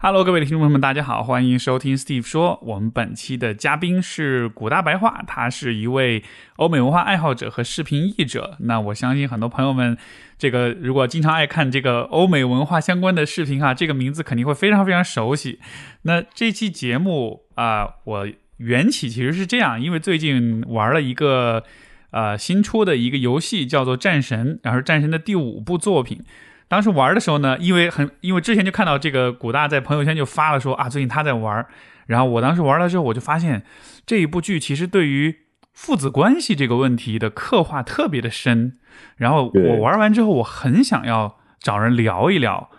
[0.00, 2.56] Hello，各位听众朋友们，大家好，欢迎收听 Steve 说。
[2.62, 6.22] 我们本期的嘉宾是古大白话，他是一位
[6.54, 8.56] 欧美文化爱好者和视频译者。
[8.60, 9.98] 那我相信很多朋友们，
[10.38, 15.58] 这个如果经常爱看这个欧美文化相关的视频哈，这个名字肯定会非常非常熟悉。
[16.02, 18.28] 那这期节目啊，我
[18.58, 21.64] 缘起其实是这样，因为最近玩了一个
[22.12, 26.22] 呃新出的一个游戏，叫做《战神》，然后《战神》的第五部作品。
[26.68, 31.66] 当时玩的时候呢，因为很因为之前就看到这个古大在朋友圈就发了说啊，最近他在玩，
[32.06, 33.64] 然后我当时玩了之后，我就发现
[34.06, 35.36] 这一部剧其实对于
[35.72, 38.78] 父子关系这个问题的刻画特别的深，
[39.16, 42.70] 然后我玩完之后，我很想要找人聊一聊。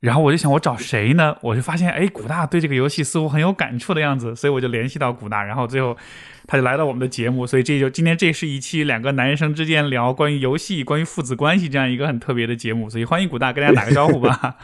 [0.00, 1.36] 然后我就想，我找谁呢？
[1.42, 5.94] 我就发现，哎，古大对这个游戏似乎很有感触的样子，所以我就联系到古大，然后最后
[6.46, 7.46] 他就来到我们的节目。
[7.46, 12.88] 所以这就今天这是一期两个男生之间聊关于游戏、关于父子关系这样一个很特别的节目。
[12.88, 14.56] 所以欢迎古大跟大家打个招呼吧。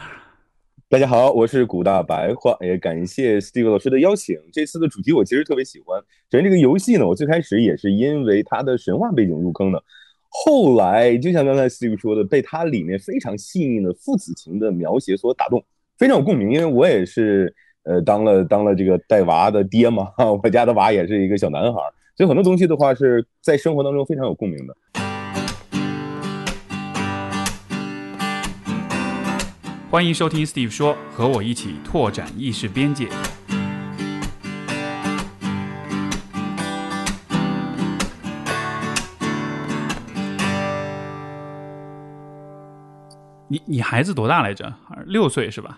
[0.89, 4.35] 大家好，我是古大白话，也感谢 Steve 老师的邀请。
[4.51, 5.99] 这次的主题我其实特别喜欢。
[6.31, 9.83] 首先，这个游戏呢，我最开始也是因为它的神话背景入坑的。
[10.45, 15.63] 后来，就像刚才 Steve 说的，被它里面非常细腻的父子情的描写所打动，
[15.97, 16.51] 非常有共鸣。
[16.51, 17.51] 因为我也是，
[17.83, 20.09] 呃，当了当了这个带娃的爹嘛，
[20.43, 21.81] 我家的娃也是一个小男孩，
[22.15, 24.75] 所以很多东西的话是在生活当中非常有共鸣的。
[29.89, 33.07] 欢迎收听 Steve 说，和我一起拓展意识边界。
[43.49, 44.73] 你你孩子多大来着？
[45.05, 45.75] 六岁是吧？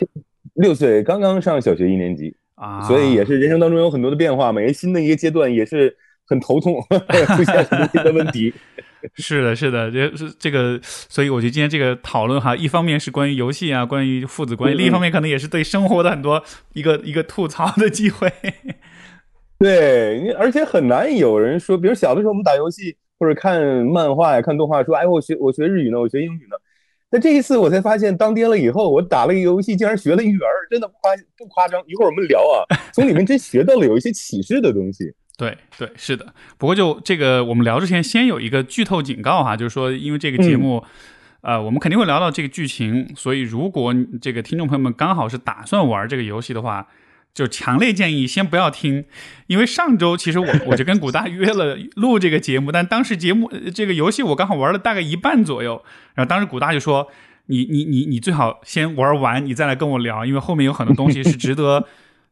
[0.55, 6.81] 六岁，刚刚上小学一年级啊，所以也是人生当中有很多的变化，每个新的一个阶段也是很头痛，
[7.35, 8.53] 出现很多新的问题。
[9.15, 18.29] 是的，是的，这是这个，所以我觉得今天这个讨论哈，一方面是关于游戏啊，关于父子关系，另一方面可能也是对生活的很多一个一个吐槽的机会。
[19.57, 26.57] 对，而且很难有人说，比如小的时候我们打游戏或者看漫画呀、看动画，说哎，我学我学日语呢，我学英语呢。
[27.11, 31.81] 那这一次我才发现，当爹了以后，我打了一个游戏，竟然学了育儿真的不夸不夸张。
[31.87, 32.61] 一会儿我们聊啊，
[32.93, 35.11] 从里面真学到了有一些启示的东西。
[35.37, 36.25] 对对，是的。
[36.57, 40.83] 不过就这个，我们聊之前先有一个剧透警告哈，就是说，因为这个节目，
[41.41, 46.87] 呃，我们肯定会聊到这个剧情，所以如果这个听众朋友们刚好是打算玩这个游戏的话。
[47.33, 49.05] 就强烈建议先不要听，
[49.47, 55.83] 因为上周其实我我就跟古大约了录这个节目，但当时节目这个游戏我刚好玩了大概一半左右，
[56.15, 57.07] 然后当时古大就说
[57.47, 61.87] ：“你你你你最好先玩完，你再来跟我聊，因为后面有很多东西是值得。”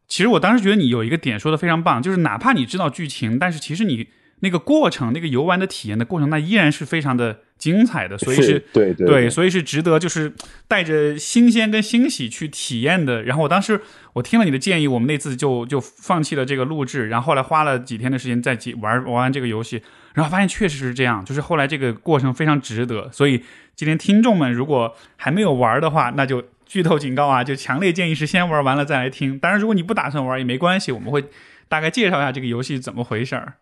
[0.07, 4.07] 其实我当时觉得你有一个点说的非常棒，就是哪怕你知道剧情，但是其实你。
[4.39, 10.31] 那个过程，那个游玩的体验的过程，那依然是非常的精彩的，所以是对对，所以是值得就是
[10.67, 13.23] 带着新鲜跟欣喜去体验的。
[13.23, 13.81] 然后我当时
[14.13, 19.81] 我听了你的建议，我们那次就就放弃了这个录制，然后后来花了几天的时间再玩玩完这个游戏，
[20.13, 23.11] 然后发现确实是这样，就是后来这个过程非常值得。
[23.11, 23.43] 所以
[23.75, 29.39] 今天听众们如果还没有玩的话，那就 剧透警告啊，就强烈建议是先玩完了再来听。
[29.39, 31.23] 当然，如果你不打算玩也没关系，我们会
[31.67, 33.53] 大概介绍一下这个游戏怎么回事儿。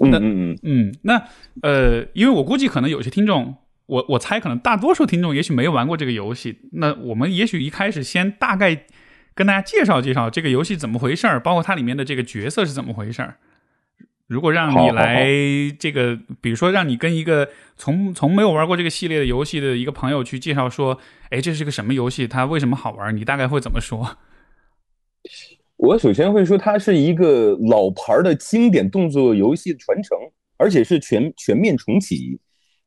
[0.00, 1.22] 嗯嗯嗯嗯，那
[1.62, 6.58] 呃，因为我估计可能有些听众，我我猜可能大多数听众也许没玩过这个游戏。
[6.72, 8.84] 那我们也许一开始先大概
[9.34, 13.36] 跟大家介绍介绍这个游戏怎么回事儿，包括它里面的这个角色是怎么回事儿。
[14.26, 15.24] 如果让你来
[15.78, 20.98] 这个，比如说让你跟一个从从没有玩过这个系列的游戏的一个朋友去介绍说，
[21.30, 22.26] 哎，这是个什么游戏？
[22.26, 23.16] 它为什么好玩？
[23.16, 24.18] 你大概会怎么说？
[25.76, 30.16] 我首先会说，它是一个老牌的经典动作游戏传承，
[30.56, 32.40] 而且是全全面重启。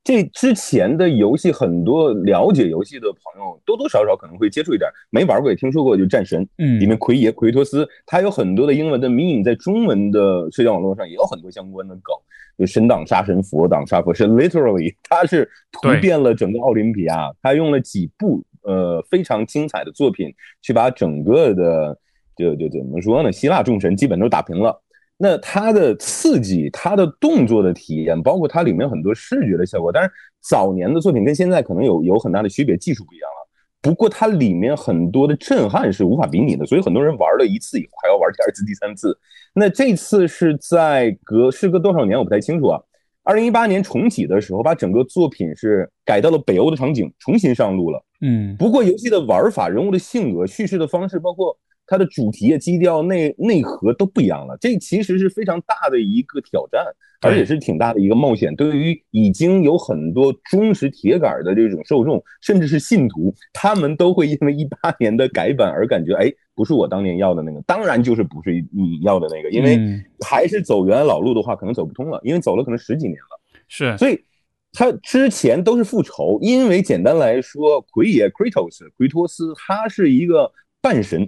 [0.03, 12.15] 这之前的游戏，很多了解游戏的朋友多多少少可能会接触一点，没玩过也听说过，就战神，嗯，里面奎爷奎托斯，他有很多的英文的迷影，在中文的社交网络上也有很多相关的梗，
[12.57, 20.33] 就神挡杀神，佛挡杀佛，是 literally， 他是突变了整个奥林匹亚，他用了几部呃非常精彩的作品
[20.63, 21.99] 去把整个的。
[22.39, 23.31] 就就怎么说呢？
[23.31, 24.81] 希腊众神基本都打平了。
[25.21, 30.09] 那它的刺激，它的动作的体验，包括它里面很多视觉的效果，当然
[30.39, 33.49] 早年的作品跟现在可能有有很大的区别，技术不一样了。
[33.81, 39.17] 不过它里面很多的震撼是无法比拟的，所以很多人玩了一次以后还要玩第二次、第三次。
[39.53, 42.79] 那这次是在隔时隔多少年我不太清楚啊。
[43.23, 48.01] 二零一八年重启的时候，把整个作品是改到了北欧的场景，重新上路了。
[48.21, 51.57] 嗯，不过游戏的玩法、人物的性格、叙事的方式，包括。
[51.89, 54.55] 它的主题、基调、内内核都不一样了。
[54.61, 56.85] 这其实是非常大的一个挑战，
[57.21, 58.55] 而且是挺大的一个冒险。
[58.55, 67.59] 对于已经有很多忠实铁杆的这种受众，甚至是信徒，他们都会因为一八年的改版而感觉，哎，不是我当年要的那个。
[67.63, 69.79] 当然就是不是你要的那个，因为
[70.23, 73.41] 还是走原来老路的话，可能走不通了，因为走了可能十几年了。
[73.67, 74.23] 是，所以。
[74.71, 81.27] 他之前都是复仇，因为简单来说，奎爷 （Kratos） 奎托斯他是一个半神。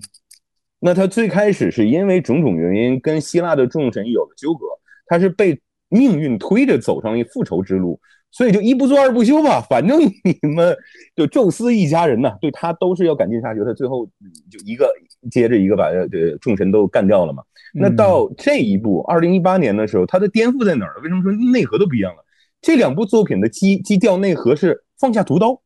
[0.83, 4.66] 那他最开始是因为种种原因跟希腊的众神有了纠葛，
[5.06, 8.00] 他是被命运推着走上一复仇之路，
[8.31, 9.62] 所以就一不做二不休吧。
[9.69, 10.75] 反正你们
[11.16, 14.07] 就宙斯一家人呢，对他都是要赶尽杀绝，他最后
[14.50, 14.92] 就一个
[15.30, 17.44] 接着一个把这众神都干掉了嘛。
[17.74, 21.00] 那到这一步，二零一八年的时候，他的颠覆在哪儿？
[21.04, 22.25] 为什么说内核都不一样了？
[22.60, 25.62] 这两部作品的基基调内核是放下屠刀，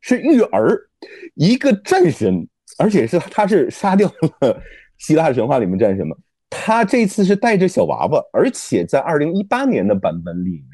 [0.00, 0.88] 是育儿，
[1.34, 2.46] 一个战神，
[2.78, 4.08] 而且是他是杀掉
[4.40, 4.62] 了
[4.98, 6.16] 希腊神话里面战神嘛？
[6.48, 10.70] 他这次是带着小娃娃，而且在二零一八年的版本里面，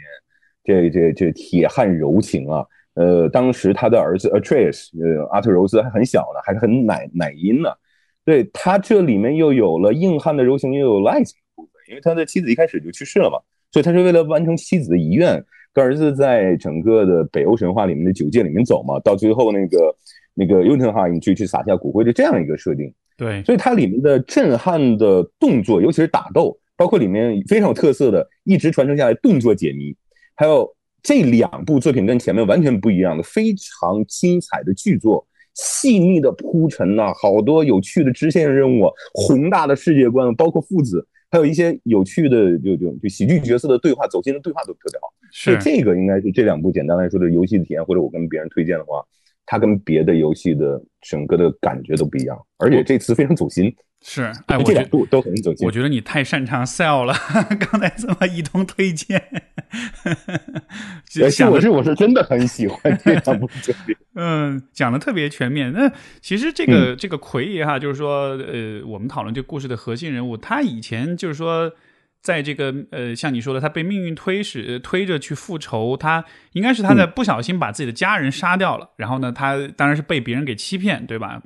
[0.64, 2.64] 这这这铁汉柔情啊，
[2.94, 7.70] 呃，当时他的儿子 Atreus，呃，阿特柔斯还很小呢，还是很奶奶音呢。
[8.24, 13.38] 对他这里面又有了硬汉的柔情，又有了爱情部分，因为他的妻子一开始就去世了嘛，
[13.72, 15.44] 所以他是为了完成妻子的遗愿。
[15.74, 19.92] 跟儿子在整个的北欧神话里面的九界里面走嘛，到最后那个
[20.34, 29.94] 那个尤特哈你去去撒下骨灰的这样一个设定，对，所以它里面的震撼的动作，尤其是打斗，包括里面非常有特色的，一直传承下来动作解谜，
[30.34, 30.68] 还有
[31.02, 41.06] 这两部作品跟前面完全不一样的非常精彩的剧作，细腻的铺陈呐，好多有趣的支线任务，宏大的世界观，包括父子。
[41.30, 45.08] 还有一些有趣的，就就就喜剧角色的对话，走心的对话都特别好。
[45.30, 49.02] 是这个应该是这两部简单来说的游戏体验，或者我跟别人推荐的话，
[49.46, 53.74] 它跟别的游戏的整个的感觉都不一样，而且这次非常走心。
[54.04, 55.64] 是，哎，我这两部都很走心。
[55.64, 57.14] 我觉得你太擅长 sell 了，
[57.70, 59.22] 刚才这么一通推荐。
[61.30, 63.94] 想我是我是真的很喜欢这两部作品。
[64.16, 65.72] 嗯，讲的特别全面。
[65.72, 65.88] 那
[66.20, 71.70] 其实这个这个奎爷哈，就是说，呃，我们讨论这故事的核心人物，他以前就是说，
[72.22, 81.42] 在这个呃，像你说的，他被命运推使推着去复仇，他应该是他在不小心把自己的家人杀掉了，然后呢，他当然是被别人给欺骗，对吧？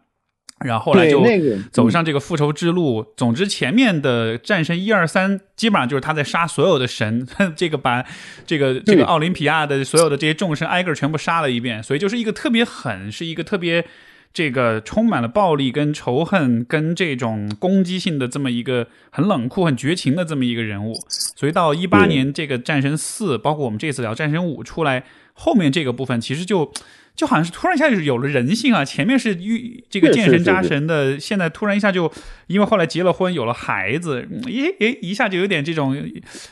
[0.64, 1.22] 然后后来就
[1.70, 3.12] 走上这个复仇之路。
[3.14, 8.02] 总之，前面的战神一二三，基本上就是他在杀所有的神， 这个把
[8.46, 11.82] 这个这个奥林匹亚的所有的这些众神挨个全部杀了一遍。
[11.82, 13.86] 所以就是一个特别狠，是一个特别
[14.36, 20.92] 这个充满了暴力跟仇恨跟这种攻击性的这么一个很冷酷、很绝情的这么一个人物。
[21.08, 26.70] 所以到一八年这个战神四，包括我们这次聊战神五出来，后面这个部分其实就。
[27.16, 28.84] 就好像是突然一下就有了人性啊！
[28.84, 32.12] 前面是遇这个见神扎神的，现在突然一下就
[32.46, 35.96] 因为后来结了婚有了孩子，诶诶，一下就有点这种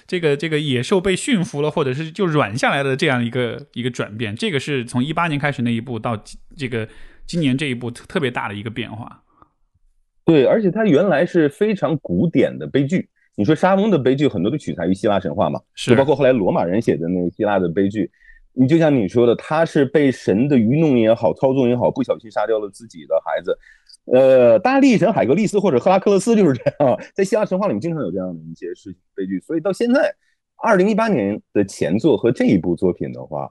[0.07, 4.35] 这个这个野兽被驯服了，或者是就软下来的这样一个一个转变。
[4.35, 6.19] 这个是从一八年开始那一步到
[6.57, 6.89] 这个
[7.27, 9.23] 今年这一部特别大的一个变化。
[10.25, 13.09] 对，而且它原来是非常古典的悲剧。
[13.37, 15.61] 你说莎翁的悲剧很多都取材于希腊神话嘛？
[15.75, 18.11] 是，包括后来罗马人写的那个希腊的悲剧。
[18.53, 23.59] 你就像你说的，他是被神的愚弄也好，操纵也好，不小心杀掉了自己的孩子。
[24.05, 29.41] 呃，大力神海格力斯或者赫拉克勒斯就是这样，在希腊神话里面经常有这样的一些事情悲剧。
[29.41, 30.15] 所以到现在，
[30.63, 33.51] 二零一八年的前作和这一部作品的话，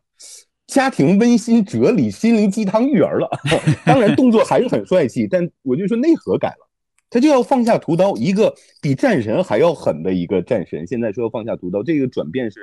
[0.73, 3.29] 家庭温馨、哲理、心灵鸡汤育儿了。
[3.85, 6.67] 当然动作还是很帅气， 但我就说内核改了，
[7.11, 12.59] 他就要放下屠刀，一个比战神还要狠的一个战神，现在说要放下屠刀，这个转变是。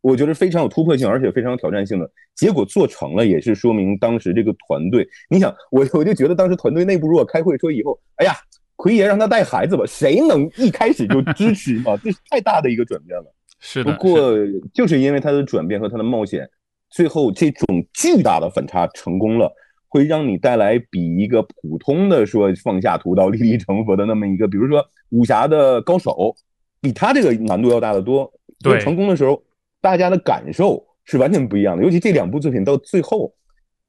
[0.00, 5.08] 我觉得非常有突破性，而且非常有挑战性的结果做成了，也是说明当时这个团队。
[5.30, 8.32] 你想，我 我就觉得当时团队内部如果开会说以后，哎呀，
[8.74, 11.96] 奎爷让他带孩子吧，谁能一开始就支持嘛？
[12.02, 13.32] 这是太大的一个转变了。
[13.60, 13.92] 是的。
[13.92, 14.36] 不过
[14.74, 16.50] 就是因为他的转变和他的冒险，
[16.92, 19.52] 最后这种巨大的反差成功了，
[19.88, 26.36] 会让你带来比一个普通的说放下屠刀立地成佛的那么一个，比如说武侠的高手，
[26.80, 28.32] 比他这个难度要大得多。
[28.62, 29.42] 对，成功的时候。
[29.82, 33.34] 大家的感受是完全不一样的，尤其这两部作品到最后，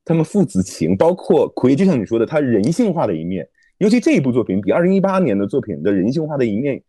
[0.04, 6.82] 他们父子情，包括奎，就像你说的，他人性化的一面，尤其这一部作品比二零一八年的作品的人性化的一面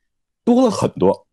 [0.42, 1.26] 多了很多。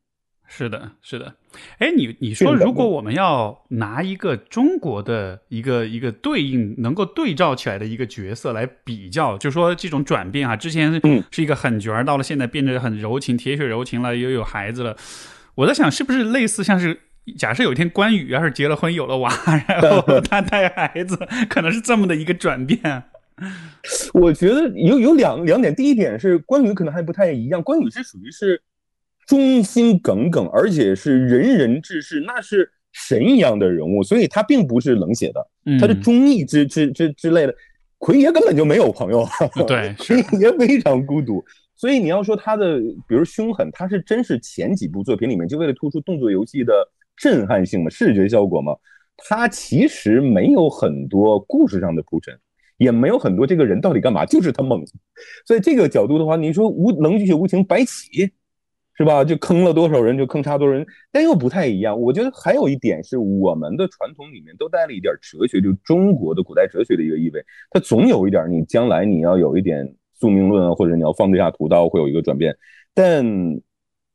[0.53, 1.33] 是的，是的。
[1.77, 14.97] 哎，你你说，如果我们要拿一个中国的一个一个对应能够对照起来的一个角色来比较，就说这种转变啊，之前是一个狠角儿，到了现在变得很柔情，铁血柔情了，又有孩子了，
[15.55, 16.99] 我在想，是不是类似像是。
[17.37, 19.31] 假设有一天关羽要是结了婚有了娃，
[19.67, 21.15] 然后 他带孩子，
[21.47, 22.81] 可能是这么的一个转变。
[24.13, 28.59] 我觉得有有两两点，第一点是关羽可能还不太一样，关羽是属于是
[29.31, 35.47] 忠心耿耿，而且是仁人志士，那是神一样的人物，所以他并不是冷血的，
[35.79, 37.55] 他是忠义之之之之类的。
[37.97, 39.25] 奎爷根本就没有朋友，
[39.65, 41.41] 对，奎爷非常孤独，
[41.77, 46.73] 所以你要说他的，比如凶狠，他是真是前几部作品里面就为了突出动作游戏的
[47.15, 48.73] 震撼性嘛，视觉效果嘛，
[49.15, 52.37] 他其实没有很多故事上的铺陈。
[52.77, 54.83] 也没有很多这个人到底干嘛，就是他猛，
[55.45, 58.31] 所以这个角度的话，你说无冷血无情白起，
[59.01, 59.23] 是吧？
[59.23, 61.99] 就坑了多少人就坑差多少人，但又不太一样。
[61.99, 67.43] 我觉得还有一点是我们的传统里面都带了一点哲学，就中国的古代哲学的一个意味。
[67.71, 72.55] 它总有一点，你将来你要有一点宿命论啊，或者你要放地下屠刀会有一个转变。
[72.93, 73.25] 但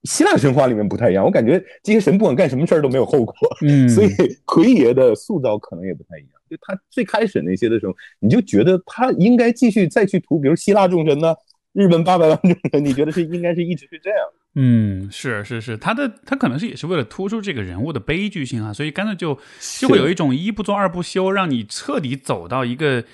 [0.05, 3.35] 希腊神话里面不太一样，我感觉这些神不管干什么事儿都没有后果，
[3.67, 4.09] 嗯， 所以
[4.45, 6.31] 奎爷的塑造可能也不太一样。
[6.49, 11.35] 就他最开始那些的时候，你就觉得他应该继续再去屠，比如希腊众神呢，
[11.77, 14.19] 日本八百万种人， 你觉得是应该是一直是这样？
[14.55, 19.39] 嗯，是是是，他的他可能是也是为了突出这个人物的悲剧性啊，所以干脆就
[19.79, 23.05] 就会有一种一不做二不休，让你彻底走到一个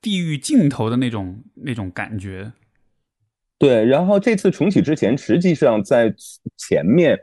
[0.00, 2.52] 地狱尽头的那种那种感觉。
[3.58, 6.14] 对，然后这次重启之前，实际上在
[6.56, 7.18] 前面。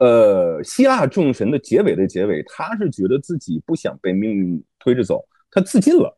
[0.00, 6.17] 呃，希腊众神的结尾的结尾，他是觉得自己不想被命运推着走，他自尽了。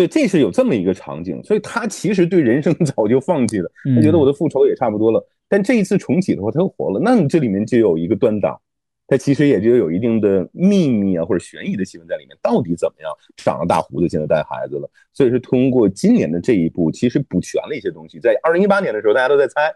[0.00, 5.22] 对，这是有这么一个场景，所以他其实对人生 早就放弃了，他觉得我的复仇也差不多了。
[5.46, 8.58] 但这一次重启的话，他又活了，那你这里面就有一个断档，
[9.06, 12.34] 他其实也就有一定的秘密啊或者悬疑的气氛在里面。
[12.40, 13.12] 到底怎么样？
[13.36, 18.18] 长了大胡子，现在带孩子了，所以是通过今年的这一步，其实补全了一些东西。
[18.18, 19.70] 在二零一八年的时候，大家都在猜，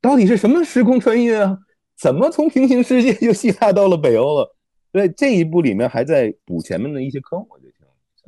[0.00, 1.58] 到底是什么时空穿越啊？
[1.98, 4.56] 怎么从平行世界就希腊到了北欧了？
[4.90, 7.38] 对这一部里面还在补前面的一些坑。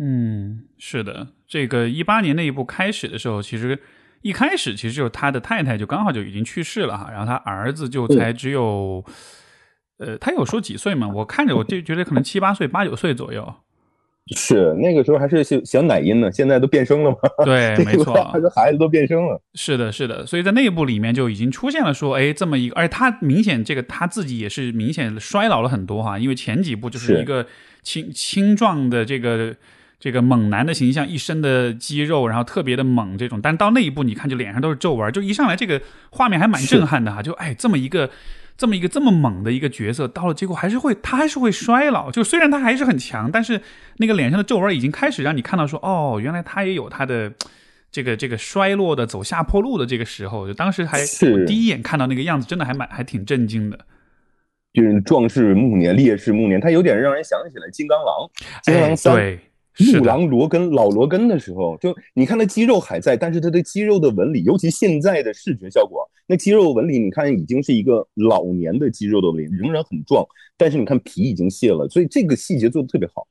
[0.05, 3.79] 嗯，是的，这个一八年那一部开始的时候，其实
[4.23, 9.05] 一开始其实就是他的太太就刚好就已经去世了哈，然后他儿子就才只有，
[9.99, 11.09] 呃，他有说几岁吗？
[11.09, 13.55] 我看着我就觉得可能七八岁、八九岁左右。
[14.37, 17.17] 是那个时候还是小小奶音呢，现在都变声了嘛？
[17.45, 19.41] 对，没错，他的孩子都变声了。
[19.55, 27.47] 是的，是的，所以在内部里面就已经出现了说，哎，这么一个，而且他明显这个他自己也是明显衰老了很多哈，因为前几部就是一个
[27.83, 29.57] 青青壮的这个
[30.03, 35.81] 这个猛男的形象，一身的肌肉，然后特别的猛这种，但到那一步你看就脸上都是皱纹，就一上来这个
[36.11, 38.11] 画面还蛮震撼的哈，就哎这么一个。
[38.55, 42.13] 这么一个这么猛的一个角色，到了结果还是会，他还是会衰老。
[42.13, 43.61] 就虽然他还是很强，但是
[43.97, 47.33] 那个脸上的皱纹已经开始让你看到说，哦，原来他也有他的
[47.91, 50.47] 这个这个衰落的走下坡路的这个时候。
[50.47, 53.79] 就当时还我第一眼看到那个样子，真的还蛮还挺震惊的。
[54.75, 58.31] 就是壮士暮年，烈士暮年，他有点让人想起来金刚狼，
[58.63, 59.39] 金刚狼三。
[59.79, 70.25] 木狼罗根老罗根的时候，就你看他肌肉还在，但是他的肌肉的纹理，尤其现在的视觉效果，那肌肉纹理你看已经是一个老年的肌肉的纹理，仍然很壮，
[70.57, 73.27] 但是你看皮已经卸了，所以这个细节做的特别好。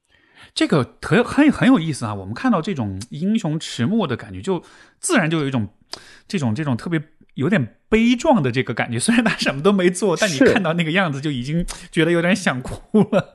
[0.54, 2.16] 这个很很很有意思啊！
[2.16, 4.62] 我们看到这种英雄迟暮的感觉，就
[5.00, 5.70] 自然就有一种
[6.28, 7.02] 这种这种特别
[7.36, 9.00] 有点悲壮的这个感觉。
[9.00, 13.34] 虽然他什么都没做，但你看到那个样子，就已经觉得有点想哭了。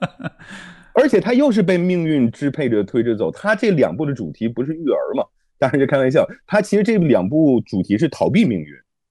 [0.97, 3.31] 而且他又是被命运支配着推着走。
[3.31, 5.23] 他这两部的主题不是育儿嘛？
[5.59, 6.27] 当然是开玩笑。
[6.47, 8.69] 他其实这两部主题是逃避命运。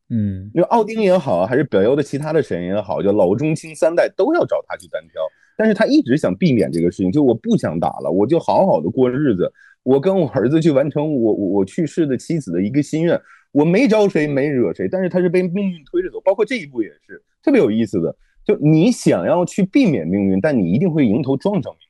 [0.09, 5.21] 嗯，因为奥丁也好，还是北欧的其他的神也好，就老中青三代都要找他去单挑。
[5.57, 9.51] 但是他一直想避免这个事情，就我不想打了，我就好好的过日子。
[9.83, 13.19] 我跟我儿子去完成我我我去世的妻子的一个心愿。
[13.51, 16.19] 我没招谁，没惹谁，但是他是被命运推着走。
[16.21, 18.15] 包括这一步也是特别有意思的。
[18.45, 21.85] 就你想要去避免命运，但你一定会迎头撞上命运。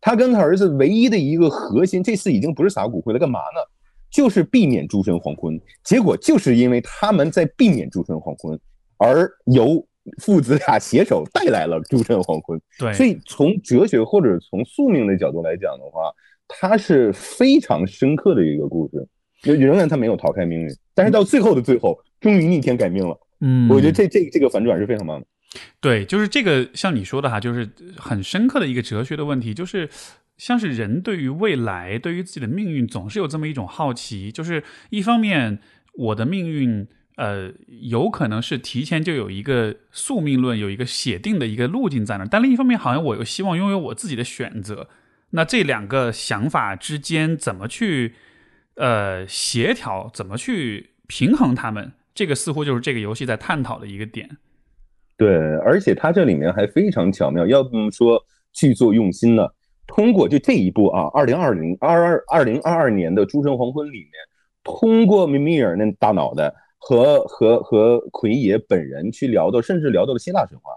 [0.00, 3.60] 他跟他儿子唯一的一个核心，这次已经不是撒骨灰了，干嘛呢？
[4.10, 5.60] 就是避免诸神黄昏。
[5.84, 8.58] 结果就是因为他们在避免诸神黄昏，
[8.96, 9.86] 而由
[10.20, 12.60] 父子俩携手带来了诸神黄昏。
[12.78, 16.10] 对，所以从哲学或者从宿命的角度来讲的话，
[16.48, 19.06] 它是非常深刻的一个故事。
[19.42, 23.18] 仍然他没有逃开命运，但是到最后的最后，终于逆天改命了。
[23.40, 25.26] 嗯，我觉得这这这个反转是非常棒的。
[25.80, 29.88] 对，就是这个，像你说的哈，就是很深刻的一个哲学的问题，就是
[30.36, 34.30] 像是人对于未来、对于自己的命运，总是有这么一种好奇。
[34.30, 35.58] 就是一方面，
[35.94, 37.52] 我的命运，呃，
[37.82, 44.88] 有可能是提前就有一个宿命论，有一个写定的一个路径在那；但另一方面，好像我又希望拥有我自己的选择。
[45.30, 48.14] 那这两个想法之间怎么去
[48.76, 51.92] 呃协调，怎么去平衡他们？
[52.14, 54.38] 这个似乎就是这个游戏在探讨的一个点。
[55.20, 58.18] 对，而且它这里面还非常巧妙，要不说
[58.54, 59.46] 剧作用心呢，
[59.86, 64.12] 通过就这一部啊，二零二零二二二零二二年的《诸神黄昏》里面，
[64.64, 70.72] 通过米米尔那大脑袋和和和奎爷本人去聊到，甚至聊到了希腊神话。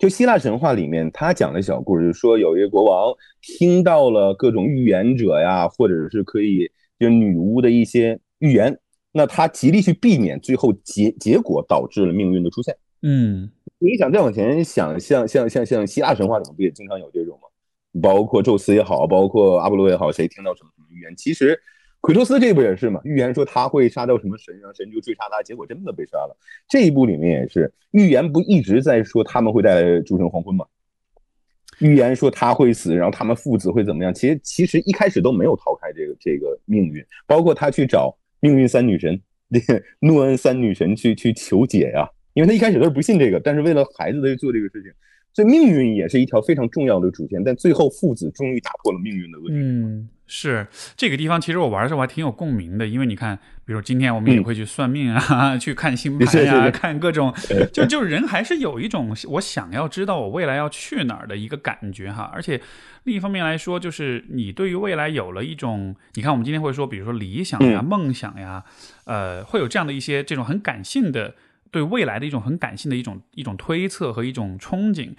[0.00, 8.76] 就希腊神话里面，他讲的小故事，说有一个国王听到了各种预言者呀，或者是可以就女巫的一些预言，
[9.12, 12.74] 那他极力去避免，最后结结果导致了命运的出现。
[13.02, 13.50] 嗯，
[13.82, 17.48] 你想再往前想，像像像像希腊神话里面不也经常有这种吗？
[18.02, 21.16] 包括宙斯也好，包括阿波罗也好，谁听到什么什么预言？
[21.16, 21.58] 其实
[22.02, 26.36] 奎托斯这部也是嘛，预言说他会杀掉什么神，然后神就追杀他，结果真的被杀了。
[26.68, 30.66] 这一部里面也是预言，不一直在说他们会带来诸神黄昏吗？
[31.78, 34.12] 预言说他会死，然后他们父子会怎么样？
[34.12, 39.18] 其实其实一开始都没有逃开这个这个命运，包括他去找命运三女神、
[40.00, 44.90] 诺恩三女神去去求解呀，因为他一开始都是不信这个，但是为了孩子他就做这个事情。
[45.32, 57.32] 所以命运也是一条非常重要的主线，但最后父子终于打破了命运的恶循嗯，是这个地方，其实我玩的时候还挺有共鸣的，因为你看，比如今天我们也会去算命啊， 去看星盘啊，看各种，
[57.72, 62.28] 就就人还是有一种我想要知道我未来要去哪儿的一个感觉哈。
[62.34, 62.60] 而且
[63.04, 68.64] 另一方面来说，就是你对于未来有了一种，你看我们今天会说，比如说理想呀、梦想呀，
[69.04, 71.36] 呃，会有这样的一些这种很感性的。
[71.70, 75.14] 对未来的一种很感性的一种一种推测和一种憧憬，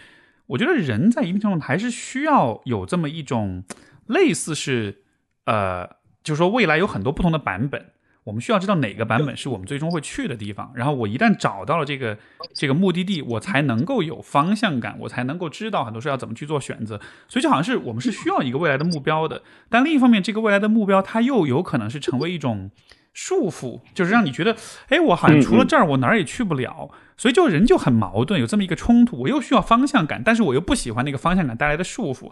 [0.47, 3.63] 我觉得人在一定程度上还是需要有这么一种
[4.07, 5.03] 类似是，
[5.45, 5.87] 呃，
[6.23, 7.85] 就是说未来有很多不同的版本，
[8.25, 10.71] 我们需要知道哪个版本是我们最终会去的地方。
[10.75, 12.17] 然后我一旦找到了这个
[12.53, 16.99] 这个目的地，我才能够有方向感，我才能够知道很多事要怎么去做选择。
[17.27, 22.71] 所以就好像是我们是需要一个未来的目标的，但另一方面，这个未来的目标它又有可能是成为一种。
[23.13, 24.55] 束缚就是让你觉得，
[24.87, 29.21] 哎，我好像除了这儿，我哪儿也去不了，所以就人就很矛盾，有这么一个冲突。
[29.21, 32.31] 我又需要方向感，但是我又不喜欢那个方向感带来的束缚，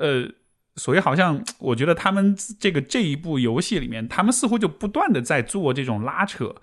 [0.00, 0.28] 呃，
[0.76, 6.54] 所以好像我觉得他们这个这一部游戏里面，他们似乎就不断的在做这种拉扯，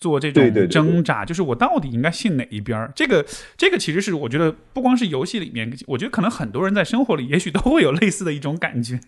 [0.00, 2.92] 做这种挣扎，就是我到底应该信哪一边儿？
[2.96, 3.24] 这个
[3.56, 8.98] 这个其实是我觉得不光是游戏里面，我觉得可能很多人在生活里也许都会有类似的一种感觉。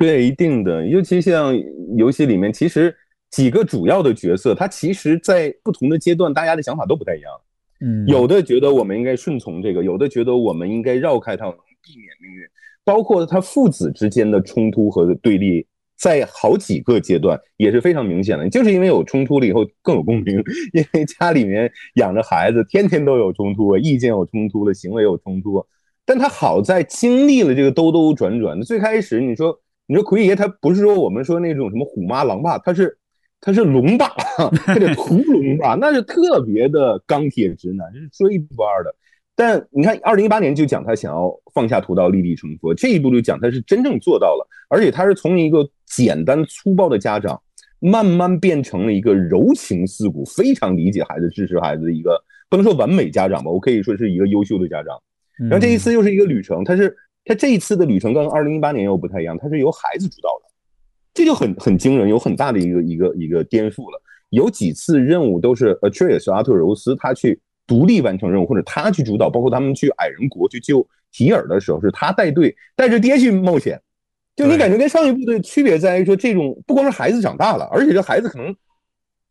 [0.00, 1.54] 对，一定的，尤其像
[1.94, 2.96] 游戏里面，其实
[3.30, 7.30] 几个主要的角色，他其实在不同的阶段，大家的想法都不太一样。
[7.82, 12.48] 嗯，有的觉得我们应该顺从这个，有的觉得我们应该绕开它，能避免命运。
[12.82, 15.66] 包括他父子之间的冲突和对立，
[15.98, 18.48] 在好几个阶段也是非常明显的。
[18.48, 25.62] 就是因为有冲突了以后更有共鸣，因为家里面养着孩子，天天都有冲突，意见有冲突了行为有冲突。
[26.06, 29.60] 但他好在经历了这个兜兜转转，最开始你说。
[29.90, 32.96] 你说奎爷他不是说我们说那种什么虎妈狼爸，他是
[33.40, 34.06] 他是龙爸，
[34.64, 38.94] 他是屠龙爸，那是特别的钢铁直男，这是说一不二的。
[39.34, 47.42] 但你看，二零一八年就讲他想要放下屠刀立地成佛，这一步就讲他是真正做到了，而且他是从一个简单粗暴的家长，
[47.80, 52.16] 慢慢变成了一个柔情似骨、非常理解孩子、支持孩子的一个
[52.48, 54.96] 不能说完美家长吧，我可以说是一个优秀的家长。
[55.36, 56.96] 然后这一次又是一个旅程，他是。
[57.30, 60.50] 他这一次的旅程跟二零一八年又不太一样，他是由孩子主导的，
[61.14, 64.02] 这就很很惊人，有很大的一个一个一个颠覆了。
[64.30, 73.80] 有几次任务都是 Atreus 阿特柔斯他去独立完成任务，或者他去主导，包括他们去矮人国去救提尔的时候，是他带队带着爹去冒险。
[74.34, 78.52] 就你感觉跟上一部的区别在于说，这种不光是孩子长大了，而且这孩子可能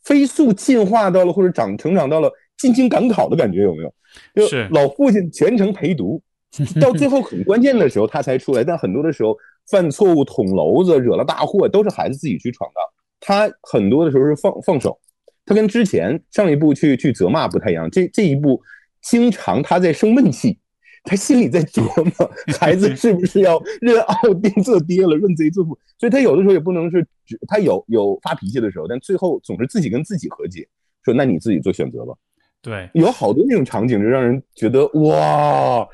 [0.04, 4.48] 飞速进化到了或者长成长到了进京赶考的感觉，有没有？
[4.48, 6.24] 是老父亲全程陪读。
[6.82, 8.64] 到最后很关键的时候，他才出来。
[8.64, 9.38] 但很多的时候
[9.70, 12.76] 犯错误、捅娄子、惹了大祸，都是孩子自己去闯的。
[13.20, 15.00] 他很多的时候是放放手。
[15.46, 17.90] 他跟之前上一步去去责骂不太一样。
[17.92, 18.62] 这这一步，
[19.02, 20.60] 经常他在生闷气，
[21.04, 25.78] 他心里在琢磨 孩子是不是要认奥丁做爹了，认贼作父。
[25.98, 27.06] 所以他有的时候也不能是，
[27.48, 30.68] 他有有发脾气的时候，但最后总是自己跟自己和解，
[31.04, 32.14] 说那你自己做选择吧。
[32.62, 35.88] 对，有好多那种场景，就让人觉得哇。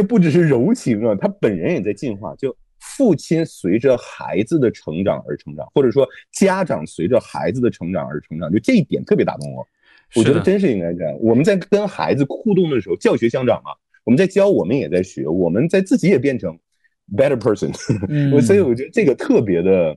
[0.00, 2.34] 这不只是柔情啊，他本人也在进化。
[2.36, 9.66] 就父亲随着孩子的成长而成长，或者说家长随着孩子的成长而成长，就这一点特别打动我。
[10.16, 11.14] 我觉得真是应该这样。
[11.20, 13.72] 我们在跟孩子互动的时候，教学相长嘛，
[14.04, 16.58] 我们在教，我们也在学，我们在自己也变成
[17.14, 17.70] better person。
[18.40, 19.94] 所以我觉得这个特别的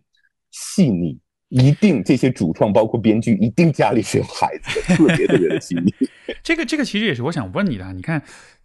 [0.51, 5.93] 细腻，一定这些主创包括编剧一定家里是有孩子的，特别特别的细腻。
[6.43, 8.21] 这个这个其实也是我想问你的，你看。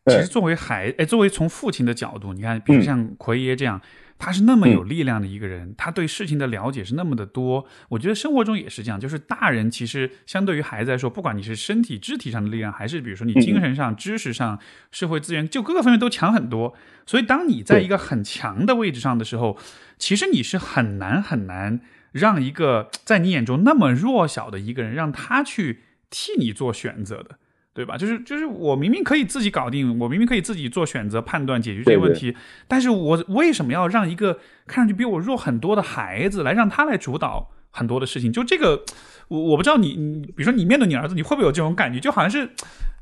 [0.09, 3.81] 其实作为孩，哎，作为从父亲的角度，你看，比如像奎爷这样，
[4.19, 7.67] 他是那么有力量的一个人，他对事情的了解是那么的多。
[7.91, 14.59] 我觉得生活中也是这样，就是大人其实相对于孩子来说，不管你是身体肢体上的力量，还是比如说你精神上、知识上、
[14.91, 16.75] 社会资源，就各个方面都强很多。
[17.07, 19.57] 所以当你在一个很强的位置上的时候，
[19.99, 21.81] 其实你是很难很难
[22.13, 27.39] 让一个在你眼中那么弱小的一个人，让他去替你做选择的。
[27.79, 27.97] 对吧？
[27.97, 32.35] 就是就是，我明明可以自己搞定，我明明可以自己做选择、判断、解决这些问题，
[32.67, 38.33] 但是我为什么要让一个看上去比我弱很多的孩子来让他来主导很多的事情？
[38.33, 38.83] 就这个，
[39.29, 42.01] 我我不知道你，你比如说你面对你儿子，你会不会有这种感觉？
[42.01, 42.51] 就好像是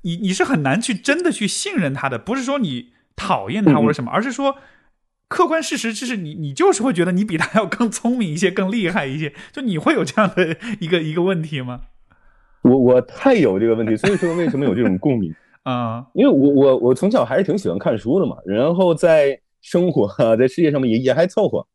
[0.02, 4.58] 你你是很难去真的去信任他的，不是说你讨厌他或者什么，而是说
[5.28, 11.80] 客观事实就是你你就是会觉得你比他要更聪明一些、更厉害一些，就你会有这样的一个一个问题吗？
[12.68, 15.32] 我我太有这个问题，所以说为什么有这种共鸣
[15.64, 16.04] 啊？
[16.14, 21.66] 因为我我我从小还是挺喜欢看书的嘛，然后在生活 在事业上面也也还凑合。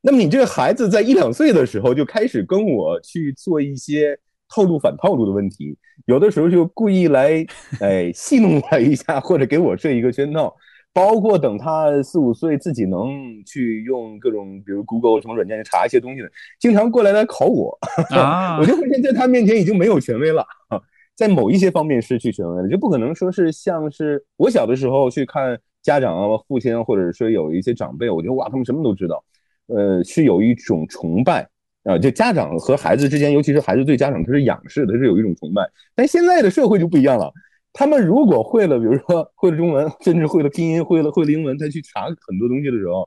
[0.00, 5.76] 那么你这个孩子在一两岁的时候就开始跟我去做一些套路反套路的问题，
[6.06, 7.44] 有的时候就故意来
[7.80, 10.54] 哎戏弄我一下，或者给我设一个圈套。
[10.94, 13.10] 包括等他四五岁自己能
[13.44, 16.30] 去用各种，比如 Google 什么软件去查一些东西的，
[16.60, 17.76] 经常过来来考我，
[18.60, 20.46] 我就发现在他面前已经没有权威了。
[21.16, 29.24] 在某一些方面失去权威了，就不可能说是像是我小的时候去看家长啊、父亲啊，或者说有一些长辈，我觉得哇，他们什么都知道，
[29.66, 31.48] 呃，是有一种崇拜
[31.84, 31.96] 啊。
[31.96, 35.62] 就家长和孩子之间，尤其是孩子对家长，他是仰视，他是有一种崇拜。
[35.94, 37.32] 但现在的社会就不一样了。
[37.74, 43.06] 他们如果会了，比如说会了中文，甚至会了拼音，会了会了英文，他去查很多东西的时候，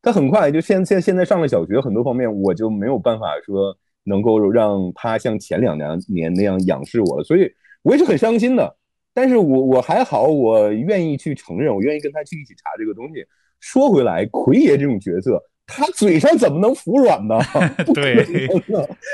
[0.00, 7.46] 他很快就现现现在上了小学，很多方面我就没有办法说能够让他像前两年年那样仰视我了，所以
[7.82, 8.76] 我也是很伤心的。
[9.12, 13.24] 但是我我还好，我愿意去承认，我愿意跟他去一起查这个东西。
[13.60, 17.38] 说回来，奎爷这种角色，他嘴上怎么能服软呢？
[17.94, 18.24] 对，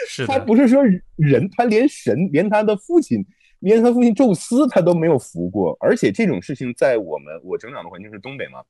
[0.08, 0.80] 是他不是说
[1.16, 3.24] 人，他连神，连他的父亲。
[3.62, 8.60] 连他父亲宙斯他都没有服过，而且这种事情在我们我成长的环境是东北嘛，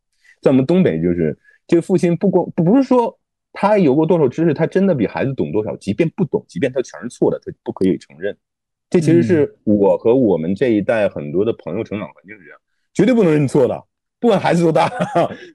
[0.40, 3.18] 在我们东北就是这个父亲不光不不是说
[3.52, 8.36] 他有过多少知识，他真的比孩子懂多少，即便不懂，即便他全是错的，他不可以承认。
[8.90, 12.58] 这其实是我和我们这一代很多的朋友成长环境是这样，
[12.92, 13.82] 绝对不能认错的，
[14.20, 14.90] 不管孩子多大，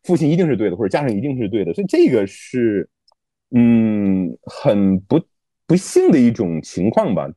[0.04, 2.89] 父亲一定是对的，或者家长一定是对的，所以这个是
[3.52, 5.21] 嗯很不
[5.67, 7.30] 不幸的一种情况吧。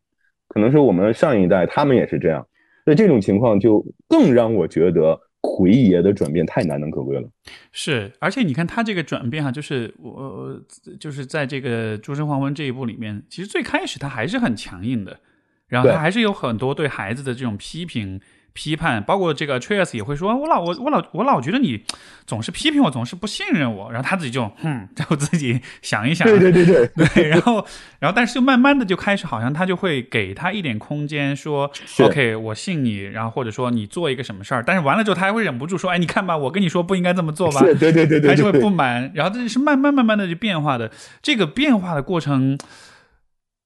[0.50, 2.46] 可能是我们上一代，他们也是这样，
[2.84, 7.28] 所以这种情况就更让我觉得奎爷的转变太难能可贵了。
[7.72, 10.60] 是，而且你看他这个转变哈，就是我
[10.98, 15.20] 就是在这个《诸神黄昏》这一部里面，其实最开始他还是很强硬的，
[15.68, 18.20] 然后他还是有很多对孩子的这种批评。
[18.52, 21.84] 批判，包括这个 Trace 也会说，我老我我老我老觉得你
[22.26, 27.06] 总是批评我，总是不信任我，然后他自己就 嗯，然后自己想一想，对对对对。
[27.14, 27.64] 对， 然后
[27.98, 40.90] 然后但是就慢慢的就开始，好像他就会给他一点空间，说 OK，我信你，然后或者说你做一个什么事儿，但是完了之后他还会忍不住说，哎，你看吧，我跟你说不应该这么做吧，对对对对，还是会不满，然后这是慢慢慢慢的就变化的，
[41.22, 42.58] 这个变化的过程，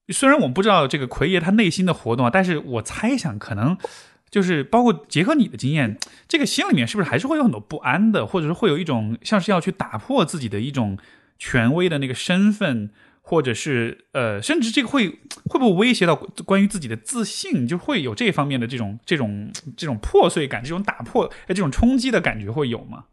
[0.08, 3.76] 虽然我们不知道这个奎爷他内心的活动啊，但是我猜想可能。
[4.34, 10.98] 就是包括结合你的经验，这个心里面是不是还是会有很多不安的，或者是会有一种像是要去打破自己的一种
[11.38, 12.90] 权威的那个身份，
[13.22, 15.08] 或者是呃，甚至这个会
[15.48, 23.04] 会不会威胁到关于自己的自信，就会有这方面的这种这种这种破碎感，这种打破这种冲击的感觉会有吗？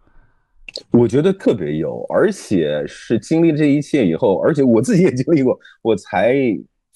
[0.89, 6.35] 我觉得特别有，而且是经历这一切以后，而且我自己也经历过，我才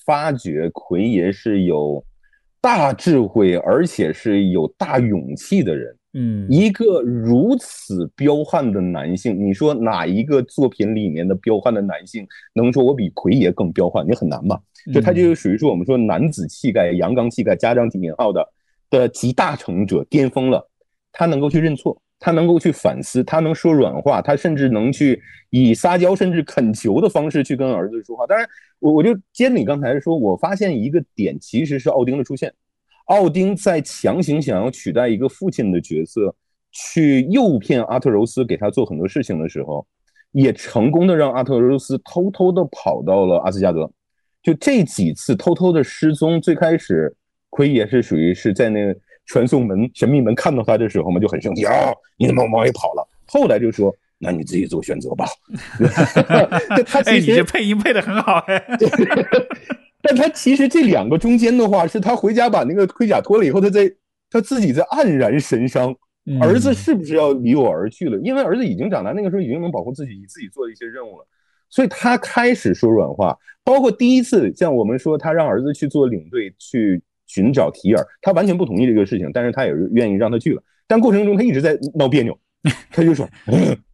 [0.03, 2.03] 发觉奎爷是有。
[2.65, 5.95] 大智慧，而且是有大勇气的人。
[6.13, 14.03] 嗯，一个如此彪悍的男性，你说哪一个作品里面的彪悍的男性能说我比奎爷更彪悍？
[14.07, 14.59] 你很难吧？
[14.91, 18.43] 就他就属于说我们说男子气概、阳刚气概加上引号的
[18.89, 20.67] 的集大成者，巅峰了。
[21.11, 28.25] 他能够去认错，他能够去反思，他能说软话，他甚至能去以撒娇甚至恳求的方式去跟儿子说话。
[28.27, 28.47] 当然。
[28.79, 32.53] 我我就接你刚才说，我发现一个点，其实是奥丁的出现。
[33.05, 36.35] 奥丁在强行想要取代一个父亲的角色，
[36.71, 39.87] 去诱骗阿特柔斯给他做很多事情的时候，
[40.33, 43.89] 也成功的让阿特柔斯偷偷的跑到了阿斯加德。
[44.43, 47.15] 就这几次偷偷的失踪，最开始
[47.49, 51.73] 奎也是属于是在那个传送门神秘门看到他的时候嘛，就很生气啊，
[52.17, 53.07] 你怎么往外跑了？
[53.25, 53.95] 后来就说。
[54.17, 55.25] 那你自己做选择吧。
[56.87, 58.65] 他其实配音配的很好哎，
[60.01, 63.93] 但他其实这两个中间的话，是他回家把那个盔甲脱了以后，他在
[64.31, 65.93] 他自己在黯然神伤，
[66.41, 68.17] 儿子是不是要离我而去了？
[68.19, 71.27] 因为儿子已经长大，那个时候已经能保护自己，自己做一些任务了，
[71.69, 73.37] 所以他开始说软话。
[73.65, 80.61] 包括第一次，像我们说他让儿子去做领队去寻找提尔，他完全不同意这个事情，但是他也是愿意让他去了。
[80.87, 82.37] 但过程中他一直在闹别扭，
[82.91, 83.27] 他就说：“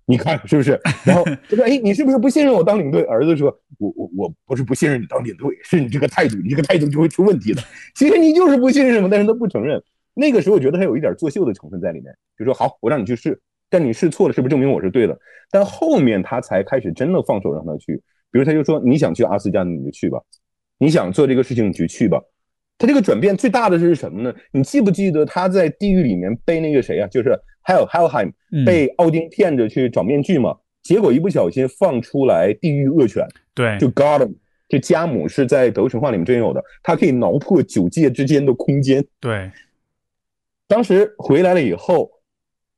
[0.06, 3.48] 你看是不是？”然后他说：“哎，你是不是不信任我当领队？”儿子说
[3.80, 7.62] ：“我我我不是不信任你当领队，是你这个态度，你这个态度就会出问题的。
[7.96, 9.82] 其实你就是不信任嘛，但是他不承认。
[10.14, 13.40] 那个时候我觉得他有一点作秀的成分在里面，就说好，我让你去试，
[13.70, 15.18] 但你试错了，是不是证明我是对的？
[15.50, 17.96] 但后面他才开始真的放手让他去，
[18.30, 20.20] 比如他就说：“你想去阿斯加，你就去吧；
[20.78, 22.22] 你想做这个事情，你就去吧。”
[22.82, 24.34] 他这个转变最大的是什么呢？
[24.52, 27.30] 你记不记得他在地狱里面被那个谁啊，就是
[27.64, 28.32] Hell Hellheim
[28.66, 30.58] 被奥丁骗着去找面具嘛？
[30.82, 34.34] 结果一不小心放出来地狱恶犬，对，就 Garden，
[34.68, 39.06] 这家母是在德神话里面真有的，它可以挠破九界之间的空间。
[39.20, 39.52] 对，
[40.68, 42.10] 当时回来了以后，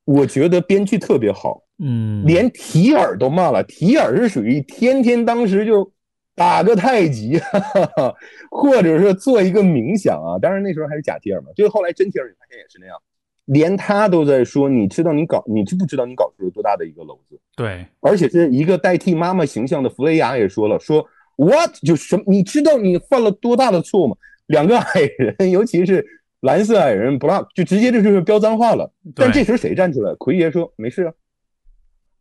[0.03, 5.92] 我觉得编剧特别好，嗯，连提尔都骂了，提尔是属于天天当时就。
[6.35, 7.59] 打个太极，哈
[7.95, 8.15] 哈
[8.49, 10.39] 或者是做一个冥想啊！
[10.39, 12.97] 当然那时候还是假提尔嘛，就是后来真提尔，你发现也是那样，
[13.45, 22.23] 连他都在说：“你知道你搞，你知不知道你搞出了多大的一个篓子？”对，而且是一个代替妈妈形象的弗雷雅也说了：“说 what 就什么？
[22.25, 24.15] 你知道你犯了多大的错吗？
[24.47, 26.05] 两个矮人，尤其是
[26.41, 28.91] 蓝色矮人不让，就直接就是飙脏话了。
[29.15, 30.13] 但这时谁站出来？
[30.15, 31.13] 奎爷说：没事啊，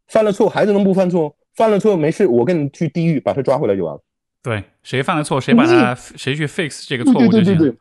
[0.09, 4.03] 犯了错，孩子能不犯错？”犯了错没事，我跟你去地狱把他抓回来就完了。
[4.43, 7.77] 对，谁犯了错，谁把他谁去 fix 这个错误就行。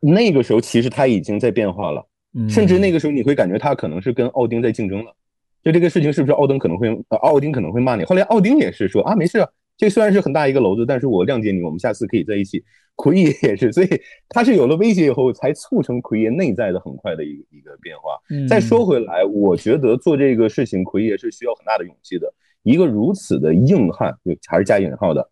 [0.00, 2.06] 那个时候其实他已经在变化了，
[2.48, 5.14] 甚至那个时候你会感觉他可能是跟奥丁在竞争了。
[5.62, 6.88] 就这个事情是不是奥丁可能会，
[7.20, 8.04] 奥丁可能会骂你？
[8.04, 12.64] 后来奥丁也是说啊，没事啊，这虽然是很大一个篓子，但是我谅解你，我们下次可以在一起。
[12.96, 13.88] 奎爷也是，所以
[14.28, 18.18] 他是有了威胁以后，才促成奎爷内在的很快的一个一个变化。
[18.46, 22.30] 再说回来，我觉得做这个事情，奎爷是需要很大的勇气的。
[22.62, 25.30] 一个如此的硬汉，就还是加引号的，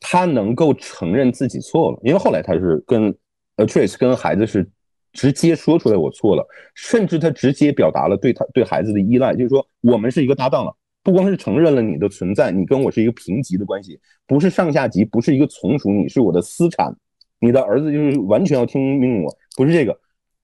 [0.00, 3.14] 他能够承认自己错了，因为后来他是跟
[3.56, 4.68] 呃 Trace 跟孩子是
[5.12, 16.94] 直接说出来我错了，甚至他直接表达了对他对孩子的依赖，就是说我们是一个搭档了，不光是承认了你的存在，你跟我是一个平级的关系，不是上下级，不是一个从属，你是我的私产，
[17.40, 19.98] 你的儿子就是完全要听命我，不是这个。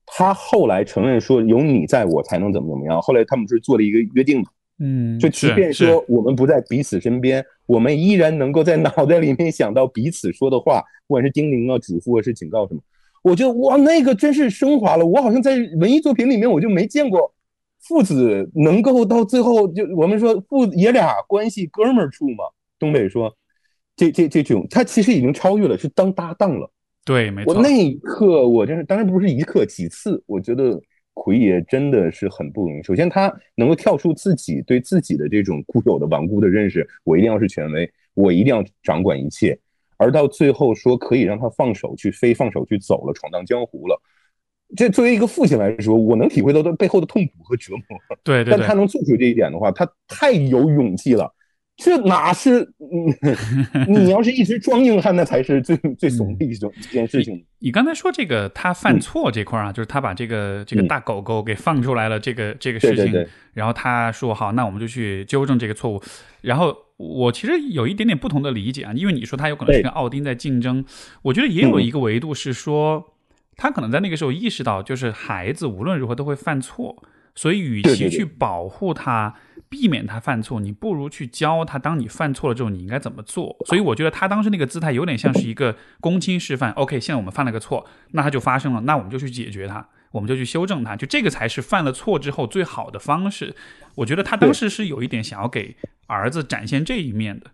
[0.06, 4.46] 他后来承认说有你在我才能怎么怎么样，后来他们是做了一个约定嘛。
[4.84, 12.80] 嗯，就即便说我们不在彼此身边，我们依然能够在脑袋里面想到彼此说的话，不管是叮咛啊、嘱咐啊，是警告什么。
[13.22, 15.06] 我觉得哇，那个真是升华了。
[15.06, 17.32] 我好像在文艺作品里面我就没见过
[17.78, 22.42] 父子能够到最后就我们说父爷俩关系哥们儿处嘛。
[22.80, 23.32] 东北说，
[23.94, 26.68] 这这这种他其实已经超越了，是当搭档了。
[27.04, 27.54] 对，没错。
[27.54, 30.82] 我那一刻我真是，当然不是一刻几次，我觉得。
[31.14, 32.82] 奎爷真的是很不容易。
[32.82, 39.58] 首先，他能够跳出自己对自己的这种固有的顽固的认识，我一定要是权威，我一定要掌管一切。
[39.96, 44.00] 而到最后说可以让他放手去飞，放手去走了，闯荡江湖了。
[44.74, 47.82] 这作为一个父亲来说，我能体会到他背后的痛苦和折磨。
[48.24, 48.50] 对对。
[48.50, 51.32] 但他能做出这一点的话，他太有勇气了。
[51.76, 52.68] 这哪是
[53.88, 53.98] 你？
[53.98, 57.44] 你要是一直装硬汉，那才是最最怂的一种一件事情。
[57.58, 66.00] 你刚才说这个他犯错这块啊，就是他把这个这个大狗狗给放出来了，这个这个事情，然后他说好，那我们就去纠正这个错误。
[66.42, 70.84] 然后我其实有一点点不同的理解啊，因为你说他有可能是跟奥丁在竞争，
[71.22, 73.14] 我觉得也有一个维度是说，
[73.56, 77.02] 他可能在那个时候意识到，就是孩子无论如何都会犯错。
[77.34, 79.34] 所以，与其去保护他、
[79.72, 83.56] 避免他犯错，你不如去教他，当你犯错了之后，你应该怎么做。
[83.64, 86.70] 所以，我觉得他当时那个姿态有点像是一个公亲示范。
[86.72, 93.56] OK，现在我们犯了个错，那他就发生了，那我们就去解决它，我们就去修正它，就这个才是犯了错之后最好的方式。
[93.94, 95.74] 我觉得他当时是有一点想要给
[96.06, 97.46] 儿子展现这一面的。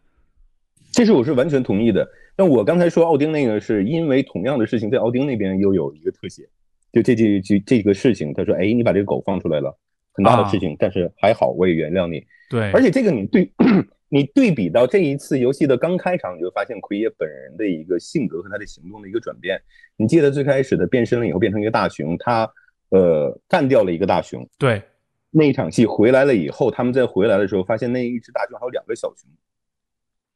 [0.90, 2.09] 这是我是完全同意的。
[2.35, 6.48] 但我刚才说奥丁那个，是因为同样的事情在奥丁那边又有一个特写。
[6.90, 9.78] 就这这这这个事情，他说：“哎，你把这个狗放出来了，
[10.18, 13.52] 很大的事情，但是还好，我也原谅你。”对，而且这个你对，
[14.11, 19.61] 你对比到这一次游戏的刚开场，你就发现奎爷本人的一个性格和他的行动的一个转变。
[19.96, 22.50] 你记得最开始的变身了以后变成一个大熊，他
[22.88, 24.44] 呃干掉了一个大熊。
[24.59, 24.83] 对，
[25.31, 29.31] 那一场戏回来了以后，他们在回来的时候发现那一只大熊还有两个小熊。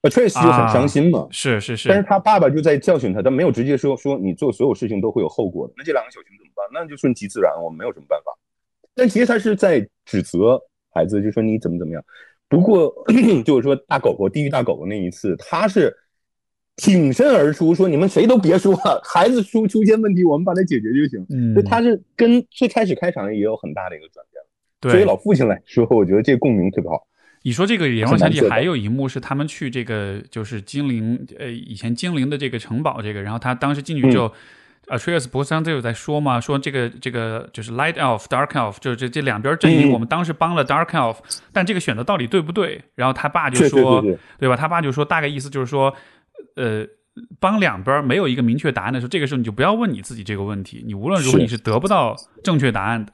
[0.03, 5.73] 啊，Trace 就很伤心嘛，是是是，但是他爸爸就在教训他，他没有直接说说你做所有事情都会有后果的。
[5.77, 6.67] 那这两个小熊怎么办？
[6.75, 8.37] 那就顺其自然，我们没有什么办法。
[8.95, 10.61] 但其实他是在指责
[10.95, 12.05] 孩子，就说你怎么怎么样。
[12.49, 12.93] 不过
[13.47, 15.91] 就是说大狗狗地狱大狗狗那一次，他是
[16.77, 21.25] 挺身而出，说你们谁都别说了，孩子出出现问题，我们把它解决就行。
[21.31, 24.49] 嗯，所以他是跟最开始开场也有很大的一个转变了。
[24.81, 27.07] 作为老父亲来说，我觉得这共鸣特别好。
[27.45, 34.27] 你说这个也让我想起还有一幕是他们去这个就是精灵呃以前精灵的这个城堡这个，然后他当时进去之后。
[34.27, 34.33] a
[34.99, 41.17] t r e u s 博桑就有在说嘛，说这个这个就是 Light Elf、Dark Elf，就是这这两边阵营，我们当时帮了 Dark Elf，
[41.53, 42.83] 但这个选择到底对不对？
[42.95, 44.03] 然后他爸就说，
[44.39, 44.57] 对吧？
[44.57, 45.95] 他爸就说，大概意思就是说，
[46.57, 46.85] 呃，
[47.39, 53.13] 帮两边没有一个明确答案的时候，这个时候你就不要问你自己这个问题，你无论如何你是得不到正确答案的。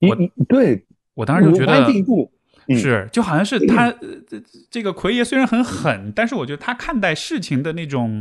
[0.00, 0.16] 我
[0.48, 1.86] 对我当时就觉得
[2.76, 3.94] 是，就好像是他
[4.70, 8.20] 这个奎爷虽然很狠，但是我觉得他看待事情的那种。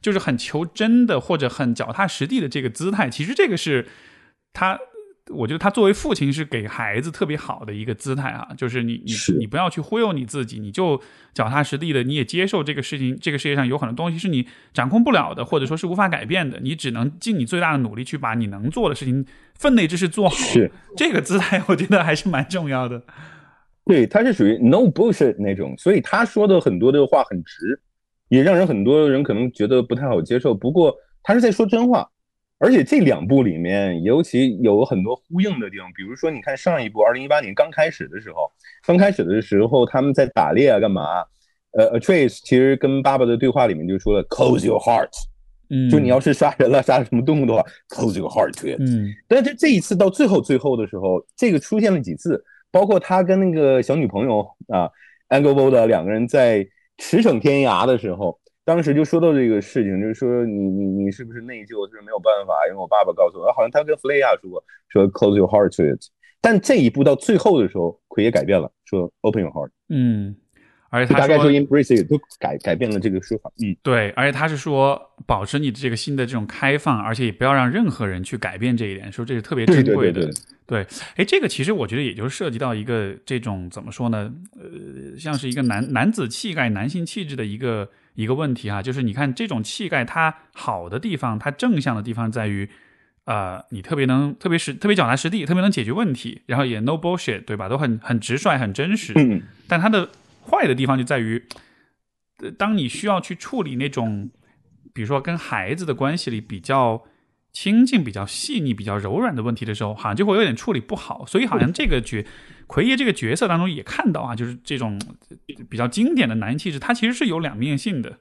[0.00, 3.86] 就是很求真的，或者很脚踏实地的这个姿态，其实这个是
[4.52, 4.78] 他，
[5.30, 8.48] 我觉得他作为父亲是给孩子特别好的一个姿态啊。
[8.56, 11.00] 就是你你你不要去忽悠你自己，你就
[11.34, 20.36] 脚踏实地的，你也接受这个事情，这个世界上有很多东西是你掌控不了的，或者说是无法改变的，你只能尽你最大的努力去把你能做的事情分内之事做好。
[20.36, 23.02] 是这个姿态，我觉得还是蛮重要的。
[23.84, 27.80] 对，他是属于 no bullshit 那种，所以他说的很多的话很直。
[28.28, 32.08] 也让人很多人可能觉得不太好接受，不过他是在说真话，
[32.58, 38.50] 而且这两部里面尤其有很多呼应的地方，比如说你看上一部二零一八年刚开始的时候，
[38.86, 41.02] 刚开始的时候他们在打猎啊干嘛？
[41.72, 45.10] 呃，Atrace 其实跟爸爸的对话里面就说了 “Close your heart”，
[45.70, 54.90] 嗯，就你要是杀人了杀什么动物的话，“Close your heart to it”，嗯，但是这一次到最后最后的时候，这个出现了几次，包括他跟那个小女朋友啊
[55.28, 56.66] a n g l e o 的两个人在。
[56.98, 61.86] 驰骋天涯的时候，当时就说到这个事情，就是说你你你是不是内疚？
[61.88, 66.00] 就是没有办法，因为我爸爸告诉我，好像他跟弗雷亚说说 close your heart to it。
[66.40, 69.70] 但这一步到最后的时候，奎爷改变了，说 open your heart。
[69.88, 70.36] 嗯。
[70.90, 80.30] 而且他大概说 embrace it 都改改变了这个说法，嗯，对，而且他是说保持你的这个新的这种开放，而且也不要让任何人去改变这一点，说这是特别珍贵的，
[80.66, 92.66] 对，哎，这个其实我觉得也就涉及到一个这种怎么说呢，呃，像是一个男男子气概、男性气质的一个一个问题哈，就是你看这种气概，它好的地方，它正向的地方在于，
[93.26, 97.68] 呃，你特别能，特别是特别脚踏实地，特别能解决问题，然后也 no bullshit，对吧？
[97.68, 100.08] 都很很直率、很真实，嗯，但他的。
[100.48, 101.46] 坏的地方就在于，
[102.56, 104.30] 当你需要去处理那种，
[104.92, 107.04] 比如说跟孩子的关系里比较
[107.52, 111.26] 亲近、比较细腻、比较柔软的问题的时候，好像就会有点处理不好。
[111.26, 112.24] 所以，好像这个角
[112.66, 115.00] 奎爷这个角色当中也看到啊，就是这种
[115.68, 118.18] 比较经典的男气质，他其实是有两面性的。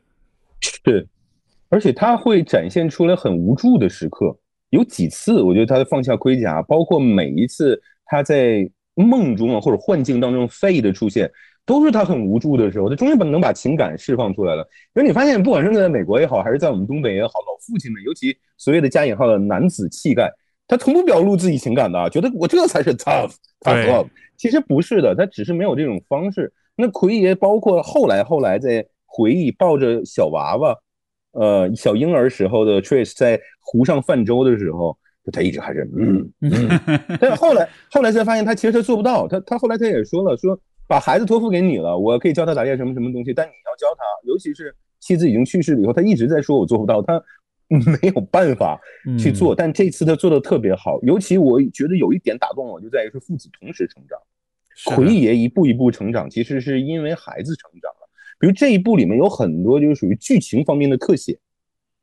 [0.62, 1.08] 是，
[1.70, 4.38] 而且他会展现出来很无助的时刻。
[4.70, 11.30] 有几次，我觉得他放下盔甲，包括每一次他在梦中啊或者幻境当中费的出现。
[11.68, 14.66] 都是他很无助的时候，他终于把能把情感释放出来了。
[14.96, 20.32] 因为你发现，不管是在美国也好，还是在我们东北也好，老父亲们，尤其所谓的加引号的男子气概，
[20.66, 24.08] 他从不表露自己情感的，觉得我这才是 tough tough love。
[24.38, 26.54] 其实不是的，他只是没有这种方式。
[26.78, 30.74] 那奎爷包括后来后来在回忆抱着小娃娃，
[31.34, 34.98] 呃，小婴儿时候的 Trace 在湖上泛舟的时候，
[35.34, 36.80] 他一直还是嗯嗯。
[37.20, 39.28] 但后来后来才发现，他其实他做不到。
[39.28, 40.58] 他他后来他也说了说。
[40.88, 47.22] 把孩子托付给你了，我可以教他打猎什么什么东西，但你要教他，尤其是妻子已经去世了以后，他一直在说我做不到，他
[47.68, 48.80] 没有办法
[49.20, 49.54] 去做。
[49.54, 54.18] 但这次他做的特别好，尤其我觉得有一点打动我，就在于是父子同时成长，
[54.96, 58.08] 奎爷一步一步成长，其实是因为孩子成长了。
[58.40, 61.38] 比如这一部里面有很多就是属于剧情方面的特写，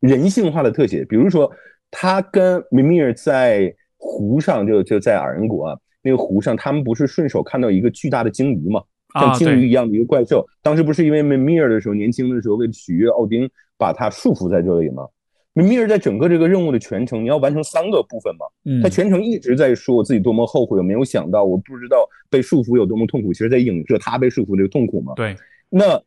[0.00, 1.50] 人性化的特写，比如说
[1.90, 5.78] 他跟米米尔在湖上，就就在尔人国啊。
[6.04, 8.82] 那个湖上，他们不是顺手看到一个巨大的鲸鱼嘛？
[9.18, 10.46] 像鲸鱼一样的一个怪兽。
[10.62, 15.06] 当时不是因为米尔的时候，年轻的时候为了取悦奥丁，把他束缚在这里吗？
[15.54, 18.44] 米尔在整个这个任务的全程，你要完成三个部分嘛？
[18.82, 23.32] 他全程一直在说我自己多么后悔，我没有想到，我不知道被束缚有多么痛苦。
[23.32, 25.14] 其实，在影射他被束缚这个痛苦嘛？
[25.16, 25.34] 对。
[25.70, 26.02] 那，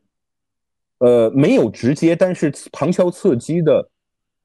[0.99, 3.89] 呃，没有直接，但是旁敲侧击的。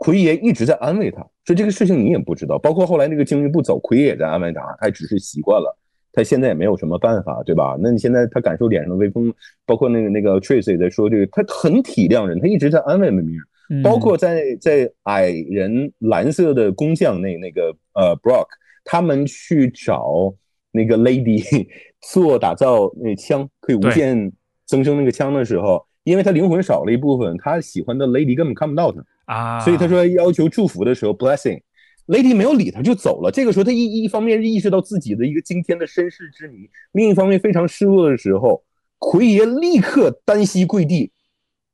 [0.03, 2.59] 奎爷一直在安慰他，说这个事情你也不知道。
[2.59, 5.79] 包括后来那个鲸鱼不走，奎爷也在安慰他，他只是习惯了，
[6.13, 7.77] 他现在也没有什么办法，对吧？
[7.81, 9.33] 那你现在他感受脸上的微风，
[9.65, 13.45] 包括那个那个 Tracy 也在说这个，他很体谅人，他一直在安慰梅米尔。
[13.83, 18.49] 包括在在矮人蓝色的工匠那那个呃 Brock，
[18.85, 20.35] 他们去找
[20.73, 21.67] 那个 Lady
[22.13, 24.31] 做打造那枪，可以无限
[24.67, 29.05] 增生那个枪的时候，因为他灵魂少了一部分，他喜欢的 Lady 根本看不到他。
[29.25, 33.31] 啊，所以他说要求祝福的时候，blessing，lady 没有理他就走了。
[33.31, 38.65] 这个时候他一一方面意识到自己的一个惊天的身世之谜，另一方面非常失落的时候，
[38.99, 41.13] 奎爷立刻单膝跪地，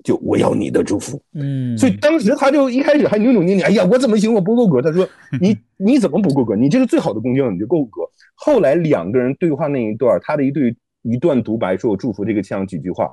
[0.05, 1.21] 就我要你的祝福。
[1.33, 4.33] 嗯，所以当时他就一开始还扭扭捏捏，哎呀，我怎么行？
[4.33, 4.83] 我不够格。
[4.83, 5.09] 他说
[5.41, 6.55] 你你怎么不够格？
[6.55, 8.03] 你这是最好的工匠，你就够格。
[8.35, 13.11] 后来两个人对话那一段，他的一对一段独白，说我祝福这个枪几句话。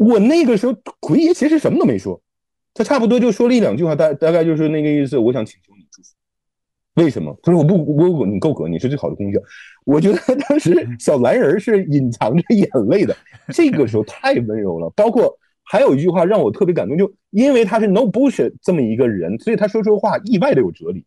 [0.00, 2.18] 我那个时候奎爷其实什么都没说，
[2.72, 5.18] 他差不多就说了一两句话，大大概就是那个意思。
[5.18, 6.08] 我想请求你祝福。
[6.94, 7.38] 为什么？
[7.42, 9.42] 他说我不我我你够格，你是最好的工匠。
[9.84, 13.14] 我觉得当时 小蓝人是隐藏着眼泪的，
[13.52, 14.88] 这个时候太温柔了。
[14.96, 21.04] 包括还有一句话让我特别感动，就因为他是 no bullshit 这么一个人，所以他说出话意外的有哲理。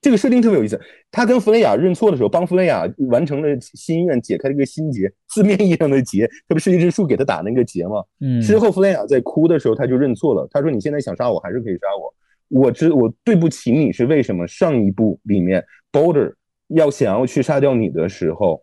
[0.00, 0.80] 这个设定特别有意思。
[1.10, 8.04] 他跟弗雷亚认错的时候，帮弗雷亚完成了心愿，解开了一个心结，字面意义上的结，他不是一只树给他打那个结吗？
[8.20, 8.40] 嗯。
[8.40, 10.46] 之后弗雷亚在哭的时候，他就认错了。
[10.50, 12.14] 他说：“你现在想杀我，还是可以杀我。
[12.48, 14.46] 我知我对不起你是为什么？
[14.46, 16.32] 上一部里面 Boulder
[16.68, 18.62] 要想要去杀掉你的时候，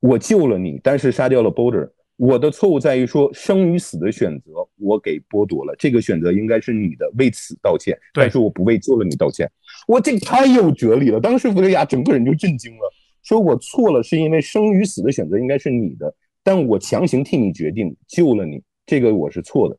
[0.00, 1.90] 我救了你，但是杀掉了 Boulder。
[2.16, 5.74] 我的错误在于说生与死的选择，我给剥夺了。
[5.78, 7.96] 这个选择应该是你的，为此道歉。
[8.14, 9.50] 但是我不为救了你道歉。
[9.86, 11.20] 我这太有哲理了。
[11.20, 12.92] 当时弗雷亚整个人就震惊了，
[13.22, 19.76] 说我错了，是因为生与死的选择应该是你的，但我强行替你决定救了你，这个我是错的。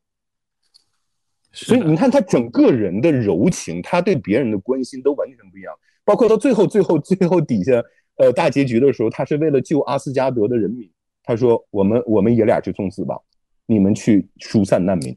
[1.52, 5.74] 所以你看他整个人的柔情，他对别人的关心都完全不一样。
[6.06, 7.84] 包括到最后、最后、最后底下，
[8.18, 10.88] 呃，大结局的时候，他是为了救阿斯加德的人民。
[11.28, 13.20] 他说：“我们我们爷俩去送死吧，
[13.66, 15.14] 你们去疏散难民，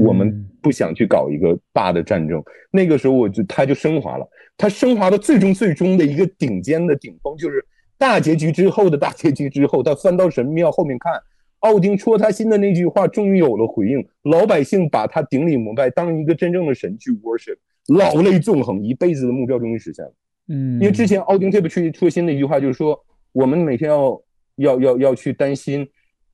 [0.00, 2.42] 我们不想去搞一个大的战争。”
[2.72, 7.64] 那个时候，我就他就升华了，他升华到最终最终的一个顶尖的顶峰，就是
[7.96, 11.12] 大结局之后的大结局之后，他翻到神庙后面看，
[11.60, 20.12] 奥丁戳他心的那句话终于有了回应，老百姓把他顶礼膜拜，当一个真正的神去 worship，老泪纵横，一辈子的目标终于实现了。
[20.48, 24.20] 嗯，因为之前奥丁特别戳戳心的一句话就是说，我们每天要。
[24.56, 25.88] 要要要去担心，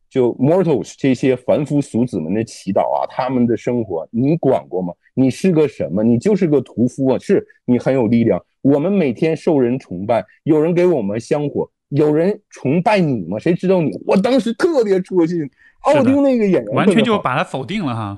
[0.09, 4.93] 就 mortals 这些凡夫俗子们的祈祷啊，他们的生活你管过吗？
[5.15, 6.03] 你是个什么？
[6.03, 7.19] 你就是个屠夫啊！
[7.19, 8.43] 是你很有力量。
[8.63, 13.39] 我们每天受人崇拜，有人给我们香火，有人崇拜你吗？
[13.39, 13.91] 谁知道你？
[14.07, 15.39] 我当时特别戳心。
[15.83, 18.17] 奥丁那个演员完全就把他否定了哈。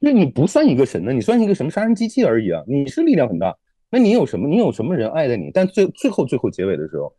[0.00, 2.62] 对你不算一个神呢，你算一个什么杀人机器而已啊！
[2.66, 3.56] 你是力量很大，
[3.90, 4.48] 那你有什么？
[4.48, 5.50] 你有什么人爱着你？
[5.54, 7.10] 但最最后最后结尾的时候。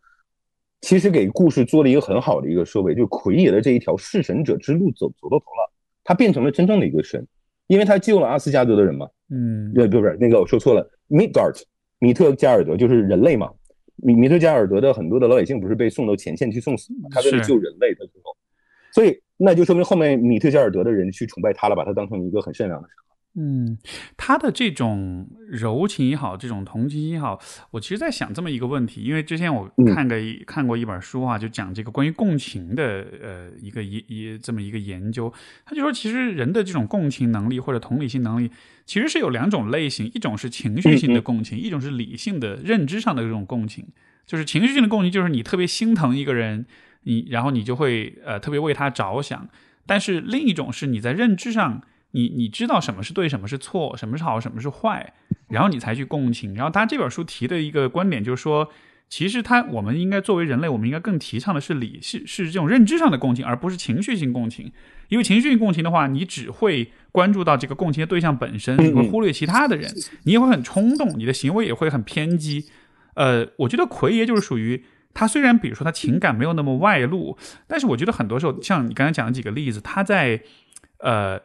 [0.81, 5.71] 其实给故事做了一个很好的一个收尾，就是奎爷的这一条弑神者之路走走到头了，
[6.03, 7.25] 他变成了真正的一个神，
[7.67, 9.07] 因为他救了阿斯加德的人嘛。
[9.29, 11.61] 嗯，对，不不是那个我说错了，Midgard，
[11.99, 13.49] 米特加尔德就是人类嘛。
[13.97, 17.09] 米米特加尔德的很多的老百姓不是被送到前线去送死吗？
[17.11, 18.35] 他为了救人类，他最后，
[18.93, 22.95] 所以那就说明后面米特加尔德的人去崇拜他了，把他当成一个很善良的神。
[23.41, 23.77] 嗯，
[24.17, 27.39] 他的这种柔情也好，这种同情也好，
[27.71, 35.31] 我其实在想这么一个问题，因为之前我看个看过一本书啊，就讲这个关于共情的呃一个一一这么一个研究，
[35.63, 38.51] 他就说其实人的这种共情能力或者同理心能力
[38.85, 43.87] 其实是有两种类型，一种是情绪性的共情，一种是理性的认知上的这种共情。
[44.25, 46.65] 就是情绪性的共情，就是你特别心疼一个人，
[47.03, 49.47] 你然后你就会呃特别为他着想，
[49.85, 51.81] 但是另一种是你在认知上。
[52.11, 55.13] 你你知道什么是对，什么是错，什么是好，什么是坏，
[55.49, 56.55] 然后你才去共情。
[56.55, 58.69] 然后他这本书提的一个观点就是说，
[59.07, 64.71] 其实他我们应该作为人类，我们应该更提倡的是理是是这种认知上的共情，而不是情绪性共情。
[65.09, 69.91] 因为情绪性共情的话，你只会关注到这个共情的对象本身，你会忽略其他的人，
[70.23, 72.65] 你也会很冲动，你的行为也会很偏激。
[73.13, 74.83] 呃，我觉得奎爷就是属于
[75.13, 77.37] 他，虽然比如说他情感没有那么外露，
[77.67, 80.41] 但是我觉得很多时候，像你刚才讲的几个例子，他在
[80.99, 81.39] 呃。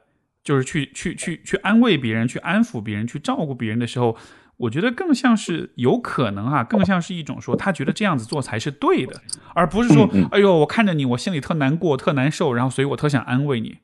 [0.45, 4.16] 就是去去去去安慰别人，去安抚别人，去照顾别人的时候，
[4.59, 9.20] 我觉得更像是有可能哈，更像是一种说他觉得这样子做才是对的，
[9.55, 13.78] 而不是说，哎呦，我看着你，我心里特难过、特难受，然后所以我特想安慰你。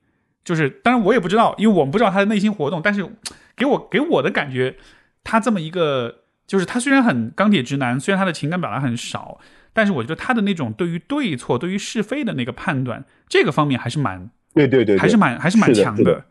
[0.45, 3.07] 就是，当然我也不知道，因为我们不知道他的内心活动，但是
[3.57, 4.77] 给我给我的感觉，
[5.25, 9.39] 他这么一个，就是他虽然很钢铁直男，虽然他的情感表达很少，
[9.73, 16.25] 但是我觉得他的那种对于对错、对于是非的那个判断，这个方面还是蛮对对对，还是蛮还是蛮强的。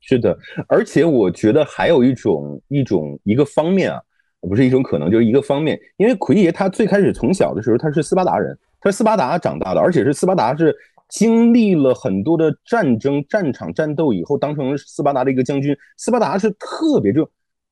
[0.00, 0.36] 是的，
[0.66, 4.00] 而且我觉得还有一种一种一个方面啊，
[4.40, 5.78] 不是一种可能，就是一个方面。
[5.98, 10.74] 因为奎爷他最开始从小的时候他是斯巴达人，他是斯巴达长大的，而且是斯巴达是
[11.08, 15.76] 经历了很多的战争、战场战斗以后当成了斯巴达的一个将军。
[15.98, 17.28] 斯巴达是特别就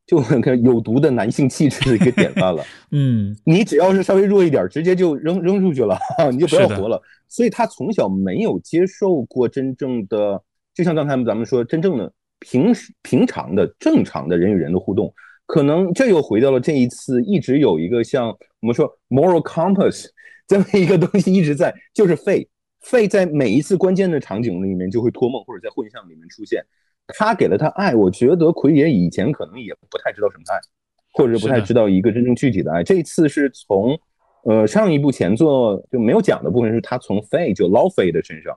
[0.07, 0.23] 就
[0.57, 2.63] 有毒的男性气质的一个典范了。
[2.93, 5.99] 嗯，你只要是稍微弱一点，直接就扔扔出去了，
[6.31, 7.01] 你就不要活了。
[7.27, 10.43] 所以他从小没有接受过真正的，
[10.75, 12.13] 就像刚才咱们说真正的。
[12.41, 15.13] 平时平常的正常的人与人的互动，
[15.47, 18.29] 可能这又回到了这一次一直有一个像
[18.61, 20.07] 我们说 moral compass
[20.47, 22.49] 这么一个东西一直在，就是费
[22.81, 26.65] 费在每一次关键的场景里面就会托梦，或者在混象里面出现。
[27.09, 30.61] 他给了他爱，我觉得奎爷以前可能也不太知道什么爱，
[31.13, 32.85] 或者是不太知道一个真正具体的爱。
[32.85, 33.99] 这一次是从，
[34.45, 38.55] 呃，上一部前作就没有讲的部分是他从费就老费的身上，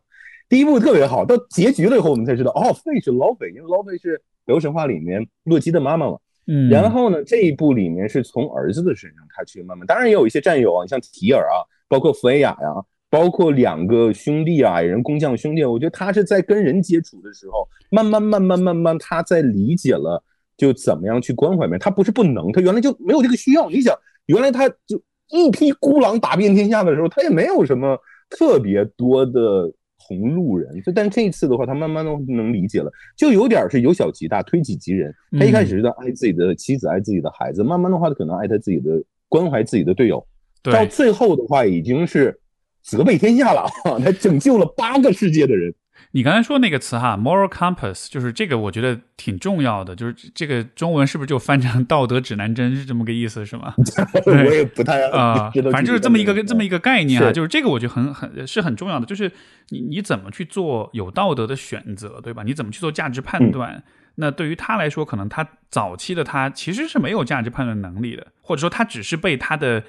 [0.51, 6.17] 第一部特别好，到结局了以后我们才知道，哦，费是老费，因为老费是北欧神话里面洛基的妈妈嘛。
[6.47, 6.67] 嗯。
[6.69, 12.85] 然后呢，这一部里面是从儿子的身上他去慢慢，当然也有一些战友啊，像提尔啊，包括弗雷亚呀。
[13.09, 20.23] 包括两个兄弟啊，矮人工匠兄弟，我觉得他是在跟人接触的时候，慢慢慢慢慢慢，他在理解了
[20.55, 21.79] 就怎么样去关怀别人。
[21.79, 23.69] 他不是不能，他原来就没有这个需要。
[23.69, 23.93] 你想，
[24.27, 27.97] 原来他就一匹孤狼打遍天下的时候，他也没有什么
[28.29, 29.69] 特别多的
[30.07, 30.81] 同路人。
[30.81, 35.13] 就但这一次的话，他慢慢的能理解了，就有点是由小及大，推己及人。
[35.39, 40.25] 他一开始是在爱自己的妻子，爱自己的孩子，慢慢的话，他可能爱他自己的，关怀自己的队友，
[40.63, 42.37] 到最后的话，已经是。
[42.83, 43.67] 责备天下了，
[44.03, 45.71] 他拯救了八个世界的人。
[46.13, 49.95] 你刚才说那个词哈，moral compass，就是这个，我觉得挺重要的。
[49.95, 53.73] 就是这个中文是不是就翻成道德指南针是这么个意思，是吗？
[54.25, 57.31] 我也不太啊，反正就是这么一个这么一个概念啊。
[57.31, 59.05] 就是这个，我觉得很很是很重要的。
[59.05, 59.31] 就是
[59.69, 62.43] 你你怎么去做有道德的选择，对吧？
[62.43, 63.83] 你怎么去做价值判断？
[64.15, 69.83] 那对于他来说，可能他早期的他其实是没有价值判断能力的，或者说他只是被他的。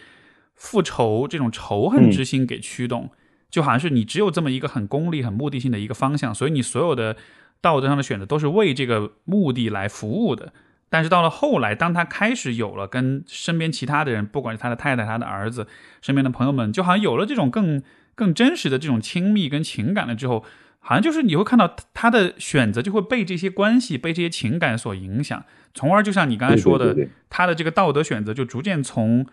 [0.55, 3.11] 复仇这种仇恨之心给驱动，
[3.53, 7.17] 就好像是你只有这么一个很功利、很目的性的一个方向，所以你所有的
[7.61, 10.55] 道德上的选择都是为这个目的来服务的。
[10.89, 15.67] 但是到了后来，当他开始有了跟身边其他的人，不管是他的太太、他的儿子、
[16.01, 17.83] 身边的朋友们，就好像有了这种更
[18.15, 20.45] 更真实的这种亲密跟情感了之后，
[20.79, 25.45] 好像就是你会看到他的选择就会被这些关系、被这些情感所影响，
[25.75, 26.97] 从而就像你刚才说的，
[27.29, 29.27] 他的这个道德选择就逐渐从。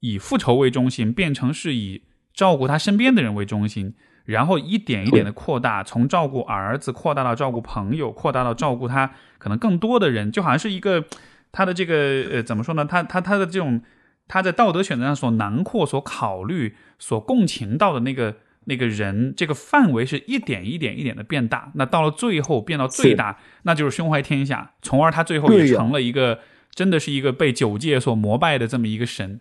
[0.00, 2.02] 以复仇为中心，变成是以
[2.36, 3.94] 照顾他身边的人为中心，
[4.26, 11.04] 然后一点一点的扩大，从照顾儿子扩大到照顾朋友，扩大到照顾他可能更多的人，就好像是一个
[11.50, 11.94] 他的这个
[12.30, 12.84] 呃怎么说呢？
[12.84, 13.80] 他他他的这种
[14.28, 21.72] 他在道德选择上所囊括、所考虑、所共情到的那个那个人，这个范围是一点一点一点的变大。
[21.76, 26.40] 那到了最后变到最大，那就是胸怀天下，从而他最后也成了一个
[26.74, 29.40] 真的是一个被九界所膜拜的这么一个神。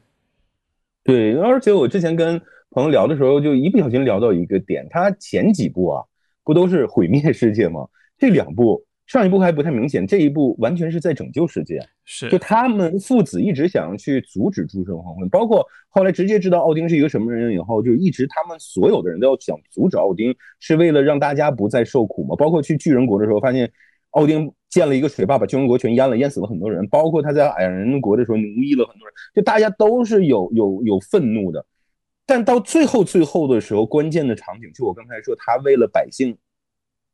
[1.03, 2.41] 对，而且我之前跟
[2.75, 6.03] 朋友聊的时候，就一不小心聊到一个点，他前几部啊，
[6.43, 7.87] 不都是毁灭世界吗？
[8.17, 11.79] 这两部上一部还不太明显，这一部完全是在拯救世界。
[12.03, 22.35] 是，就他们父子一直想要去阻止诸神黄昏，包括后来直接知道奥丁是一个什么人以后，就一直他们所有的人都要想阻止奥丁，是为了让大家不再受苦嘛。
[22.35, 23.71] 包括去巨人国的时候，发现
[24.11, 24.51] 奥丁。
[24.67, 31.65] 建了一个水坝，把巨人国全淹了，淹死了很多人，包括他在矮人国的时候奴役了很多人，就大家都是有有有愤怒的。
[32.25, 36.35] 但到最后最后的时候，关键的场景，就我刚才说，他为了百姓，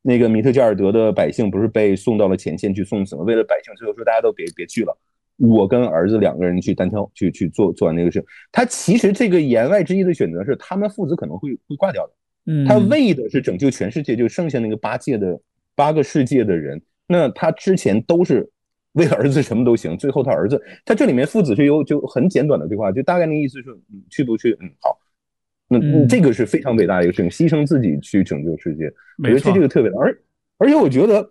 [0.02, 3.24] 那个米特加尔德的百姓不是被送到了前线去送死吗？
[3.24, 4.98] 为了百姓，最后说大家都别别去了，
[5.38, 8.26] 我跟儿子两个人去单挑，去去做做完那个事。
[8.52, 12.14] 他其实这个言外之意的选择是，他们父子可能会会挂掉的。
[12.46, 15.40] 嗯，他为的是拯救全世界，就剩下那个八界的
[15.76, 16.82] 八个世界的人。
[17.06, 18.50] 那他之前都是
[18.94, 24.58] 为了儿子什么都行，最后他儿子，他这里面父子是有就很简短的对话，就大概那意思是，嗯，去不去？
[24.62, 24.98] 嗯，好，
[25.70, 28.92] 那这个是非常伟大的一个事情，牺牲自己去拯救世界，
[29.24, 30.18] 我觉得这这个特别的，而
[30.58, 31.26] 而且我觉得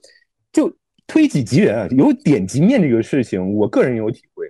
[0.53, 0.75] 就
[1.07, 4.47] 推己及人啊，有点及面这个事情，我个人有体会，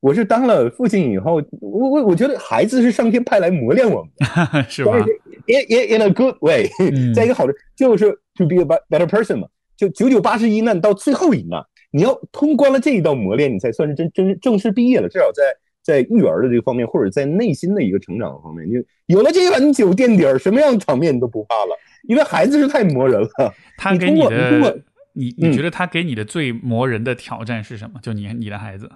[0.00, 4.98] 我是当了父亲以后，我我我觉得孩子是上天派来磨练我们的， 是吧
[5.46, 6.68] ？In in in a good way，
[7.14, 9.46] 在一个好的就是 to be a better person 嘛。
[9.74, 11.60] 就九九八十一难到最后一难，
[11.94, 15.08] 你要通关了这一道磨练，你才算是真真正式毕业了。
[15.10, 15.42] 至少在
[15.82, 18.82] 在育儿的这个方面，或者在内心的一个成长方面，你
[19.14, 21.76] 有了这碗酒垫底儿，什么样的场面你都不怕了。
[22.08, 23.54] 因为孩子是太磨人了。
[23.76, 24.82] 他给你的，
[25.12, 28.00] 你你觉得他给你的最磨人的挑战是什么？
[28.02, 28.90] 就你你的孩子，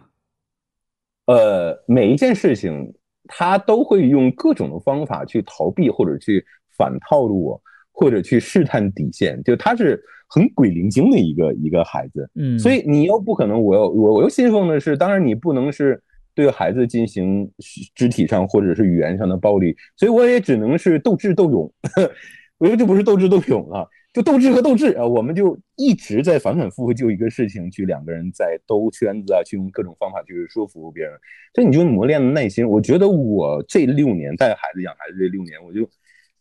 [1.27, 2.95] 呃，每一件事情
[3.29, 6.43] 他都会用各种的方法去逃避，或者去
[6.79, 9.43] 反套路我，或者去试探底线。
[9.45, 10.03] 就他是。
[10.29, 16.03] 很鬼灵精的一个一个孩子，嗯，所以你又不可能，我又我我又信奉的是，当然你不能是
[16.35, 17.49] 对孩子进行
[17.95, 21.73] 肢体上或者是语言上的暴力，所以我也只能是斗智斗勇，
[22.59, 31.13] 我觉得这不是斗智斗勇了，就斗智和斗智啊，我们就一直在反反复复就一个事情，去两个人在兜圈子啊，去用各种方法去说服别人，
[31.55, 32.69] 所以你就磨练了耐心。
[32.69, 35.89] 我觉得我这六年带孩子养孩子这六年，我就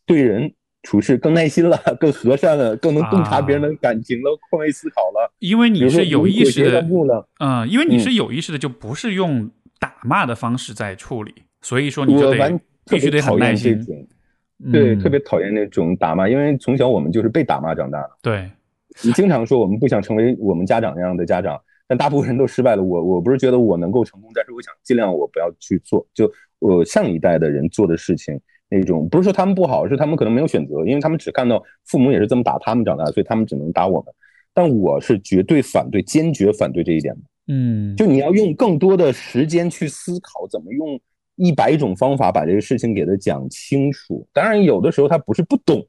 [0.04, 0.52] 对人。
[0.86, 5.32] 处事更耐心了，更和善了，更能洞察别人的感情了，换位思考了。
[5.40, 6.86] 因为你是有意识的，
[7.40, 13.84] 嗯，因为你是有意识的，就不是用打骂的方式在处理，所以说你就得必须得很耐心。
[14.72, 18.10] 对，特别讨厌那种打骂，因为从小我们就是被打骂长大的。
[18.22, 18.48] 对，
[19.02, 22.82] 你经常说我们不想成为我们家长那样的家长，但大部分人都失败了。
[22.84, 34.12] 我我不是觉得我能够成功，但是我想尽量我不要去做，就我上一代的人做的事情那种，不是说他们不好，是他们可能没有选择，因为他们只看到父母也是这么打他们长大，所以他们只能打我们。
[34.52, 37.20] 但我是绝对反对，坚决反对这一点的。
[37.48, 40.98] 嗯，就你要用更多的时间去思考，怎么用
[41.36, 44.26] 一百种方法把这个事情给他讲清楚。
[44.32, 45.86] 当然，有的时候他不是不懂，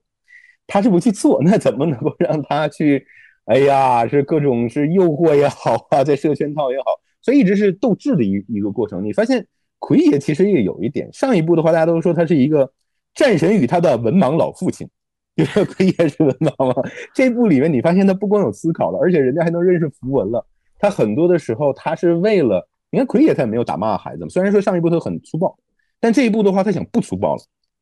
[0.67, 3.05] 他是不去做，那怎么能够让他去？
[3.45, 6.83] 哎呀，是各种是诱惑也好啊，在设圈套也好，
[7.21, 9.01] 所以一直是斗智的一一个过程。
[9.05, 9.47] 你发现
[9.79, 12.71] 奎爷其实也有一点，上一部的话大家都说他是一个
[13.13, 14.87] 战神与他的文盲老父亲，
[15.35, 16.89] 因 为奎爷是文盲嘛。
[17.13, 20.45] 这部里面你发现他不光有思考了，而且人家还能认识符文了。
[20.79, 25.57] 他很多的时候，他是为了你看奎爷，他也没有打骂孩子虽然说上一部他很粗暴，
[25.99, 27.41] 但这一部的话，他想不粗暴了，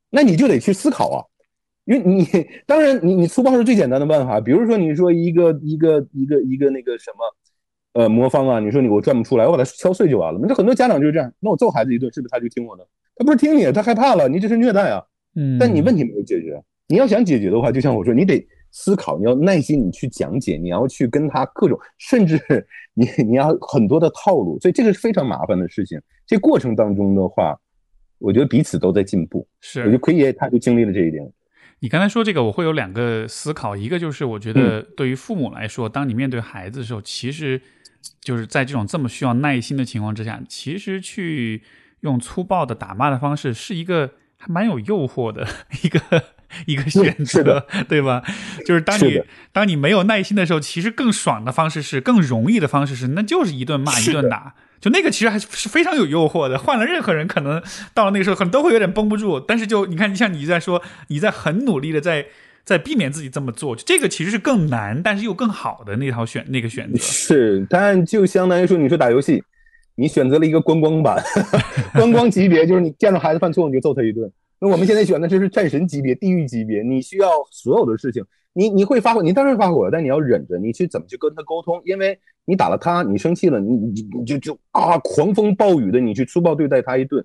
[0.10, 1.24] 那你就得去思考啊。
[1.86, 2.26] 因为你
[2.66, 7.20] 当然你你粗暴是最简单的办法，比如说你说一个一个一个一个那个什么
[7.96, 10.40] 呃魔方啊，你说你给我转不出来，我把它敲碎就完了。
[10.42, 12.88] 那很多家长就是这样，那我揍孩子一顿，是不是他就听我的？
[13.18, 15.04] 他不是听你，他害怕了，你这是虐待啊。
[15.36, 15.58] 嗯。
[15.60, 18.48] 但你问题没有解决，你要想解决的话，就像我说，你得。
[18.78, 22.38] 思考，你要耐心，你去讲解，你要去跟他各种，甚至
[22.94, 25.98] 你你要很多的套路，所以这个是非常麻烦的事情。
[26.28, 27.58] 这过程当中的话，
[28.18, 29.48] 我觉得彼此都在进步。
[29.62, 31.26] 是，我觉得奎爷他就经历了这一点。
[31.80, 37.62] 你刚才说这个，我会有两个思考，一个就是我觉得对于父母来说，当你面对孩子的时候，其实
[38.22, 41.64] 就是在这种这么需要耐心的情况之下，其实去
[42.02, 45.48] 用粗暴的打骂的方式，是一个还蛮有诱惑的
[45.84, 46.02] 一个。
[46.68, 48.24] 一个选择，对吧？
[48.66, 54.54] 就是当你当你没有耐心的时候，其实更爽的方式是更容易的方式是，那就是一顿骂一顿打。
[54.80, 56.58] 就那个其实还是是非常有诱惑的。
[56.58, 57.62] 换了任何人，可能
[57.94, 59.38] 到了那个时候，可能都会有点绷不住。
[59.38, 62.28] 但是就你看，像你在说，你在很努力的在
[62.66, 66.98] 在避免自己这么做，这个其实是更难，但是又更好的那套选那个选择。
[66.98, 69.44] 是，但就相当于说，你说打游戏，
[69.96, 71.24] 你选择了一个观光版，
[71.94, 74.30] 观光级别，就是你见到孩子犯错，你就揍他一顿。
[74.58, 81.80] 那我们现在选的这是战神级别、地狱级别，你需要所有的事情，你你会发火，你当然发火，但你要忍着，你去怎么去跟他沟通？
[81.86, 87.24] 因为你打了他，你生气了，你你你就就啊，狂风暴雨的，你去粗暴对待他一顿，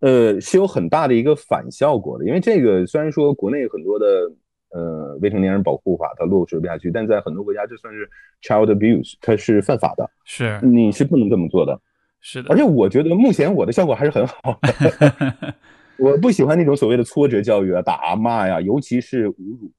[0.00, 2.24] 呃，是有很大的一个反效果的。
[2.24, 4.30] 因为这个虽然说国内很多的
[4.76, 8.08] 呃未成年人保护法它落实不下去，但在很多国家这算是
[8.42, 11.80] child abuse，它是犯法的，是你是不能这么做的，
[12.20, 12.50] 是的。
[12.50, 15.54] 而且我觉得目前我的效果还是很好的。
[15.98, 19.72] 我不喜欢那种所谓的挫折教育啊，打骂呀，尤其是侮辱，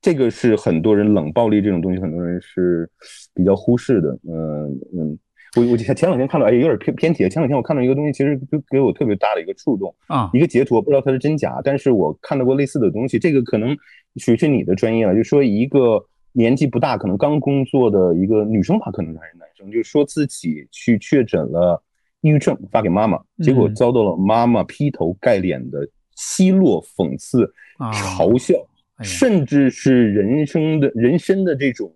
[0.00, 2.88] 这个是很多人冷暴力这种东西，很多人是
[3.34, 4.18] 比较忽视的。
[4.26, 5.18] 嗯嗯，
[5.58, 7.28] 我我前两天看到，哎，有点偏偏题。
[7.28, 13.18] 前两天我看到一个东西，其实就给我特别大的一个触动啊，一个截图，我不知道它是真假，但是我看到过类似的东西。
[13.18, 13.76] 这个可能
[14.16, 16.02] 属于是你的专业了，就说一个
[16.32, 21.82] 年纪不大，可能刚工作的一个女生吧，可能还是男生，就说自己去确诊了。
[22.20, 27.48] 抑郁症发给妈妈，结果遭到了妈妈劈头盖脸的奚落、讽刺、
[27.78, 28.56] 嘲笑，
[29.04, 31.92] 甚至是人生的人生的这种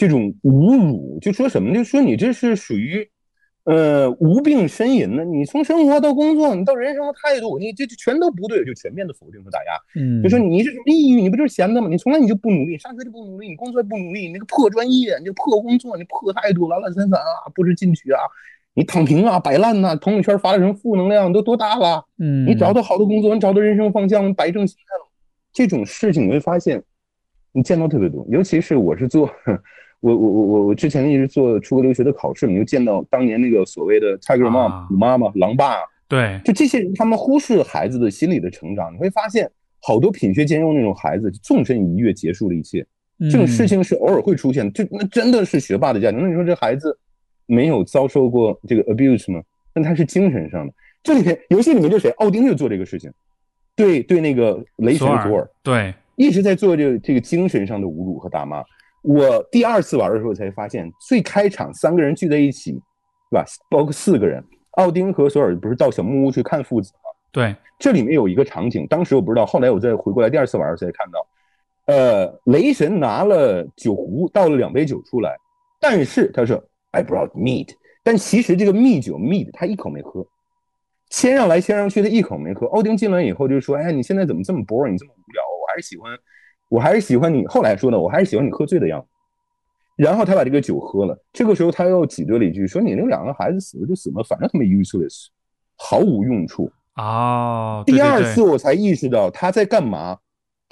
[0.00, 1.18] 这种侮辱。
[1.20, 1.74] 就说什么？
[1.74, 3.06] 就说你这是属于
[3.64, 5.22] 呃无病呻吟呢？
[5.22, 9.72] 你从生活到工作，你到人生的态度，你这这全都不对，就全面的否定和打压。
[9.96, 11.20] 嗯，就说你是什么抑郁？
[11.20, 11.88] 你不就是闲的吗？
[11.90, 18.20] 你从来你就不努力，上学就不努力，你工作也不努力，你那个破专业，你破工作，你破态度，懒懒散散啊，不知进取啊。
[18.72, 22.02] 你躺平啊，摆烂呐，朋友圈发的什么负能量都多大了？
[22.18, 25.10] 嗯，你找到好的工作，你找到人生方向，摆正心态了，
[25.52, 26.82] 这种事情你会发现，
[27.52, 28.24] 你见到特别多。
[28.30, 29.28] 尤其是我是做，
[30.00, 35.76] 我我我我我之前一直做出国留学的考试，你就见到当年那个所谓的 Tiger Mom 虎妈妈、狼爸，
[36.08, 38.92] 对，就这些人，他们忽视孩子的心理的成长。
[38.92, 42.84] 你会发现，好多品学兼优那种孩子，纵身一跃结束了一切。
[43.30, 46.20] 这种事情是偶尔会出现的，就那真的是学霸的家庭。
[46.20, 46.96] 那你说这孩子？
[47.46, 49.42] 没有遭受过这个 abuse 吗？
[49.74, 50.72] 但他是精神上的。
[51.02, 52.08] 这里面游戏里面就谁？
[52.10, 53.10] 奥丁就做这个事情，
[53.74, 58.62] 对对，那个雷神索尔，对，一直在做这个这个精神上的侮辱和打骂。
[59.02, 62.72] 我第二次玩的时候才发现，最开场三个人聚在一起，
[63.30, 63.44] 对吧？
[63.70, 67.10] 包括四个人，奥丁和索尔不是到小木屋去看父子吗？
[67.32, 71.26] 对，这里面有一个场景，当时我不知道，后来我再回过来第二次玩的时候才看到，
[71.86, 75.36] 呃，雷神拿了酒壶倒了两杯酒出来，
[75.80, 76.62] 但是他说。
[76.92, 77.68] I brought meat，
[78.02, 80.26] 但其实这个蜜酒 meat 他一口没喝，
[81.08, 82.66] 谦让来谦让去，他一口没喝。
[82.66, 85.40] 奥丁进来以后就说：“哎，你现在怎么这么 boring，这么无聊？
[85.44, 86.10] 我还是喜欢，
[86.70, 89.06] 我还是喜欢你。”后来说呢，我还是喜欢你喝醉的样子。
[89.96, 91.22] 然后他把这个酒喝了。
[91.30, 95.26] 这个时候他又挤兑了一句说：“你那两个孩子死了就死了，反正他们 useless，
[95.76, 100.16] 毫无用处。”哦，第二次我才意识到他在干嘛。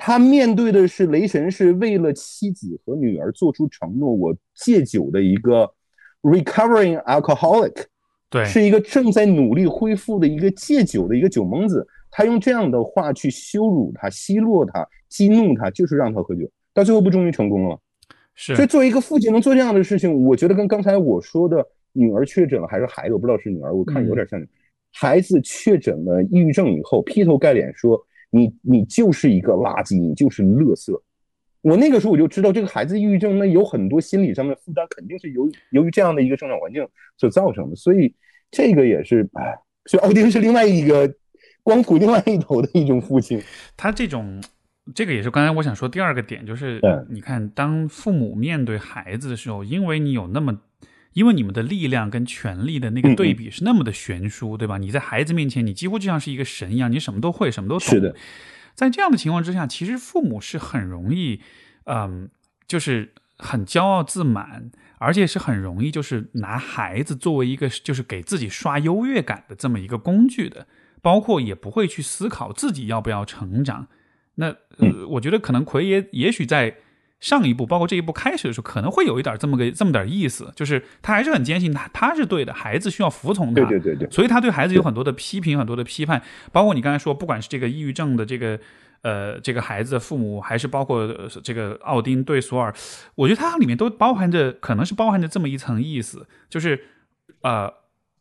[0.01, 5.69] 他面对的是雷神是为了妻子和女儿做出承诺，我戒酒的一个
[6.23, 7.85] recovering alcoholic，
[8.31, 11.85] 对，是一个正在努力恢复的一个戒酒的一个酒蒙子。
[12.19, 17.79] 他用这样的话去羞辱他、奚落他、激怒他，就是让他喝酒，到最后不终于成功了。
[18.35, 24.45] 是，所以作为一个父亲能做这样的事情，我觉得跟刚才我说的女儿确诊了还是孩子，我不知道是女儿，我看有点像。
[24.93, 27.97] 孩子确诊了抑郁症以后，劈头盖脸说。
[28.31, 30.93] 你你就是一个垃圾，你就是垃圾。
[31.63, 37.75] 我那个时候我就知道，这个孩子抑郁症，那有很多心理上的负担，肯定是由由于这样的一个生长环境所造成的。
[37.75, 38.15] 所以
[38.51, 41.11] 这个也是，哎，所以奥丁是另外一个
[41.69, 43.43] 光谱另外一头的一种父亲。
[43.77, 44.43] 他这种，
[44.95, 50.59] 这个也是刚才我想说第二个点，就是你看，当父母面对孩子的时候，因为你有那么。
[51.15, 54.79] 因为你们的力量跟权力的那个对比是那么的悬殊，对吧？
[54.79, 57.89] 你在孩子面前，你几乎就像是一个神一样，你什么都会，什么都懂。
[57.89, 58.15] 是的，
[58.75, 61.41] 在这样的情况之下，其实父母是很容易，
[61.87, 62.29] 嗯，
[62.69, 70.69] 就是很骄傲自满，而且是很容易就是拿孩子作为一个就是给自己刷优越感的这么一个工具的，
[71.03, 73.89] 包括也不会去思考自己要不要成长。
[74.37, 76.77] 那呃，我觉得可能奎爷也许在。
[77.21, 83.55] 上一步，包括这一步开始的时候，可能会有一点这么个这么点意思，就是他还是很坚信他他是对的，孩子需要服从他。
[83.55, 84.09] 对对对对。
[84.09, 86.23] 所以他对孩子有很多的批评，很多的批判，
[86.53, 88.61] 包括你刚才说，不管是这个抑郁症的这个
[89.03, 92.73] 呃这个孩子的父母，还是包括这个奥丁对索尔，
[93.17, 96.81] 我觉得它里面都包含着，可能是包含着这么一层意思，就是
[97.41, 97.69] 呃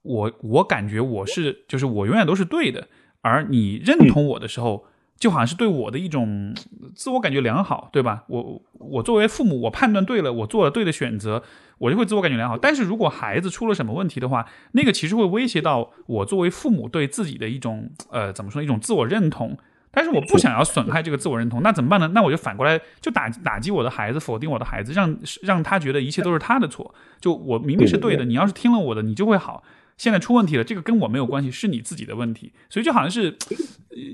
[0.07, 2.87] 我我感觉我是就是我永远都是对的，
[3.21, 4.85] 而你认同我的时候。
[5.19, 6.53] 就好像是对我的一种
[6.93, 8.23] 自我感觉良好，对吧？
[8.27, 11.41] 我我作为父母，我判断对了，我做了对的选择，
[11.79, 12.55] 我就会自我感觉良好。
[12.55, 19.57] 但是如果孩子出了什么问题的话，那个其实会威胁到我作为父母对自己的一种呃怎么说一种自我认同。
[19.89, 22.11] 但是我不想要损害这个自我认同，那怎么办呢？
[22.13, 26.93] 那我就反过来就打打击我的孩子，否定我的孩子，让让他觉得一切都是他的错。
[27.19, 29.63] 就我明明是对的，你要是听了我的，你就会好。
[29.97, 32.53] 现在出问题了，这个跟我没有关系，是你自己的问题。
[32.69, 33.35] 所以就好像是，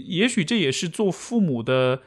[0.07, 2.01] 也许这也是做父母的，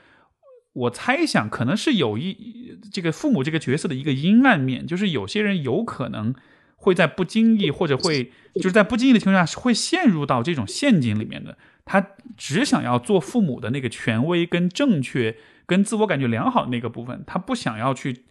[0.73, 6.35] 我猜想可能是有一这个父母这个角色的一个阴暗面，就是有些人有可能
[6.77, 11.59] 会在不经意或者会就是在不经意的情况下会陷入到这种陷阱里面的。
[11.85, 18.25] 他只想要做父母的那个权威跟正确跟自我感觉良好的那个部分，他不想要去。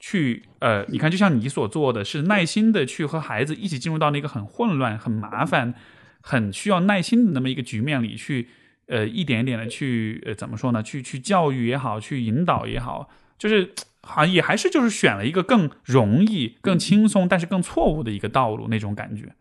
[0.00, 5.74] 去呃，你看，就像你所做的是耐心的去和孩子一起进入到那个很混乱、很麻烦、
[6.20, 8.48] 很需要耐心的那么一个局面里去，
[8.86, 10.82] 呃，一点一点的去呃，怎么说呢？
[10.82, 13.72] 去去教育也好，去引导也好，就是
[14.02, 19.34] 好像也还是就是选了一个更容易、更轻松，但是更错误的一个道路那种感觉。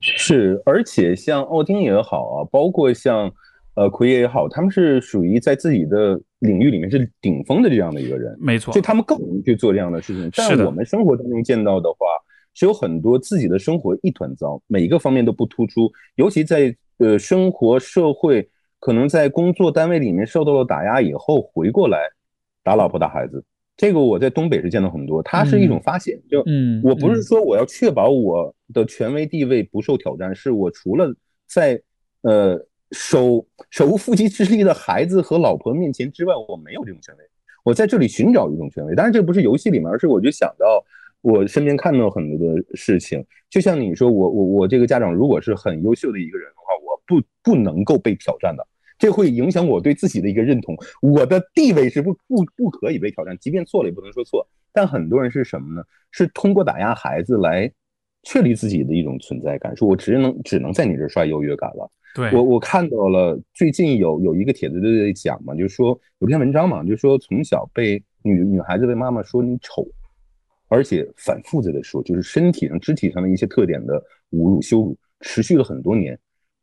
[0.00, 3.32] 是，而且像奥丁也好啊，包括像。
[3.76, 10.30] 呃，奎爷也好，他们是属于在自己的领域里面是顶峰的这样的一个人，没错，就他们更容易去做这样的事情。
[10.34, 12.06] 但我们生活当中见到的话，
[12.54, 18.48] 是有很多自己的生活一团糟，每一个方面都不突出，尤其在呃生活、社会，
[18.80, 21.98] 可能在工作单位里面受到了打压以后，回过来
[22.64, 23.44] 打老婆、打孩子。
[23.76, 26.18] 这个我在东北是见到很多，它是一种发泄。
[26.30, 31.14] 就嗯，我不是说我要确保我的权威地位不受挑战，是我除了
[31.46, 31.78] 在
[32.22, 32.58] 呃。
[32.92, 37.24] 手手无缚鸡之力的孩子和老婆面前之外，我没有这种权威。
[37.64, 40.84] 我在这里寻找一种权威，当然这不是游戏里面，而是我就想到
[41.20, 43.24] 我身边看到很多的事情。
[43.50, 48.66] 就像你说，我我我这个家长如果是很优秀的一个人的话，我不不能够被挑战的，
[48.98, 50.76] 这会影响我对自己的一个认同。
[51.02, 54.46] 我的地位是不不不可以被挑战，即便错了也不能说错。
[54.72, 55.82] 但很多人是什么呢？
[56.12, 57.70] 是通过打压孩子来
[58.22, 61.90] 确立自己的一种存在感，说我只能只能在你这刷优越感了。
[62.32, 69.86] 我我看到了最近有有一个帖子就在讲嘛，就是说有篇文章嘛，就是说从小被女女孩子被妈妈说你丑，
[70.68, 74.02] 而且反复在的说，就是身体上肢体上的一些特点的
[74.32, 76.18] 侮辱羞辱，持续了很多年。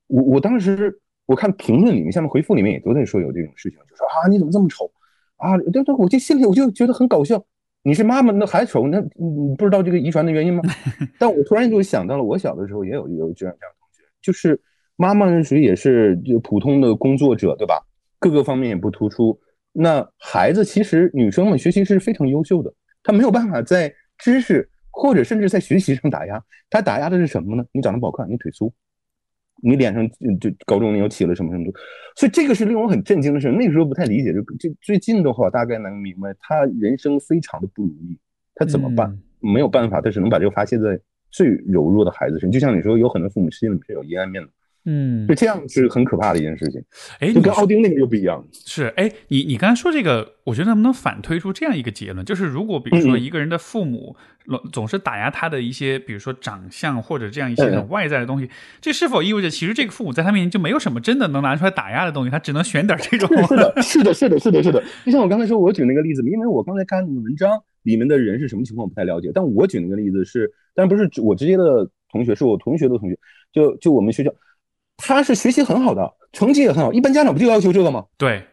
[0.07, 4.91] 我我当时我看评论里面下面回复里面也都在说有这种事情，就说啊你怎么这么丑
[5.37, 5.57] 啊？
[5.57, 7.43] 对对，我就心里我就觉得很搞笑。
[7.83, 10.63] 你是妈妈那还丑，那你不知道这个遗传的原因吗？
[11.19, 14.59] 但我突然就想到了，我小的时候也有有这样这样同学，就是。
[14.95, 17.81] 妈妈呢，属于也是就普通的工作者，对吧？
[18.19, 19.37] 各个方面也不突出。
[19.71, 26.41] 那孩子其实女生们学习是非常优秀的，她没有办法在知识或者甚至在学习上打压。
[26.69, 27.65] 她打压的是什么呢？
[27.71, 28.71] 你长得不好看，你腿粗，
[29.63, 30.07] 你脸上
[30.39, 31.71] 就高中你又起了什么什么。
[32.15, 33.51] 所以这个是令我很震惊的事。
[33.51, 38.17] 那个时候不太理解，就就最近的话，大概能明白，她人生非常的不如意，
[38.53, 39.19] 她怎么办？
[39.39, 40.99] 没有办法，她只能把这个发泄在
[41.31, 42.51] 最柔弱的孩子身上。
[42.51, 44.49] 就像你说，有很多父母心里是有阴暗面的。
[44.85, 46.83] 嗯，就这样是很可怕的一件事情。
[47.19, 48.45] 哎，就跟奥丁那个又不一样。
[48.51, 54.15] 是，哎，你你刚才说这个，我觉得能不能反推出这样一个结论，就是如果比如说一个人的父母
[54.73, 58.49] 总是打压他的一些，比如说长相或者这样一些很外在的东西，
[58.81, 63.29] 这是否意味着其实这个父母在他面前就没有什么真的能拿出来打压的东西，他只能选点这种？
[63.47, 64.83] 是的，是的，是的，是的，是的。
[65.05, 69.31] 就像我刚才说，我举那个例子，因为我刚才看那个文章里面的人是什么情况，我不太了解。
[69.33, 73.17] 但我举那个例子是，但不是我直接的同学，是我同学的同学，
[73.53, 74.33] 就就我们学校。
[74.97, 78.05] 他是学习很好的，成绩也很好，一般家长不就要求这个吗？
[78.17, 78.45] 对，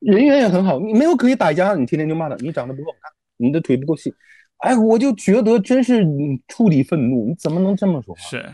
[0.00, 4.12] 人缘也很好，你没有可以打压，你天天就骂他，你长得不够好看，你的腿不够细，
[4.58, 6.04] 哎，我就觉得真是
[6.48, 8.16] 触底愤怒，你怎么能这么说？
[8.16, 8.44] 是，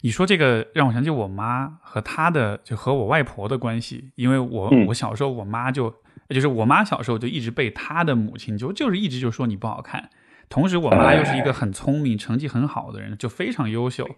[0.00, 5.92] 你说这个让我想起我妈和她的，就和我外婆的关系，因为我我小时候我妈就，
[6.28, 10.08] 就是我妈小时候就一直被她的母亲就就是一直就说你不好看，
[10.48, 14.08] 同时我妈又是一个很聪明、成绩很好的人，就非常优秀。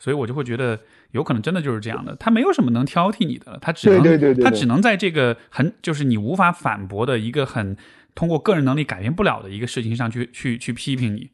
[0.00, 0.80] 所以我就会觉得，
[1.10, 7.76] 有可能真的就是这样的，他没有什么能挑剔你的，他只能他只能在这个很就是你无法反驳的一个很
[8.14, 11.28] 通过个人能力改变不了的一个事情上去去去批评你。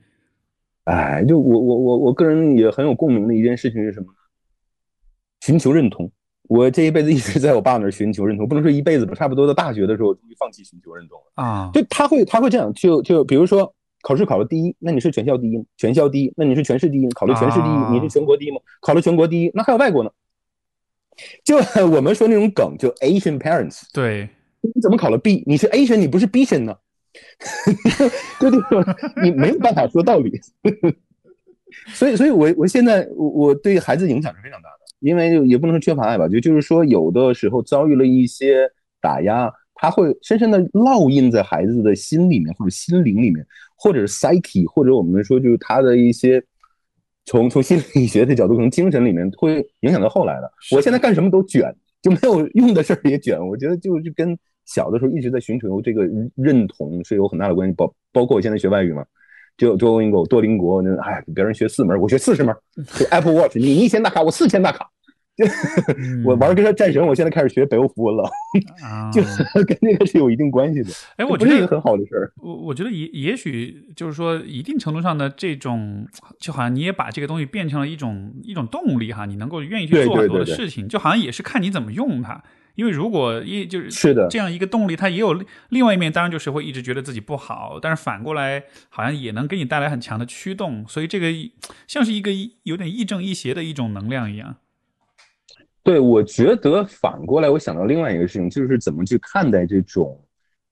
[0.82, 4.06] 哎，就我我我我个人也很有共鸣的一件事情是什么？
[5.42, 6.10] 寻求认同。
[6.48, 11.70] 我这一辈子一直在我爸那儿寻求认同，不能说一辈子吧，差不多到大学的时候终于放弃寻求认同了啊。
[11.72, 13.72] 就他会他会这样，就就比如说。
[14.06, 15.64] 考试考了第一，那你是全校第一吗？
[15.76, 17.08] 全校第一，那你是全市第一？
[17.08, 18.58] 考了全市第一，你是全国第一吗？
[18.80, 20.10] 考了全国第一，那还有外国呢？
[21.42, 21.56] 就
[21.88, 24.28] 我们说那种梗，就 Asian parents，对，
[24.60, 25.42] 你怎么考了 B？
[25.44, 26.76] 你是 Asian，你不是 Bian 呢？
[28.38, 30.40] 对对对，你没有办法说道理。
[31.92, 39.52] 所以，所以我我现在我对孩子影响是非常大的，因为也不能说缺乏爱吧，就就是说有的时候遭遇了一些打压。
[39.78, 43.46] 他会深深的烙印在孩子的心里面，或者心灵里面，
[43.76, 46.42] 或者是 psyche，或者我们说就是他的一些
[47.26, 50.50] 从从心理学的角度，可能精神里面会影响到后来的。
[50.72, 53.38] 我现在干什么都卷，就没有用的事儿也卷。
[53.46, 57.74] 我觉得就是跟小的时候一直在寻求这个认同是有很大的关系。
[57.76, 59.04] 包包括我现在学外语嘛，
[59.56, 62.54] 就 Duolingo 多邻国，那哎，别人学四门，我学四十门。
[62.98, 64.88] 就 Apple Watch，你一千大卡，我四千大卡。
[66.24, 68.30] 我玩跟他战神，我现在开始学北欧符文了，
[69.12, 69.22] 就
[69.64, 70.90] 跟那个是有一定关系的。
[71.16, 72.32] 哎，我觉得一个很好的事儿。
[72.36, 76.06] 我我觉得也也许就是说，一定程度上的这种，
[76.40, 82.42] 就好像你也把这个东西变成了一种一种动力哈，你能够愿意去做很多的事情，就好像也是看你怎么用它。
[82.76, 91.32] 因为如果一就是是的这样一个动力，它也有另外一面，当然就是会一直觉得自己不好，但是反过来好像也能给你带来很强的驱动，所以这个
[91.86, 92.30] 像是一个
[92.64, 94.56] 有点亦正亦邪的一种能量一样。
[95.86, 100.20] 对，我觉得反过来，我想到另外一个事情，就是怎么去看待这种，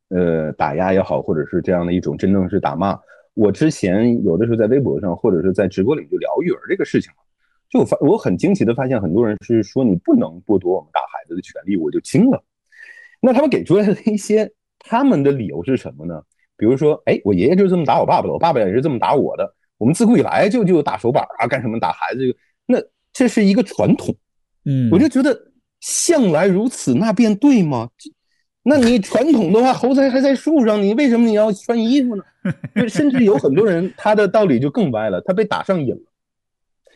[0.09, 2.99] 呃，打压也好，或者是这样的一种真正是打骂。
[3.35, 7.13] 我之前有的时候在微博上，或者是在直播里就聊育儿这个事情
[7.71, 12.43] 就我发我很惊奇的发现，很多人是说你不能剥夺我们打孩子的权利，我就惊了。
[13.21, 14.51] 那他们给出来的一些
[14.81, 16.21] 他们的理由是什么呢？
[16.57, 22.37] 比如说，哎，我爷爷就是这么打我爸爸的，我爸爸也是这么打我的，我们自古以来就就打手板啊，干什么打孩子？
[22.67, 22.79] 那
[23.13, 24.13] 这是一个传统。
[24.65, 25.39] 嗯，我就觉得
[25.81, 27.89] 向来如此，那便对吗？
[28.67, 32.25] 那你传统的话，猴子还在树上，你为什么你要穿衣服呢？
[32.89, 36.01] 甚至有很多人，他的道理就更歪了，他被打上瘾了。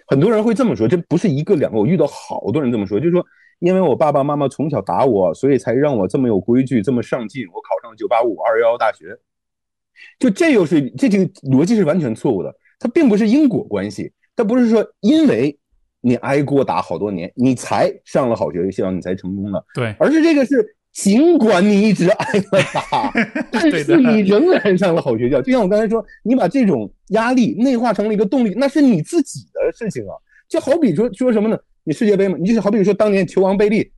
[0.07, 3.23] 很多人会这么说，这不是一个两个，我遇到好多人这么说，就是说，
[3.59, 9.14] 因为我爸爸妈妈从小打我，所以才让我这么有规矩，这么上进，我考上了九八五二幺幺大学。
[10.19, 11.19] 就这又是这个
[11.51, 15.59] 逻辑是完全错误的，它并不是因果关系，它不是说因为。
[16.09, 19.64] 你挨过打好多年，你才上了好学校，你才成功了。
[19.74, 23.12] 对，而是这个是，尽管你一直挨了打，
[23.52, 25.42] 但是你仍然上了好学校。
[25.42, 30.14] 就像我刚才说，你把这种压力内化成了一个动力，那是你自己的事情啊。
[30.48, 31.59] 就好比说说什么呢？
[31.84, 33.92] 你世界杯嘛，你就好比说当年球王贝利，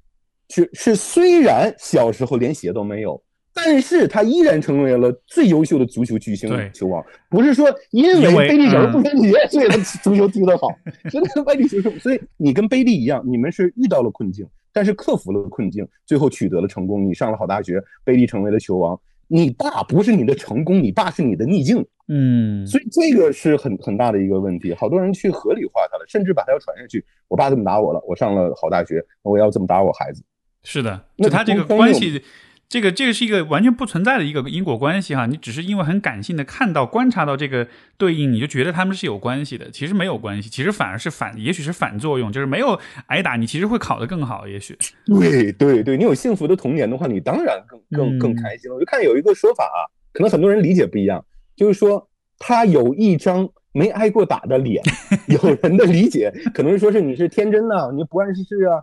[0.49, 3.23] 是是虽然小时候连鞋都没有。
[3.65, 10.69] 但是他依然成为了最优秀的足球巨星球王，不是说因为贝利小时候不穿鞋，所以他足球踢得好，
[11.11, 11.99] 真的贝利球是。
[11.99, 17.07] 所以你跟贝利一样，你们是遇到了困境，但是克服了困境，最后取得了成功。
[17.07, 18.99] 你上了好大学，贝利成为了球王。
[19.29, 21.85] 你爸不是你的成功，你爸是你的逆境。
[22.09, 27.05] 嗯，所以这个是很很大的一个问题，好多人去合理化他了，甚至把他要传下去。
[27.29, 30.23] 我爸这么打我了，我上了好大学，我要这么打我孩子。
[30.65, 32.21] 是的，那他这个关系。
[32.71, 37.67] 这个这个是一个完全不存在的一个因果关系哈，你只是因为很感性的看到观察到这个
[37.99, 44.79] 对应，你就觉得他们是有关系的，其实没有关系，其实反而是反，也许是反作用，就是没有挨打，你其实会考得更好，也许。
[45.05, 48.77] 对对对，你有幸福的童年的话，你当然更更更开心了。
[48.77, 51.25] 我就看有一个说法啊，可能很多人理解不一样，
[51.57, 52.09] 就是说
[52.39, 54.81] 他有一张没挨过打的脸，
[55.27, 58.81] 有人的理解可能是说是你是天真的，你不谙世事啊。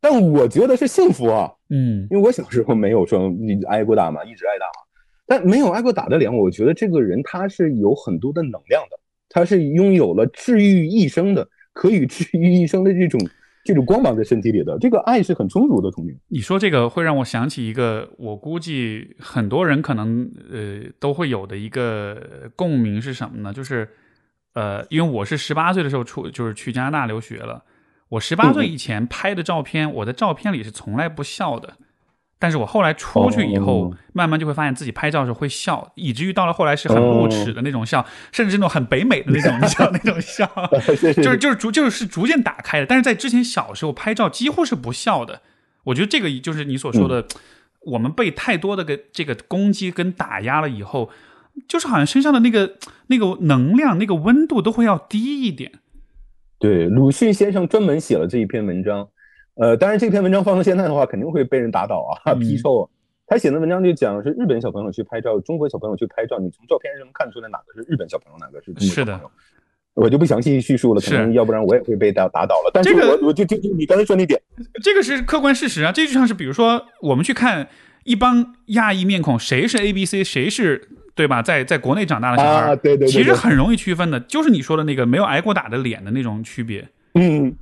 [0.00, 4.86] 但我觉得是幸福啊，嗯，因为我小时候没有说你挨过打嘛，一直挨打嘛，
[5.26, 8.96] 但没有挨过打的脸，我觉得这个人他是有很多的能量的，
[9.28, 13.20] 他是拥有了治愈一生的，可以治愈一生的这种
[13.64, 15.90] 这种光芒在身体里的，这个爱是很充足的。
[15.90, 23.52] 童年，你说这个会让我想起一个，我估计很多人可能呃都会有的一个共鸣是什么呢？
[23.52, 23.88] 就是
[24.52, 27.64] 呃，因为我是十八岁的时候出，就是去加拿大留学了。
[28.14, 31.74] 我十八岁以前拍的照片，我在照片里是从来不笑的。
[32.38, 40.46] 但是我后来出去以后，慢慢就会发现自己拍照时候会笑，以至于到了后来是很露齿的那种笑，甚至是那种很北美的那种笑，那种笑，
[41.22, 42.86] 就是就是逐就是逐渐打开的。
[42.86, 45.40] 但是在之前小时候拍照几乎是不笑的。
[45.84, 47.26] 我觉得这个就是你所说的，
[47.80, 51.10] 我们被太多的个这个攻击跟打压了以后，
[51.66, 55.72] 就是好像身上的那个那个能量、那个温度都会要低一点。
[56.64, 59.06] 对，鲁迅先生专门写了这一篇文章，
[59.56, 62.88] 呃，当然这篇文章放到现在的话，肯定会被人打倒啊， 批臭。
[63.26, 69.30] 他写的文章就讲是日本小朋友去拍照，中国小朋友去拍照，你从照片上能看出来哪个是日本小朋友，哪个是中国小朋友。
[69.92, 72.70] 我就不详细叙述了，可能要不然我也会被打打倒了。
[72.72, 74.40] 但是我我就就就你刚才说那点，
[74.82, 75.92] 这个是客观事实啊。
[75.92, 77.68] 这就像是比如说，我们去看
[78.04, 80.88] 一帮亚裔面孔，谁是 A B C，谁是。
[81.14, 81.40] 对吧？
[81.40, 86.86] 在在国内长大的小孩，对对，其实很容易区分的，就是你说的那个没有挨过打的脸的那种区别。
[87.14, 87.54] 嗯，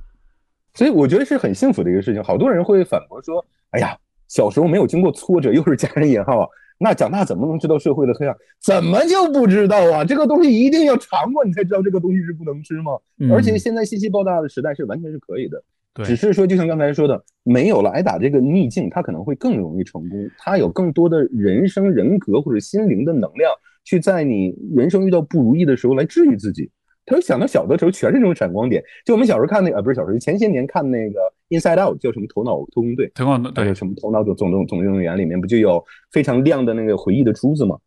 [0.73, 2.23] 所以我觉得是很幸福的一个事情。
[2.23, 3.95] 好多人会反驳说：“哎呀，
[4.27, 6.49] 小时候没有经过挫折，又是家人引号，
[6.79, 8.35] 那长大怎么能知道社会的黑暗？
[8.59, 10.03] 怎么就不知道啊？
[10.03, 12.93] 这个东西一定要尝过，你才知道这个东西是不能吃吗？
[13.31, 15.63] 而且现在信息爆炸的时代是完全是可以的。”
[16.03, 20.29] 只是说，就像刚才说的，没有了挨打这个逆境，他可能会更容易成功。
[20.39, 23.51] 他有更多的人生人格或者心灵的能量，
[23.83, 26.71] 去在你人生遇到不如意的时候来治愈自己。
[27.05, 31.19] 他想到小的时候全是这种闪光点，就我们小时候看那个，不是小时候，前些年看那个
[31.59, 33.07] 《Inside Out》，叫什么《头脑特工队》？
[33.13, 37.77] 头脑对什么《头脑总总总总动员》里面不就有非常亮的那个回忆的珠子吗？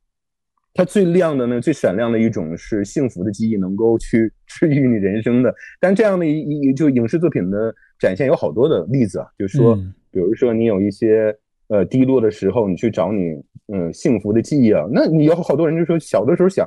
[0.74, 5.54] 它最亮的呢，最闪亮的一种是幸福的记忆，能够去 治愈你人生的。
[5.80, 9.74] 但这样的一一就影视作品的展现有好多的例子啊，就是说，
[10.10, 11.36] 比如说你有一些
[11.68, 13.34] 呃低落的时候，你去找你
[13.72, 16.66] 嗯幸福的记忆啊，那你有好多人就说小的时候想，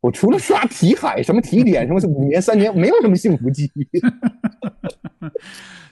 [0.00, 3.86] 我除了刷题海什么题点什么五年三年，没有什么幸福记忆。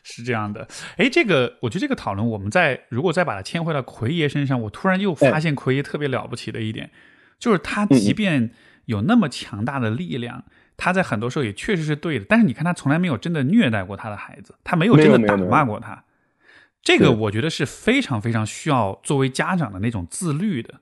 [0.07, 6.91] 是这样的，哎，这个我觉得这个讨论，我们在如果再把它牵回到奎爷身上，我突然又发现奎爷特别了不起的一点。
[7.39, 8.51] 就是他，即便
[8.85, 10.45] 有那么强大的力量，
[10.77, 12.25] 他在很多时候也确实是对的。
[12.29, 16.05] 但是你看，他从来没有真的虐待过他的孩子，他没有真的打骂过他。
[16.83, 20.75] 这个我觉得是非常非常需要作为家长的那种自律的。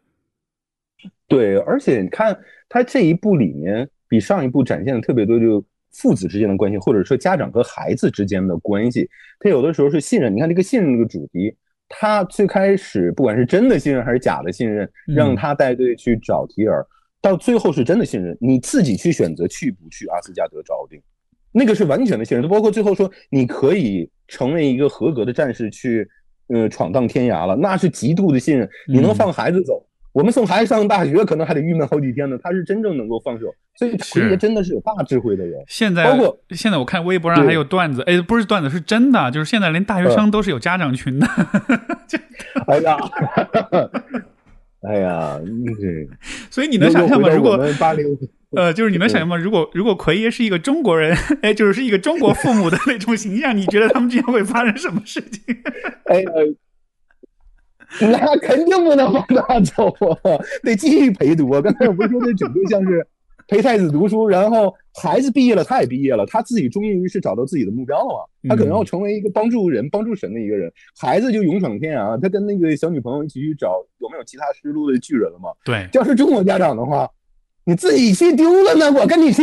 [1.28, 2.36] 对，而且你看
[2.68, 9.08] 他这一部里面比上一部展现的特别多，就父子之间的关系，或者说家长和孩子之间的关系。
[9.38, 11.54] 他有的时候是信任，你看这个信任这个主题。
[11.94, 16.82] 他最开始不管是真的信任还是假的信任，让他带队去找提尔，
[17.22, 21.00] 到最后是真的信任，你自己去选择去不去阿斯加德找奥丁，
[21.52, 22.46] 那个是完全的信任。
[22.48, 26.06] 包括最后说你可以成为一个合格的战士去，
[26.48, 28.68] 呃，闯荡天涯了，那是极度的信任。
[28.88, 29.86] 你能放孩子走？
[30.12, 32.36] 我们送孩子上大学，可能还得郁闷好几天呢。
[32.42, 33.46] 他是真正能够放手，
[33.76, 35.58] 所以奎爷真的是有大智慧的人。
[35.68, 41.26] 现在包括现在我看微博上还有段子，哎，不是段子，是真的，就是现在连大学生都是有家长群的。
[42.68, 42.98] 哎呀
[44.82, 45.40] 哎呀，
[45.80, 46.08] 对。
[46.50, 47.28] 所以你能想象吗？
[47.28, 48.06] 如果八零，
[48.56, 49.36] 呃，就是你能想象吗？
[49.36, 55.42] 如果 如果奎爷是一个中国人，哎，就是是一个中国父母的那种形象，你觉得他们之间会发生什么事情？
[56.06, 56.24] 哎。
[58.00, 59.86] 那肯定不能往那走
[60.22, 61.60] 啊，得继续陪读啊。
[61.60, 63.06] 刚才我不是说那整个像是
[63.52, 68.48] 陪太子读书，然后孩子毕业了，他也毕业了，他自己终于是找到自己的目标了嘛？
[68.48, 70.72] 他可能要成为一个帮助人、帮助神的一个人。
[70.98, 75.50] 孩子就勇闯天涯，他跟那个小女朋友一起去找有没有其他失路的巨人了嘛？
[75.66, 77.06] 对，要是中国家长的话，
[77.66, 79.42] 你自己去丢了呢，我跟你去。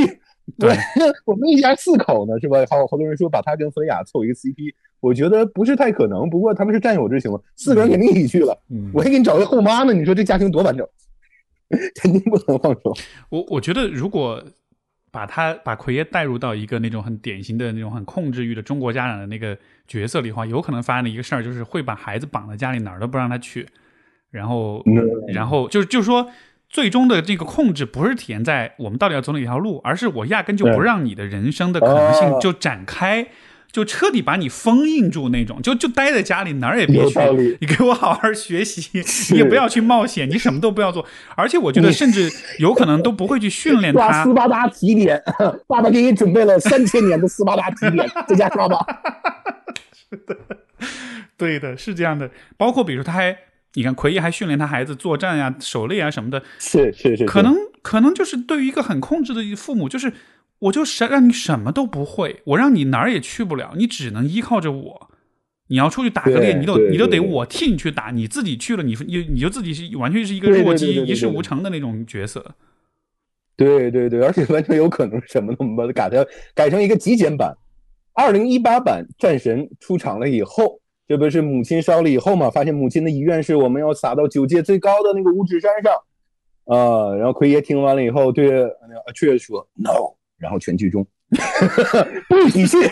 [0.58, 0.76] 对，
[1.26, 2.58] 我们一家四口呢，是吧？
[2.68, 4.74] 好好多人说把他跟弗雷亚凑一个 CP。
[5.00, 8.58] 我觉得不是太可能，不过他们是战友之情嘛，四个人肯定一起去了。
[8.92, 10.86] 我还给你找个后妈呢，你说这家庭多完整，
[11.96, 12.94] 肯定不能放手。
[13.30, 14.44] 我我觉得如果
[15.12, 19.58] 把他把奎爷带入到一个那种很典型的那种很控制欲的中国家长的那个
[19.88, 23.68] 角色里的话，有可能发生的一个事儿就是会把孩子绑在家里，哪儿都不让他去，
[24.30, 24.84] 然后
[25.28, 26.30] 然后就就是说，
[26.70, 33.28] 最终的这个控制不是体现在我们到底要走哪条路，而是我压根就不让你的人生的可能性就展开。
[33.72, 39.02] 就彻底把你封印住那种，就就待在家里哪儿也别去，你给我好好学习，
[39.32, 41.06] 你也不要去冒险，你什么都不要做。
[41.36, 44.24] 而且我觉得，甚至有可能都不会去训练他。
[44.24, 45.22] 斯巴达提点，
[45.68, 48.78] 爸爸给你准备了三千年的斯巴达提点，在家刷吧。
[49.94, 50.36] 是的，
[51.38, 52.32] 对的，是这样的。
[52.58, 53.38] 包括比如他还，
[53.76, 56.42] 你看奎爷还训练他孩子作战呀、狩猎啊什么的。
[56.58, 57.26] 是是是。
[57.26, 60.12] 可能可能就是对于一个很控制的父母，就是
[60.60, 65.10] 我就什让你什么都不会，我让你哪儿也去不了，你只能依靠着我。
[65.72, 72.44] 你要出去打个猎，你都你都得我替你去打，你自己去了，你你你就自己是完全是一个弱鸡，一事无成的那种角色。
[73.56, 77.56] 对对对，而且完全有可能什么都把它改成改成一个极简版。
[78.14, 82.50] 二零一八版战神出场了以后，这不是母亲烧了以后嘛？
[82.50, 85.94] 发现母亲的遗愿是我们要撒到九界最高的那个五指山上
[86.66, 87.16] 啊。
[87.16, 91.06] 然后奎爷听完了以后，对那个阿雀说 “no”，然后全剧终，
[92.28, 92.90] 不体现，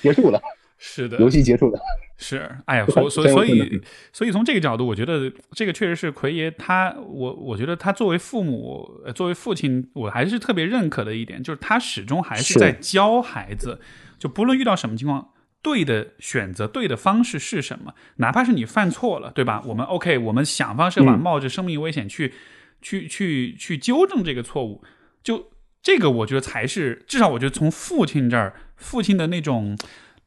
[0.00, 0.40] 结束了。
[0.84, 1.78] 是的，游戏结束了。
[2.18, 3.80] 是，哎呀， 所所所以
[4.12, 13.80] 所以从这个角度，我觉得这个确实是奎爷他，我我觉得他作为父母，作为父亲，我还是特别认可的一点，就是他始终还是在教孩子，
[14.18, 15.28] 就不论遇到什么情况，
[15.62, 19.62] 对的选择，对的方式是什么，哪怕是你犯错了，对吧？
[19.66, 22.34] 我们 OK，我们想方设法冒着生命危险去
[22.80, 24.82] 去去去纠正这个错误，
[25.22, 25.52] 就
[25.82, 29.76] 这个我觉得才是，至少我觉得从父亲这儿，父亲的那种。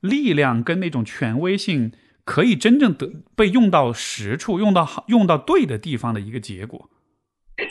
[0.01, 1.91] 力量跟那种权威性
[2.25, 6.87] 可以真正的被用到实处，用到好，用到对的地方的一个结果。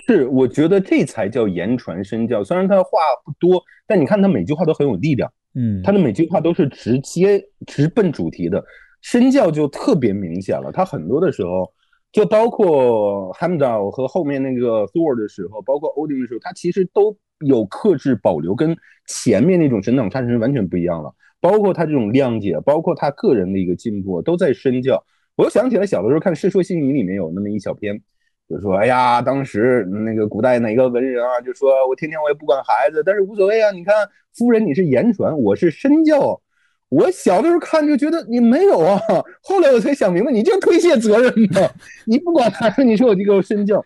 [0.08, 2.42] 是，我觉得这才叫言传身教。
[2.42, 2.90] 虽然他话
[3.24, 5.32] 不多，但你看他每句话都很有力量。
[5.54, 8.64] 嗯，他的每句话都是直接直奔主题的。
[9.00, 10.72] 身教就特别明显了。
[10.72, 11.72] 他很多的时候，
[12.10, 18.76] 就包括 h a m d a l 和后面那个 Thor 的时候，包括 Odin 的时候，他其实都有克制保留，跟
[19.06, 21.14] 前面那种神挡杀神完全不一样了。
[21.40, 25.04] 包括他这种谅解，包括他个人的一个进步，都在身教。
[25.36, 28.00] 我又想起来小的时候看《世说新语》里面有那么一小篇，
[28.48, 33.70] 就说：“哎呀，当时那个古代哪个文人啊，就说我天天我也不管孩子，但是无所谓啊。
[33.72, 33.94] 你看
[34.34, 36.40] 夫人你是言传，我是身教。
[36.88, 38.98] 我小的时候看就觉得你没有啊，
[39.42, 41.68] 后来我才想明白，你就推卸责任嘛。
[42.06, 43.84] 你不管孩子，你说我就给我身教。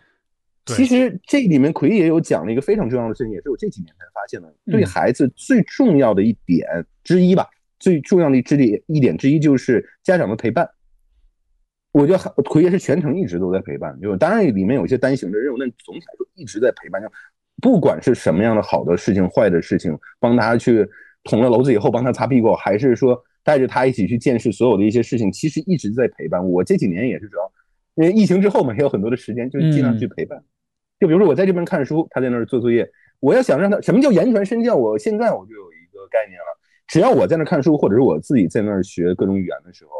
[0.75, 6.67] 其实这里面奎也有讲了一个非常重要的事情，也是我这几年才发现的，对孩子最重要的一点。”
[7.03, 7.47] 之一吧，
[7.79, 10.69] 最重要的之点一点之一就是家长的陪伴。
[11.91, 17.01] 我觉得奎爷是全程一直都在陪伴，就当然里面有一些单行的任务，但总体来说一直在陪伴。
[17.01, 17.09] 就
[17.61, 20.87] 不管是什么样的好的事情、坏的事情，帮他去
[21.23, 26.47] 捅了篓子以后帮他擦屁股，还是说带着他一起去见识所有的一些事情，其实一直在陪伴。
[26.47, 27.51] 我这几年也是主要，
[27.95, 30.43] 因为疫情之后嘛，也有很多的时间，就尽量去陪伴。
[30.99, 32.89] 就比如说我在这边看书，他在那儿做作业，
[33.19, 36.45] 我要想让他什么叫言传身教，我现在我就有一个概念了。
[36.87, 39.91] 只要我在那儿看书，或者是我自己在那儿学各种语言的时候，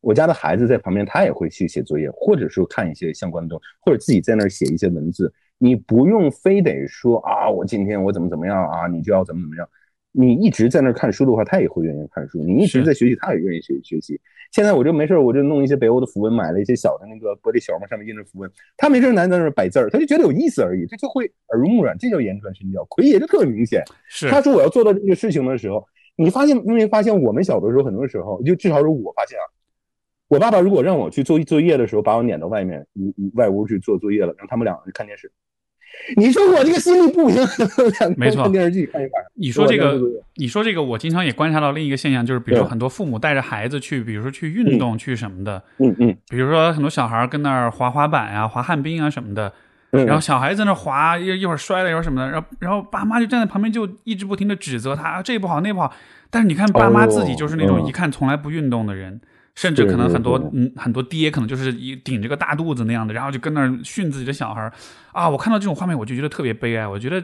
[0.00, 5.32] 我家的孩子在旁边，他也会去写作业，或者说看一些相关的东西，或者自己在那儿写一些文字。
[5.58, 9.68] 你不用非得说啊，我今天我怎么怎么样啊，你就要怎么怎么样。
[10.12, 12.42] 你一直在那儿看书的话，他也会愿意看书。
[12.42, 14.20] 你一直在学习，他也愿意学学习。
[14.52, 18.50] 现在我就没事我就弄一些北欧的符文，买了一些小的那个玻璃球嘛，上面印着符文。
[18.76, 22.84] 他没事难在那儿摆字儿，他就觉得有意思而已，他就会耳濡目染，这叫言传身教。
[22.88, 25.84] 奎爷就特别明显，是他说我要做到这个事情的时候。
[26.20, 27.16] 你发现没没发现？
[27.22, 29.46] 我们小的时候，很多时候，就至少是我发现啊，
[30.26, 35.30] 我爸爸如果让我去做作业的时候，把我撵到外面屋外屋去做作业了，让他们两个人看电视。
[36.16, 37.42] 你说我这个心理不行，
[38.16, 39.30] 没错，看电视剧看一晚上。
[39.34, 40.00] 你说这个，
[40.36, 49.52] 你说这个，我经常也观察到另一个现象，就是比如说很多父母带着孩子去，比如说去运动去什么的，嗯嗯，比如说很多小孩跟那儿滑滑板啊、滑旱冰啊什么的。
[49.90, 55.90] 然后小孩在那滑一一会儿摔了一会儿什么的，然后然后爸妈就站在旁边就一直不停的指责他这不好那不好，
[56.28, 59.18] 但是你看爸妈自己就是那种一看从来不运动的人，
[59.58, 64.72] 甚至可能很多嗯很多爹可能就是一顶着个大肚子那样的，然后就跟那儿训自己的小孩
[65.10, 67.20] 啊，我看到这种画面我就觉得特别悲哀，我觉得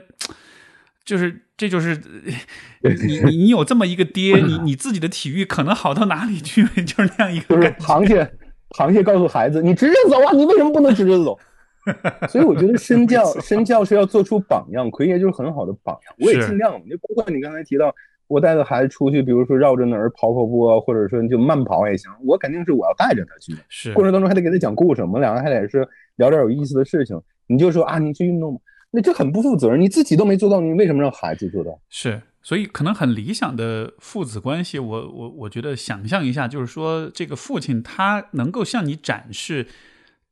[1.05, 1.97] 就是这就是
[2.83, 6.65] 你你你有这么一个爹，你你自己的体育可能好到哪里去？
[6.83, 7.87] 就是那样一个感觉。
[7.87, 8.29] 螃蟹
[8.71, 11.39] 螃蟹告诉孩子，你直着走啊，你为什么不能直着走？
[12.29, 16.15] 所以我觉得身教身教是要做出榜样，奎爷就是很好的榜样。
[16.19, 17.95] 我也尽量，就包括你刚才提到，
[18.27, 23.55] 我带着孩子出去，比如说绕着哪儿跑跑步啊，或者说就慢跑也行，我肯定是我要带着他去。
[23.69, 25.87] 是过程当中还得给他讲故事，我们两个还得是
[26.17, 27.21] 聊点有意思的事情。
[27.47, 31.79] 你就说啊，你去运动，那这很不负责任，你自己都没做到，你为什么让孩子做到？
[31.89, 39.67] 是，所以可能很理想的父子关系，我我我觉得想象一下，就是说这个父亲他能够向你展示。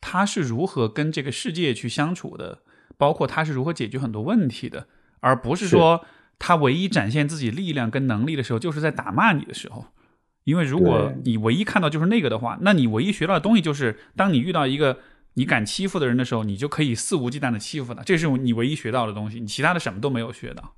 [0.05, 2.59] 他是如何跟这个世界去相处的，
[2.97, 4.89] 包括他是如何解决很多问题的，
[5.21, 6.05] 而不是说
[6.39, 9.87] 他唯一展现自己力量跟能力的时候，就是在打骂你的时候。
[10.45, 14.99] 因为如果你唯一看到就是那个的话，那你唯一学到的东西就是，当你遇到一个
[15.35, 20.75] 你敢欺负的人的时候，你就可以肆无忌惮的欺负他，这是你唯一学到的东西，你其他的什么都没有学到。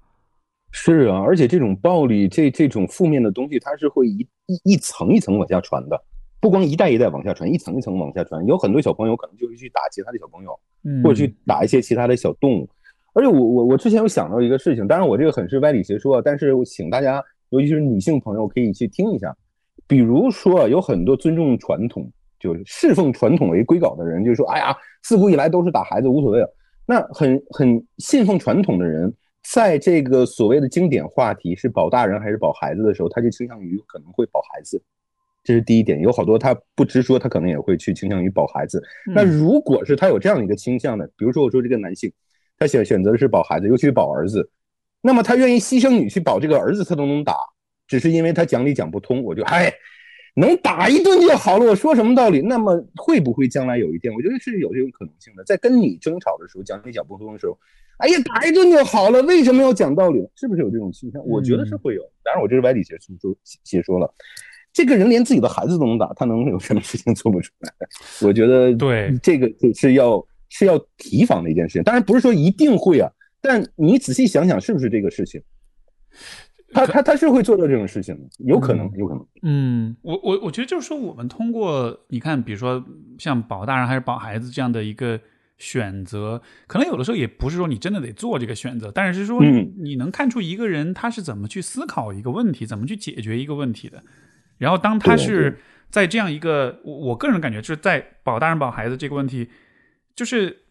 [0.71, 5.99] 是啊，而且这种暴力，这这种负面的东西，它是会一一一层一层往下传的。
[6.41, 10.61] 不光一代一代往下传，一层一层往下传，有很多小朋友可能就会去打其他的小朋友，
[11.03, 12.69] 或者去打一些其他的小动物。
[13.15, 19.35] 而且我我我之前有想到一个事情，当然我这个很是歪理邪说，但是我请大家，尤其是女性朋友可以去听一下。
[19.87, 22.11] 比如说，有很多尊重传统，
[22.41, 26.55] 就是侍奉传统为归稿的人，就是说，哎呀，自古以来都是打孩子，无所谓了。
[26.87, 29.15] 那很很信奉传统的人，
[29.53, 34.83] 在这个所谓的经典话题是保大人还是保孩子的时候，他就倾向于可能会保孩子。
[35.43, 38.83] 这是第一点，有好多他不直说，他可能也会去倾向于保孩子。
[39.15, 42.11] 那如果是他有这样一个倾向的，比如说我说这个男性，
[42.59, 44.49] 他选选择的是保孩子，尤其是保儿子，
[45.01, 47.35] 那么他愿意牺牲你去保这个儿子，他都能打。
[47.87, 49.71] 只是因为他讲理讲不通，我就哎，
[50.37, 51.67] 能打一顿就好了。
[51.67, 52.41] 我说什么道理？
[52.41, 57.59] 那么会不会将来有一天，我觉得是有这种可能性的，在跟你争吵的时候，讲理讲不通的时候，
[57.99, 59.21] 哎呀，打一顿就好了。
[59.25, 60.27] 为什么要讲道理？
[60.35, 61.23] 是不是有这种倾向？
[61.27, 62.03] 我觉得是会有。
[62.25, 64.13] 当然，我这是歪理邪说邪说了。
[64.73, 67.71] 这个人连自己的孩子都能打，他能有什么事情做不出来？
[68.27, 70.27] 我觉得对这个是要
[70.57, 71.83] 是要提防的一件事情。
[71.83, 73.11] 当然不是说一定会啊，
[73.41, 75.43] 但你仔细想想，是不是这个事情？
[76.73, 79.27] 他他他是会做到这种事情的，有可能，有可能。
[79.43, 82.85] 嗯，我我我觉得就是说，我们通过你看，比如说
[83.19, 85.21] 像保大人还是保孩子这样的一个
[85.59, 94.03] 选择，可能有的时候也不是说你真的得做这个选择，但是说你能看出一个人他是怎么去思考一个问题，怎么去解决一个问题的。
[94.59, 95.59] 然后当他是
[95.91, 99.49] 在这样一个，我我个人感觉就是在保大人保孩子这个问题，
[100.15, 100.65] 就是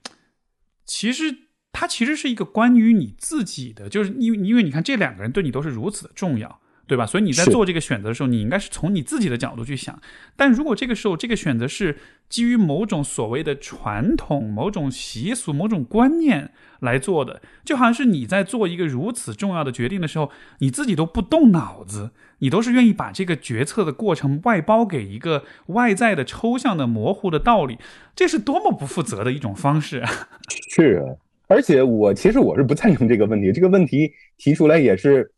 [0.85, 1.39] 其实。
[1.75, 7.05] 它其实是一个关于你自己的，就是因为因为你看这两个人对你都是如此的重要，对吧？
[7.05, 9.99] 所以你在做这个选择的时候，你应该是从你自己的角度去想。
[10.35, 11.97] 但如果这个时候这个选择是
[12.29, 20.29] 基于某种所谓的传统、某种习俗、某种观念来做的，就好像是你在做一个如此重要的决定的时候，
[20.59, 27.77] 你自己都不动脑子，你都是愿意把这个决策的过程外包给一个外在的抽象的模糊的道理，
[28.15, 30.11] 这是多么不负责的一种方式啊！
[30.69, 31.15] 是啊。
[31.47, 35.29] 而且我其实我是不赞成这个问题，这个问题提出来也是，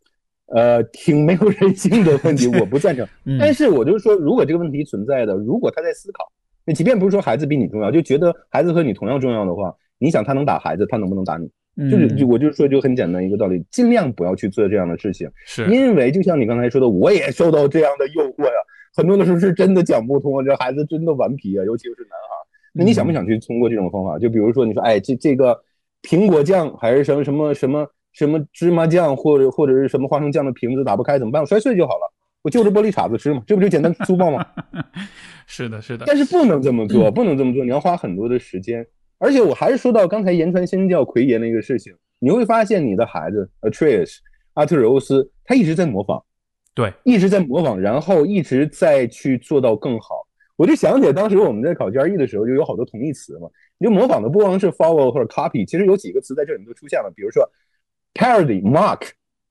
[0.48, 3.08] 呃，挺没有人性的问题，我不赞成。
[3.40, 6.24] 但是我就是说，如果这个问题存在的，如果他在思考，
[6.64, 11.50] 那即便不是说孩子比你重要，就觉得孩子和你同样重要的话，你想他能打孩子，他能不能打你？
[11.90, 18.54] 就是就我就说就很简单一个道理，尽量不要去做这样的事情，是因为就像你刚才说的，我也受到这样的诱惑呀，
[18.96, 22.48] 很多的时候是真的讲不通啊，这孩子真的顽皮啊，尤其是男孩。
[22.72, 24.20] 那你想不想去通过这种方法？
[24.20, 25.60] 就比如说你说，哎，这这个。
[26.08, 31.42] 苹果酱还是什么什么什么什么芝麻酱，或者或者是什么花生酱的瓶子打不开怎么办？
[31.42, 34.44] 我摔碎就好了，我就着玻璃碴子吃嘛，这不就简单粗暴吗？
[35.46, 36.06] 是的，是的。
[36.08, 38.84] 但是不能这么做，不能这么做，你要花很多的时间。
[39.18, 44.18] 而且我还是说到刚才言传身教奎爷那个事情，你会发现你的孩子 Atreus
[44.54, 46.24] 阿特柔斯，他一直在模仿，
[46.74, 50.26] 对，一直在模仿，然后一直在去做到更好。
[50.56, 53.50] 我就想起来当时我们在考 GRE 的时候，就有好多同义词嘛。
[53.78, 57.12] 你就模仿的不光是 follow 或者 copy，其实有几个词在这里面都出现了。
[57.14, 57.44] 比如说
[58.16, 59.02] parody、mock，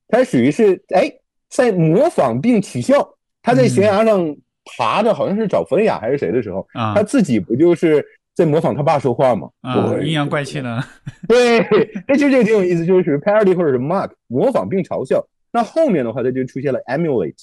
[0.09, 1.09] 它属于是哎
[1.47, 3.15] 在模仿并取笑。
[3.41, 4.35] 他在悬崖上
[4.75, 9.47] 爬着，好像是找弗雷亚还是谁的时候，他自己不就是在模仿他爸说话吗？
[9.61, 10.83] 啊，阴阳怪气呢。
[11.27, 11.59] 对，
[12.07, 15.23] 那，其实这个挺有意思，就是 parody 或者是 mock，模仿并嘲笑。
[15.51, 17.37] 那后面的话，它就出现了 emulate，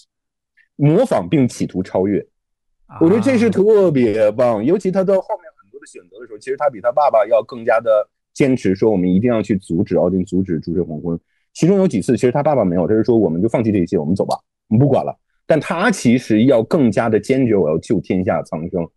[0.75, 2.27] 模仿并企图超越。
[3.01, 11.19] 我觉得这是特别棒，尤其他到后面很多的选择的时候，其实他比他爸爸要更加的坚持，说我们一定要去阻止奥丁，阻止注射黄昏。
[11.53, 14.37] 其中有几次，其实他爸爸没有，他是说我们就放弃这一切，我们走吧，
[14.69, 15.15] 我们不管了。
[15.47, 18.89] 但他其实要更加的坚决，我要救天下苍生。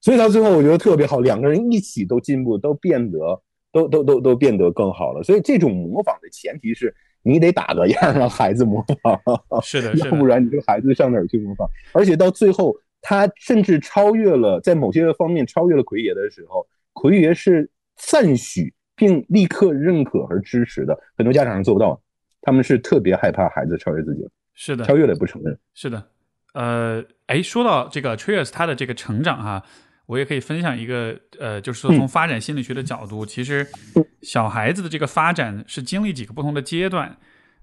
[0.00, 3.18] 所以到最后，我觉得特别好，两个人一起都进步，都变得
[3.72, 5.22] 都都都都变得更好了。
[5.22, 9.18] 所以这种模仿的前提是你得打个样，让孩子模仿，
[9.62, 11.68] 是的，要不然你这个孩子上哪儿去模仿？
[11.92, 12.74] 而且到最后。
[13.04, 20.98] 他甚至超越了，在某些方面超越了奎爷的时候，奎爷是赞许并立刻认可和支持的。
[21.16, 22.00] 很多家长是做不到，
[22.40, 24.28] 他们是特别害怕孩子超越自己。
[24.54, 25.58] 是的，超越了也不承认。
[25.74, 26.08] 是的，
[26.54, 29.62] 呃，哎，说到这个 Trius 他的这个成长哈，
[30.06, 33.66] 我也可以分享一个，呃，就是说从发展心理学的角度，其实
[34.22, 37.16] 小孩子的这个发展是经历几个不同的阶段。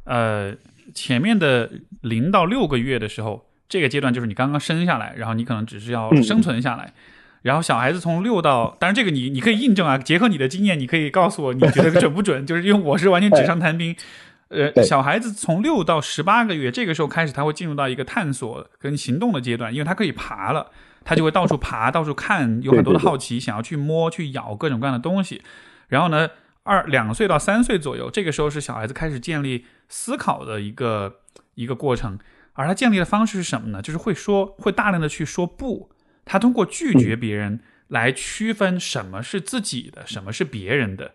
[0.04, 0.56] 呃，
[0.94, 1.70] 前面的
[2.02, 3.48] 零到六个月的时候。
[3.72, 6.92] 这个阶段就是你刚刚生下来，然后你可能只是要生存下来，
[7.42, 12.46] 然后小孩子从六到，当然这个你你可以印证啊，结合你的经验，你可以告诉我你觉得准不准？
[12.46, 13.96] 就是因为我是完全纸上谈兵。
[14.50, 20.72] 呃，小孩子从六到十八个月这个时候开始，他会进入到一个探索跟行动的阶段，因为他可以爬了，
[21.06, 25.44] 他就会到处爬，到处看，有很多的好奇，想要去摸、去咬各种各样的东西。
[25.90, 26.28] 然后呢，
[26.64, 31.20] 二两岁到三岁左右，这个时候是小孩子开始建立思考的一个
[31.54, 32.18] 一个过程。
[32.54, 33.84] 而他建立的方式是什么呢？
[33.84, 35.92] 就是会说，会大量的去说不。
[36.26, 41.14] 他通过拒绝别人来区分什么是自己的，什么是别人的。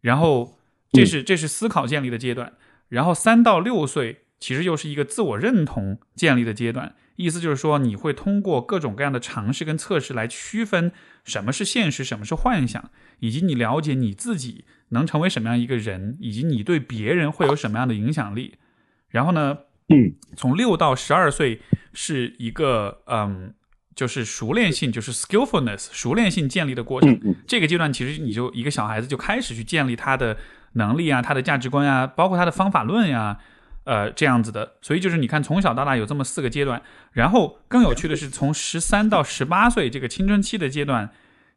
[0.00, 0.58] 然后，
[0.92, 2.52] 这是这是思考建立的阶段。
[2.88, 6.94] 然后三到六岁其实又是一个自我认同建立的阶段。
[7.16, 10.92] 意思就是说，你会通过各种各样的尝试跟测试来区分
[11.24, 12.90] 什么是现实，什么是幻想，
[13.20, 18.58] 以及你了解你自己能成为什么样一个人，以及你对别人会有什么样的影响力。
[19.08, 21.62] 然后呢，嗯，从六到十二岁
[21.94, 23.54] 是一个嗯，
[23.96, 27.18] 就是熟练性，就是 skillfulness 熟练性建立的过程。
[27.48, 30.36] 这个阶段其实你就一个小孩子就开始去建立他的
[30.74, 33.38] 能力啊，他的价值观啊，包括他的方法论呀。
[33.86, 36.82] 呃，这样子的，所以就是你看，从小到大有这么四个阶段，
[37.12, 41.08] 然后更有趣的是，从十三到十八岁这个青春期的阶段，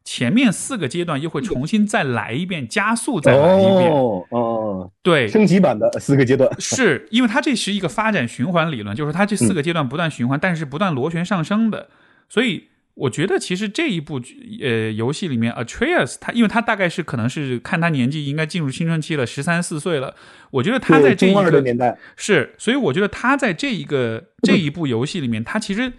[0.04, 3.90] 前面四个阶段又会重新再来一遍，加速再来一遍。
[3.90, 11.88] 哦哦，对，升级版的四个阶段，是因为它这是一个发展循环理论，就是它这四个阶段不断循环，但是不断螺旋上升的，
[12.30, 12.68] 所以。
[12.94, 14.20] 我觉得其实这一部
[14.60, 20.14] 呃游戏里面，Atreus 他，因为他大概是可能是看他年纪应该进入青春期了，十三四岁了。
[20.50, 25.94] 我觉得他在这一个年代是，所以我觉得他在这一个这一部游戏里面，他其实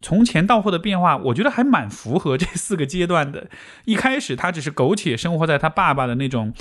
[0.00, 3.48] 从前到后的变化，我觉得还蛮符合这四个阶段的。
[3.84, 6.54] 一开始他只是苟且生活在他爸爸的那种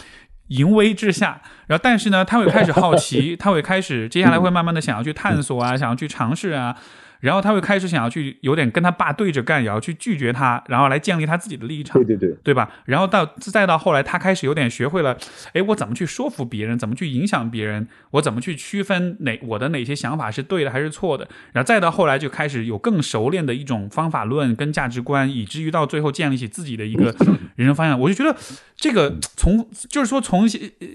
[0.50, 6.76] 淫威之下，然后但是呢，他会开始好奇，他会开始接下来会慢慢的想要去探索啊，想要去尝试啊。
[7.20, 12.70] 然后他会开始想要去有点跟他爸对着干，也要去拒绝他，然后来建立他自己的立场，对对对，对吧？
[12.86, 15.18] 然后到再到后来，他开始有点学会了，
[15.54, 21.28] 哎，我怎么去说服别人，怎么去影响别人，我怎么去区分哪我的哪些想法是对的还是错的？
[21.54, 27.16] 然后再到后来就开始有更熟练的一种方法论跟价值观，以至于到最后建立起自己的一个
[27.56, 28.00] 人生方向。
[28.00, 28.38] 我就觉得
[28.76, 30.48] 这个从就是说从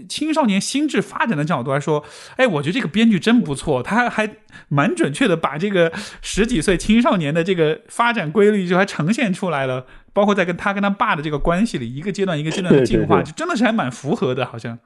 [0.09, 2.05] 青少年心智发展的角度来说，
[2.37, 4.29] 哎，我觉得这个编剧真不错，他还
[4.69, 5.93] 蛮准确的把这个。
[6.23, 14.79] 十几岁青少年的这个发展规律就还呈现出来了，包括在跟他跟他爸的这个关系里，一个阶段一个阶段的进化，就真的是还蛮符合的，好像。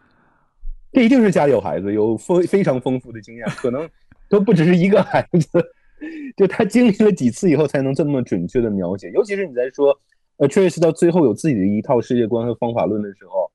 [0.92, 3.88] 这一定是家里有孩子，有丰非常丰富的经验，可能
[4.28, 5.64] 都不只是一个孩子，
[6.36, 9.10] 就他经历了几次以后才能这么准确的描写。
[9.10, 9.98] 尤其是你在说
[10.38, 13.50] 呃 Trace 到最后有自己的一套世界观和方法论的时候，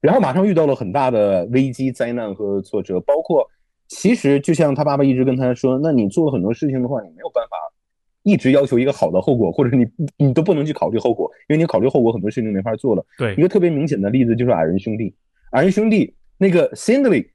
[0.00, 3.48] 然后马上遇到了很大的危机、灾难和挫折，包括。
[3.88, 7.56] 其实就像他爸爸一直跟他说，那你做了很多事情的话，你没有办法
[8.22, 9.86] 一直要求一个好的后果，或者你
[10.18, 13.04] 你都不能去考虑后果，因为你考虑后果，很多事情没法做了。
[13.16, 15.14] 对，一个特别明显的例子就是矮人兄弟，
[15.52, 17.28] 矮人兄弟那个 Cindy，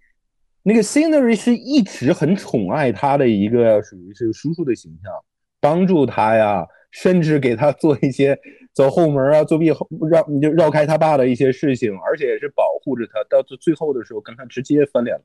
[0.62, 5.12] 那个 Cindy 是一直很宠爱他的一个属于是叔叔的形象，
[5.60, 8.38] 帮助他呀，甚至给他做一些
[8.74, 15.24] 走后门啊，作弊后绕就绕开他爸的一些事情，而且也是保护着他，到最最后的时候跟他直接翻脸了。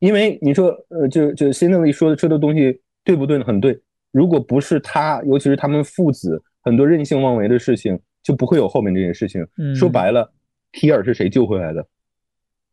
[0.00, 3.38] 因为你说，呃，就就新那里说的说的东西对不对？
[3.42, 3.78] 很对。
[4.12, 9.44] 如果不是他，尤其是他们父子很多任性妄为的事情，就不会有后面这件事情。
[9.74, 10.32] 说白了，
[10.72, 11.84] 提尔是谁救回来的？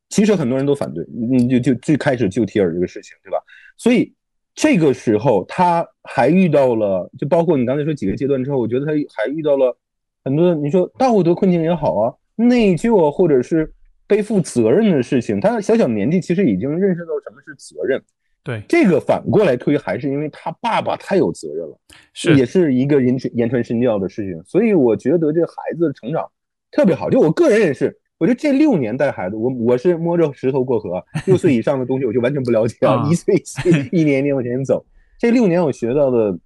[0.09, 3.37] 其实很多人都反对，你就就最开始救提尔这个事情，对吧？
[3.75, 4.13] 所以
[4.53, 9.75] 这个时候他还遇到了，就包括你刚才说几个阶段之后，我觉得他还遇到了
[10.23, 13.73] 很多，你说道德困境也好啊，内疚啊，或者是。
[14.07, 18.01] 背负责任的事情，他小小年纪其实已经认识到什么是责任。
[18.43, 21.75] 对这个反过来推，还是因为他爸爸太有责任了，
[22.13, 24.39] 是也是一个言传言传身教的事情。
[24.43, 26.23] 所以我觉得这孩子的成长
[26.69, 27.09] 特别好。
[27.09, 33.09] 就我个人也是，我觉得这六年带孩子，我我是摸着石头过河，六岁以上的东西我就完全不了解啊。
[33.09, 33.33] 一岁
[33.91, 34.85] 一年一年往前走，
[35.17, 36.37] 这六年我学到的，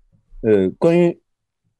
[0.44, 1.20] 呃，关于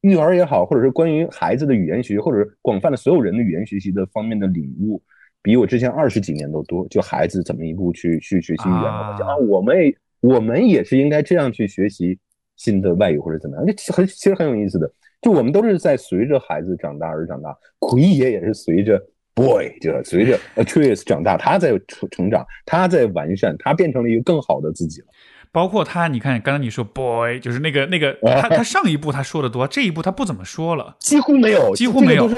[0.02, 5.02] 育儿也好，或者是关于孩子的语言学，或者广泛的所有人的语言学习的方面的领悟。
[5.42, 12.18] 比我之前二十几年都多，就孩子怎么一步去去学习语言的，啊，我们也我们也是应该这样去学习
[12.56, 14.90] 新的外语或者怎么样，这很其实很有意思的。
[15.22, 18.98] 就我们都是在随着孩子长大而长大，奎爷也是随着
[19.34, 25.06] boy 就随着 Atreus 长大，他在成成长，他在完善，他变成了一个更好的自己了。
[25.52, 32.28] 包括他，你看刚刚你说 boy，就是那个那个他他上一部他说的多，这一部他不怎么说了，几乎没有，几乎没有。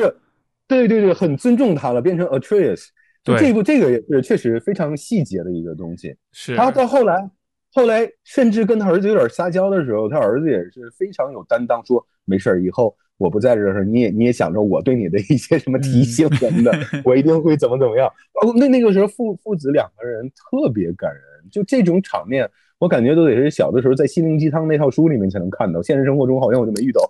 [0.69, 2.87] 对对对，很尊重他了，变成 Atreus。
[3.23, 6.17] 就这部这个也是确实非常细节的一个东西。
[6.33, 7.31] 是他到后来，
[7.73, 16.73] 后来甚至跟他儿子有点撒娇的时候，他儿子也是非常有担当，说没事儿，以后我不在这儿，你也你也想着我对你的一些什么提醒什么的，
[17.05, 18.09] 我一定会怎么怎么样。
[18.09, 22.51] 哦，那那个时候父父子两个人特别感人，就这种场面。
[22.83, 27.01] 我感觉都得是小的时候在心灵鸡汤那套书里面才能看到，现实生活中好像我就没遇到，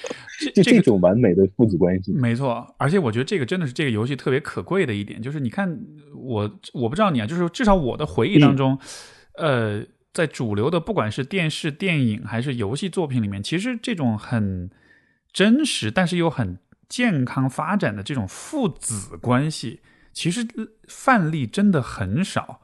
[0.54, 2.12] 就这种完美的父子关系。
[2.12, 5.80] 没错，而且我觉得这个真的是这个游戏特别可贵的一点，就是你看
[6.14, 8.78] 我我不知道你啊，就是至少我的回忆当中，
[9.38, 9.82] 呃，
[10.12, 14.68] 在主流的不管是电视、电影还是游戏作品里面，其实这种很
[15.32, 16.58] 真实，但是又很
[16.90, 19.80] 健康发展的这种父子关系，
[20.12, 20.46] 其实
[20.86, 22.60] 范例真的很少，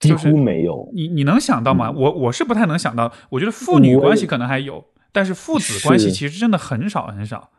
[0.00, 0.90] 几乎没有。
[0.94, 1.90] 你你能想到吗？
[1.90, 3.12] 我我是不太能想到。
[3.30, 7.50] 我觉得父女关系可能还有，但是父子关系其实真的很少很少。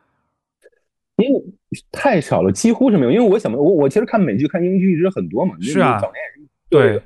[1.17, 1.43] 因为
[1.91, 3.11] 太少了，几乎是没有。
[3.11, 5.53] 因为我想，我我其实看美剧、看英剧一直很多嘛。
[5.59, 7.01] 是啊，早年对，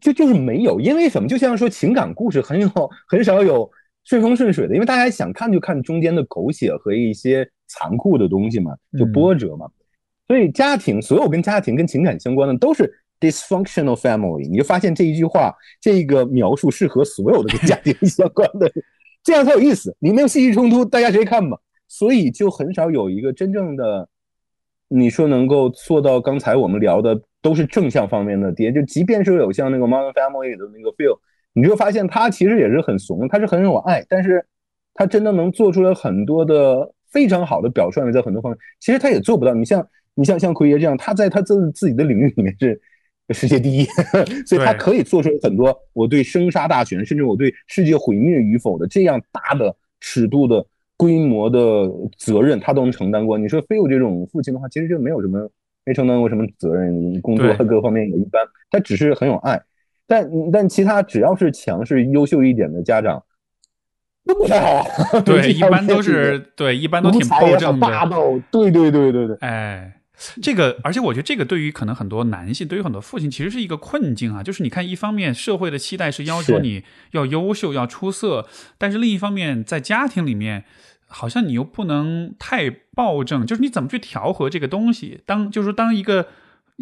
[0.00, 0.80] 就就是没有。
[0.80, 1.28] 因为什么？
[1.28, 2.68] 就像说情感故事很有
[3.06, 3.70] 很少有
[4.02, 9.70] 顺风顺水的，因为大家想看就看中间的狗血和一些残酷的东西嘛，就波折嘛。
[10.26, 14.48] 所以家庭所有跟家庭跟情感相关的都是 dysfunctional family。
[14.48, 18.70] 你就发现这一句话，这个描述适合所有的跟家庭 相关的，
[19.22, 19.94] 这样才有意思。
[20.00, 21.58] 你没有戏剧冲突，大家谁看吧？
[21.86, 24.08] 所以就很少有一个真正的，
[24.88, 31.18] 你说能够做到刚才我们聊的都是正向方面的爹，就即便是有像那个 Modern Family 的那个 feel，
[31.52, 34.46] 你就发现他其实也是很怂，他是很有爱，但是
[34.94, 39.52] 他真的能做出来很多的非常好的表率，在很多方面，其实他也做不到。
[39.52, 39.84] 你像
[40.14, 42.80] 你像像奎爷这样，他在他自自己的领域里面是
[43.32, 43.84] 世界第一，
[44.46, 50.64] 所以他可以做出很多我对生杀大权，甚至我对世界毁灭与否的这样大的尺度的。
[50.96, 51.58] 规模的
[52.18, 53.38] 责任他都能承担过。
[53.38, 55.50] 你说非有这种父亲的话，其实就没有什么
[55.86, 58.42] 没承担过什么责任，工作各方面也一般。
[58.70, 59.58] 他只是很有爱，
[60.06, 63.22] 但但其他只要是强势优秀一点的家长
[64.26, 64.86] 都不太好。
[65.24, 67.86] 对，一般都是对，一般都挺暴政的。
[67.86, 69.34] 霸道，对对对对对。
[69.40, 69.99] 哎。
[70.42, 74.42] 这个，而且我觉得这个对于可能很多男性，对于很多父亲，其实是一个困境啊。
[74.42, 80.64] 就是你看，一方面社会的期待是要求你要优秀、要出色，但是另一方面，在家庭里面，
[81.06, 83.46] 好像你又不能太暴政。
[83.46, 85.22] 就是你怎么去调和这个东西？
[85.24, 86.28] 当就是当一个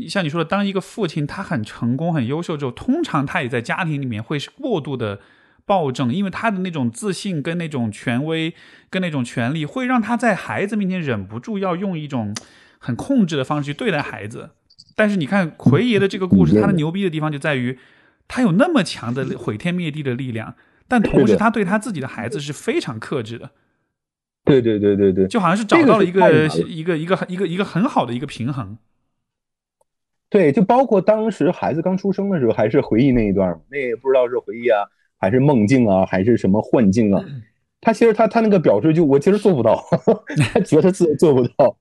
[0.09, 5.21] 像你说的，当一个父亲他很成功、很优秀之后，通常他也在家庭里面会是过度的
[5.65, 8.53] 暴政，因为他的那种自信跟那种权威
[8.91, 12.35] 跟那种权力，会让他在孩子面前忍不住要用一种。
[12.79, 14.51] 很控制的方式去对待孩子，
[14.97, 17.79] 但是你看奎爷的这个故事，他的牛逼的地方就在于，
[18.27, 20.55] 他有那么强的毁天灭地的力量，
[20.87, 23.51] 但同时他对他自己的孩子是非常克制的。
[24.45, 28.79] 对对对对对，就好像是找到了一个一个一个一个一个很好的一个平衡。
[30.31, 34.81] 对，就包括当时孩子刚出生的时候，还是回忆那一段那也不知道是回忆啊，
[35.19, 37.25] 还是梦境啊，还是什么幻境啊？
[37.81, 39.85] 他其实他他那个表示就我其实做不到，
[40.53, 41.77] 他觉得自己做不到。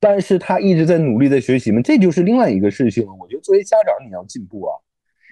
[0.00, 3.12] 但是他一直在努力在学习嘛，这就是另外一个事情了。
[3.20, 4.74] 我觉得作为家长，你要进步啊，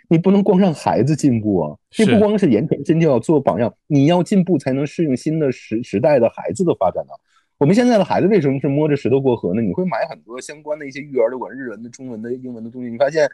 [0.08, 1.76] 你不能光让孩子进步啊。
[1.90, 7.12] 这不光是言传身教，做榜样，你要进步才能适应新的时时代的孩子的发展呢。
[7.58, 9.60] 我们现在的孩子为什么是摸着石头过河呢？
[9.60, 13.28] 你会买很多相关的一些育儿的，管日文的、中文的、英文的东西，你发现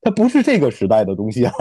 [0.00, 1.52] 他不是这个时代的东西啊。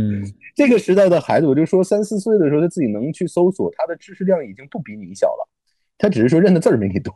[0.56, 5.48] 这个时代的孩子，我就说三四岁的时候，他自己能去搜索，他的知识量已经不比你小了。
[5.96, 7.14] 他只是说认的字儿没你多，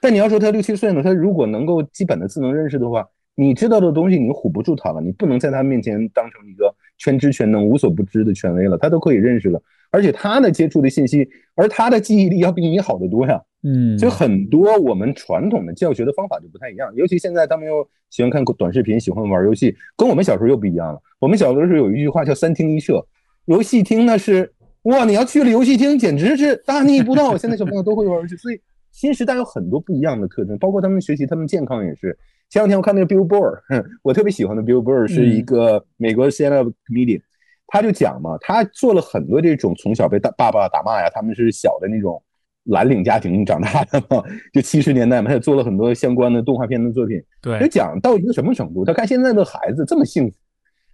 [0.00, 13.42] 但你要说他六七岁呢，他如果能够基本的字能认识的话，你知道的东西你唬不住他了，你不能在他面前当成一个全知全能、无所不知的权威了，他都可以认识了，而且他的接触的信息，而他的记忆力要比你好得多呀。
[13.64, 21.00] 嗯，所以很多我们传统的教学的方法就不太一样，尤其现在他们又喜欢看短视频，喜欢玩游戏，跟我们小时候又不一样了。
[21.18, 23.04] 我们小的时候有一句话叫三听一社，
[23.46, 24.52] 游戏厅呢是。
[24.84, 25.04] 哇！
[25.04, 27.36] 你要去了游戏厅，简直是大逆不道。
[27.36, 28.60] 现在小朋友都会玩游戏，所以
[28.90, 32.18] 新时代有很多不一样的特征，包括他们学习、他们健康也是。
[32.50, 33.60] 前两天我看那个 Bill Burr，
[34.02, 37.22] 我特别喜欢的 Bill Burr 是一个美国 stand up comedian，
[37.66, 42.22] 他就讲嘛，他做了很多这种从小被大爸爸打骂呀，他们是小的那种
[42.64, 44.22] 蓝领家庭长大的嘛，
[44.52, 47.22] 就七十年代嘛，他也做了很多相关的动画片的作品。
[47.40, 48.84] 对，就讲到一个什么程度？
[48.84, 50.36] 他看现在的孩子这么幸福。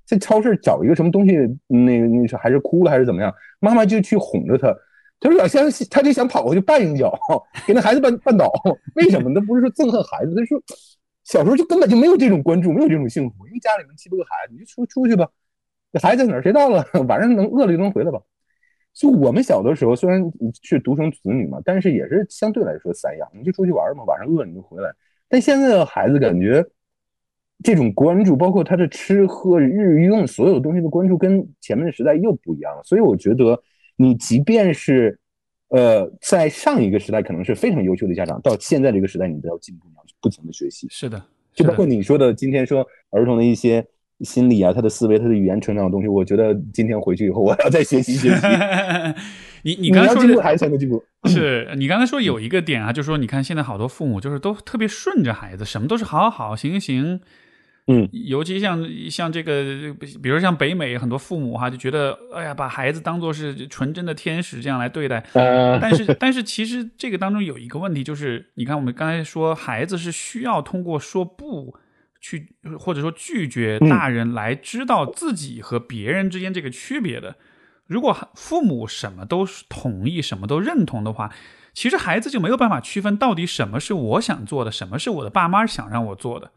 [0.09, 1.37] 在超市找一个什么东西，
[1.67, 3.31] 那个那是还是哭了还是怎么样？
[3.61, 4.75] 妈妈就去哄着他，
[5.21, 7.13] 他说想他就想跑过去绊一脚，
[7.67, 8.51] 给那孩子绊绊倒。
[8.97, 9.35] 为什么？
[9.35, 10.59] 他不是说憎恨孩子，他说
[11.25, 15.29] 小时候就根本就没有这种关注，没有这种幸福，因为家里面七八个孩子，你就出出去吧，
[15.93, 16.43] 这孩子在哪儿？
[16.43, 16.83] 谁到了？
[17.07, 18.19] 晚上能饿了就能回来吧。
[18.95, 20.23] 就我们小的时候，虽然
[20.63, 24.91] 是独生子女嘛，但是也是相对来说散养，你就出去玩嘛，晚上饿你就回来。
[25.29, 26.65] 但现在的孩子感觉。
[27.65, 32.83] 这种关注，包括他的吃喝日用所有东西的关注，跟前面的时代又不一样了。
[32.85, 33.61] 所以我觉得，
[33.97, 35.19] 你即便是，
[35.71, 40.87] 呃，在上一个时代可能是非常优秀的家长，到现在这个时代，你都要进步，你要不停的学习。
[40.89, 41.21] 是的，
[41.53, 43.85] 就包括你说的，今天说儿童的一些
[44.21, 48.47] 心理啊，他的思维，他的语言成长的东西，我觉得今天回去以后，我要再学习学习。
[49.65, 57.21] 你你刚才说孩子才能进步，是你刚才说有一个点啊，就是说，你看现在好多父母就是都特别顺着孩子，什么都是好好好，行行行。
[57.91, 65.25] 嗯，尤其像像这个，比如像北美很多父母哈，就觉得哎呀，把孩子当做是纯真的天使这样来对待。
[65.33, 71.75] 但是 但是其实这个当中有一个问题，就是你看我们刚才说，孩子是需要通过说不
[72.21, 77.37] 去，或者说拒绝大人来知道自己和别人之间这个区别的。
[77.87, 81.33] 如果父母什么都同意，什么都认同的话，
[81.73, 86.51] 其实孩子就没有办法区分到底什么是我想做的，什么是我的爸妈想让我做的。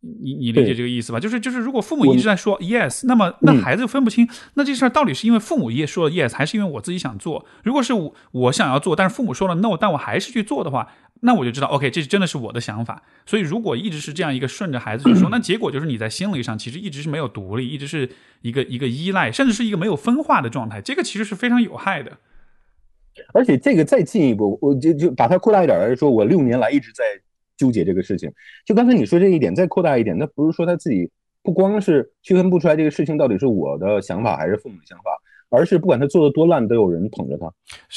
[0.00, 1.18] 你你理解这个意思吧？
[1.18, 7.44] 就是就是，如果父母一直在说 yes，那么那孩子就分不清，那这事儿到底是因为父母也说了 yes，还是因为我自己想做？
[7.64, 10.92] 如果是我我想要做，但是父母说了 no，但我还是去做的话，
[11.22, 13.02] 那我就知道 OK，这真的是我的想法。
[13.26, 18.08] 所以如果一直是这样一个顺着孩子去说， 那结果就是你在心理上其实一直是没有独立，一直是
[18.42, 20.80] 一个一个依赖，甚至是一个没有分化的状态。
[20.80, 22.18] 这个其实是非常有害的。
[23.34, 27.02] 而且这个再进一步，我就就把它扩大一点来说，我六年来一直在。
[27.58, 28.32] 纠结这个事情，
[28.64, 31.10] 就刚才你说这一点，再扩大一点，那不是说他自己
[31.42, 35.10] 不光是区分不出来这个事情到底是我的想法还是父母的想法，
[35.50, 37.52] 而是不管他做的多烂，都有人捧着他。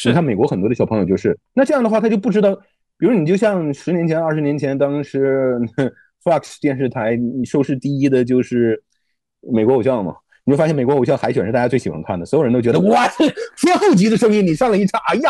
[0.05, 2.55] 你看美国很多的小朋友就是，那这样的话他就不知道，
[2.97, 5.59] 比如你就像十年前、二十年前，当时
[6.23, 8.81] Fox 电视台收视第一的就是
[9.41, 10.15] 美国偶像嘛，
[10.45, 13.07] 你就发现美国偶像海选是大家最喜欢看的，所有人都觉得哇，
[13.57, 15.29] 天后级的声音，你上来一唱，哎呀，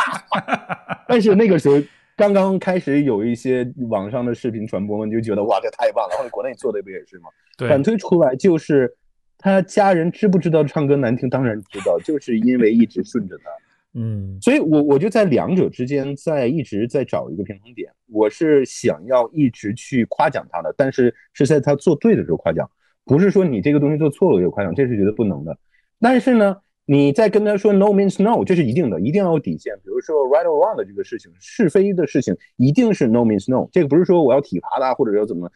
[1.07, 1.75] 但是那个时候。
[2.21, 6.15] 刚刚开始有一些网上的视频传播嘛，你就觉得哇，这太棒了。
[6.15, 7.29] 或者国内做的不也是吗？
[7.67, 8.95] 反推出来就是
[9.39, 11.27] 他家人知不知道唱歌难听？
[11.27, 13.43] 当然知道，就是因为一直顺着他。
[13.99, 17.91] 嗯，所以我我就在两者之间在一直在找一个平衡点。
[18.07, 22.69] 我是想要一直去夸奖他的，但是是在他做对的时候夸奖，
[23.03, 25.57] 不是说你这个东西做错了就夸奖，这是绝对不能的。
[25.99, 26.55] 但是呢。
[26.85, 29.73] 你在跟他说 no means no，这是一定的，一定要有底线。
[29.77, 33.69] 比如说 right or wrong 的这个事情，是非的事情，一定是 no means no。
[33.71, 35.49] 这个不是说我要体罚他或者要怎么，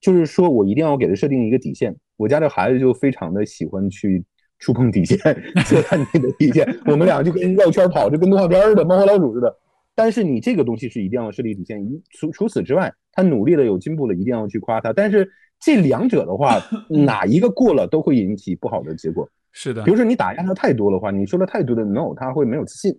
[0.00, 1.94] 就是说我一定要给他设定一个底线。
[2.16, 4.24] 我家这孩子就非常的喜欢去
[4.58, 5.18] 触碰底线，
[5.66, 6.66] 测探你的底线。
[6.86, 9.54] 我们俩就跟绕圈跑，就跟动画片似的，猫和老鼠似的。
[9.94, 11.84] 但是你这个东西是一定要设立底线。
[12.10, 14.92] 除除此之外，他努力了，有进步了，一定要去夸他。
[14.92, 15.28] 但是
[15.60, 19.28] 这两者的话， 哪一个过了都会引起不好的结果。
[19.52, 22.92] 是的，比如说你打压他太多的话，你说了太多的 no，他会没有自信；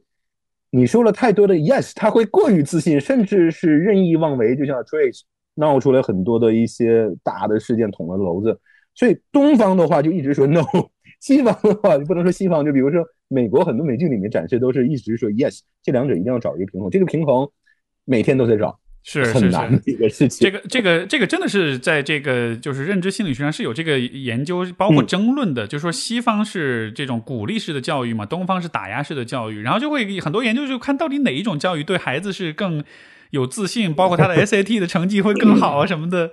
[0.71, 4.55] 你说了太多的 yes，他会过于自信，甚至是任意妄为。
[4.55, 5.21] 就像 Trace
[5.55, 8.59] 闹出来很多的一些大的事件，捅了娄子。
[8.95, 10.61] 所以东方的话就一直说 no，
[11.21, 16.89] 西方的话你不能说西方，就比如说美国很多美剧里面展示都是一直说 yes，这两者一定要找一个平衡。
[16.89, 17.49] 这个平衡
[18.05, 18.77] 每天都在找。
[19.03, 20.45] 是很难的一个事情。
[20.45, 25.65] 这个这个这个真的是在这个就是认知心理学上是有这个研究，包括争论的。
[25.65, 32.83] 就是说西方是这种鼓励式的教育嘛，东方是打压式的教育，然后就会很多研究就看到底哪一种教育对孩子是更
[33.31, 36.31] 有自信，包括他的 SAT 的成绩会更好啊什么的，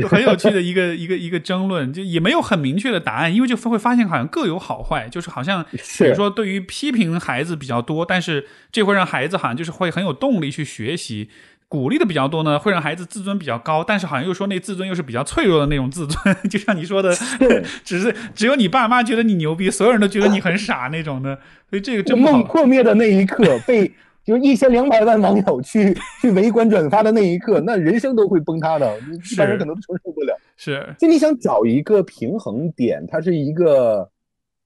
[0.00, 11.30] 就很有趣的一个一个一个争论，就也没有很明确的答案，因为就会发现好像各有好坏，就是好像比如说对于批评孩子比较多，但是这会让孩子好像就是会很有动力去学习。
[11.68, 17.12] 鼓励的比较多呢，会让孩子自尊比较高，但是好像又说那自尊又是比较脆弱的那种自尊， 就像你说的，
[17.82, 21.36] 只是只有你爸妈觉得你牛逼，所有人都觉得你很傻那种的，
[21.68, 23.90] 所以这个真梦破灭的那一刻，被
[24.24, 28.96] 就一千两百万网友去 去围观转发的那一刻，那人生都会崩塌的，
[29.32, 30.38] 一般人可能都承受不了。
[30.56, 34.08] 是，就你想找一个平衡点，它是一个，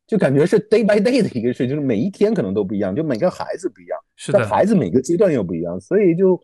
[0.06, 6.38] 就感觉是 day by day 的一个事，就是每一天可能都不一样，就每个孩子不一样，是的，孩子每个阶段又不一样，所以就。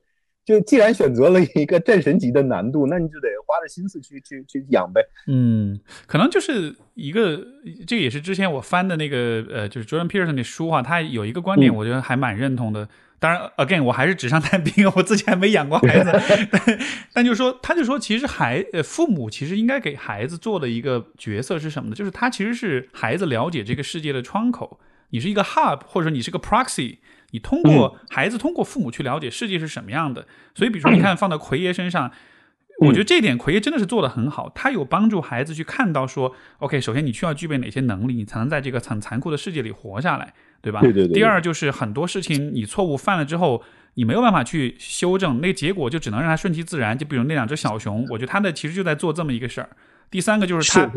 [0.46, 5.02] 就既然选择了一个战神级的难度，那你就得花着心思去去去养呗。
[5.26, 7.44] 嗯，可能就是一个，
[7.84, 12.88] 这个也是之前我翻的那个呃，就是 Jordan Peterson 的书哈，他有一个观点，我觉得还蛮认同的。
[13.18, 16.12] 当然，again，我还是纸上谈兵， 我自己还没养过孩子。
[17.12, 21.96] 但就说，他就说，其实孩呃父母其实应该给孩子做的一个角色是什么呢？
[21.96, 24.78] 就是他其实是孩子了解这个世界的窗口，
[25.10, 26.98] 你是一个 hub，或者你是个 proxy。
[27.32, 30.26] 你通过孩子，通过父母去了解世界是什么样的。
[30.54, 32.10] 所以，比如说，你看放到奎爷身上，
[32.80, 34.50] 我觉得这点奎爷真的是做的很好。
[34.54, 40.32] 他有帮助孩子去看到说，OK，首先你需要具备哪些能力，你才能在这个很残酷的世界里活下来，
[40.62, 40.80] 对吧？
[40.80, 41.12] 对对对。
[41.12, 43.62] 第二就是很多事情你错误犯了之后，
[43.94, 46.96] 你没有办法去修正，那个结果就只能让他顺其自然。
[46.96, 49.68] 就比如那两只小熊，我觉得他的其实就在做这么一个事儿。
[50.10, 50.90] 第三个就是他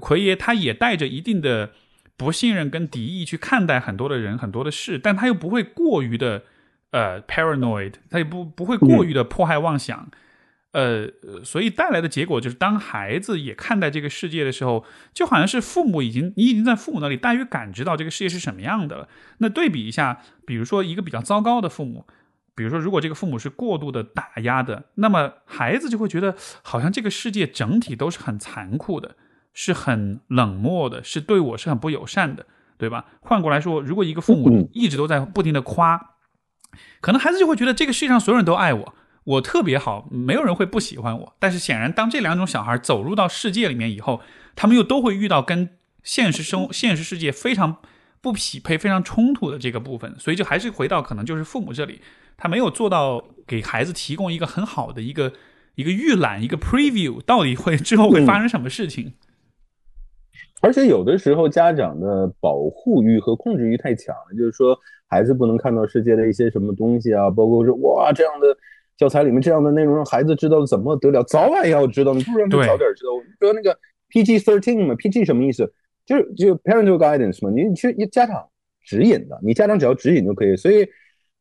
[0.00, 1.70] 奎爷，他也带着一定的。
[2.16, 6.42] 不信任跟敌意去看待很多的人很多的事，但他又不会过于的
[6.90, 10.08] 呃 paranoid，他也不不会过于的迫害妄想，
[10.72, 11.08] 呃，
[11.44, 19.08] 所以带来的结果就是，当孩子也看待这个世界的时候，就好像是父母已经你已经在父母那里大约感知到这个世界是什么样的了。
[19.38, 22.06] 那对比一下，比如说一个比较糟糕的父母，
[22.54, 29.16] 比如说，如果这个父母是过度的打压的，那么孩子就会觉得好像这个世界整体都是很残酷的，
[29.58, 32.44] 是很冷漠的，是对我是很不友善的，
[32.76, 33.06] 对吧？
[33.22, 35.98] 换过来说，如果一个父母一直都在不停的夸，
[37.00, 41.34] 可能孩子就会觉得这个世界上所有人都爱我，我特别好，没有人会不喜欢我。
[41.38, 44.20] 但是显然，当这两种小孩走入到世界里面以后，
[44.54, 45.70] 他们又都会遇到跟
[46.02, 47.78] 现实生现实世界非常
[48.20, 52.02] 不匹配、非常冲突的这个部分，所以就还是回到可能就是父母这里。
[52.36, 55.32] 他没有做到给孩子提供一个很好的一个
[55.76, 59.14] 一个预览，一个 preview，到底会之后会发生什么事情？
[60.60, 68.56] 而且有的时候家长的保护欲和控制欲太强了，就是说孩子不能看到世界的一些什么东西啊，包括说哇这样的
[68.96, 73.12] 教材里面这样的内容让孩子知道怎么得了，早晚要知道，你不让他早点知道。
[73.12, 73.78] 我们说那个
[74.10, 75.72] PG thirteen 嘛，PG 什么意思？
[76.04, 78.46] 就是就 parental guidance 嘛，你你去家长
[78.82, 80.86] 指引的，你家长只要指引就可以，所以。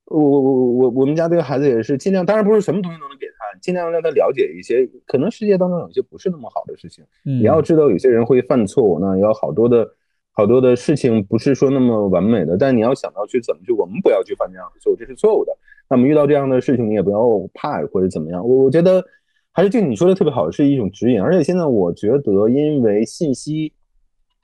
[0.08, 9.88] 我我我我我们家这个孩子也是尽量，当然不是什么东西都能给他，尽量让他了解一些，可能世界当中有些不是那么好的事情，也要知道有些人会犯错误，那有好多的
[10.32, 15.52] 好多的事情不是说那么完美的，但你要想到去怎么去，我们不要去犯这样的错误，这是错误的。
[15.90, 17.20] 那么遇到这样的事情，你也不要
[17.54, 18.48] 怕或者怎么样。
[18.48, 19.04] 我我觉得
[19.52, 23.74] 还是就你说的特别好，是一种指引，而且现在我觉得因为信息。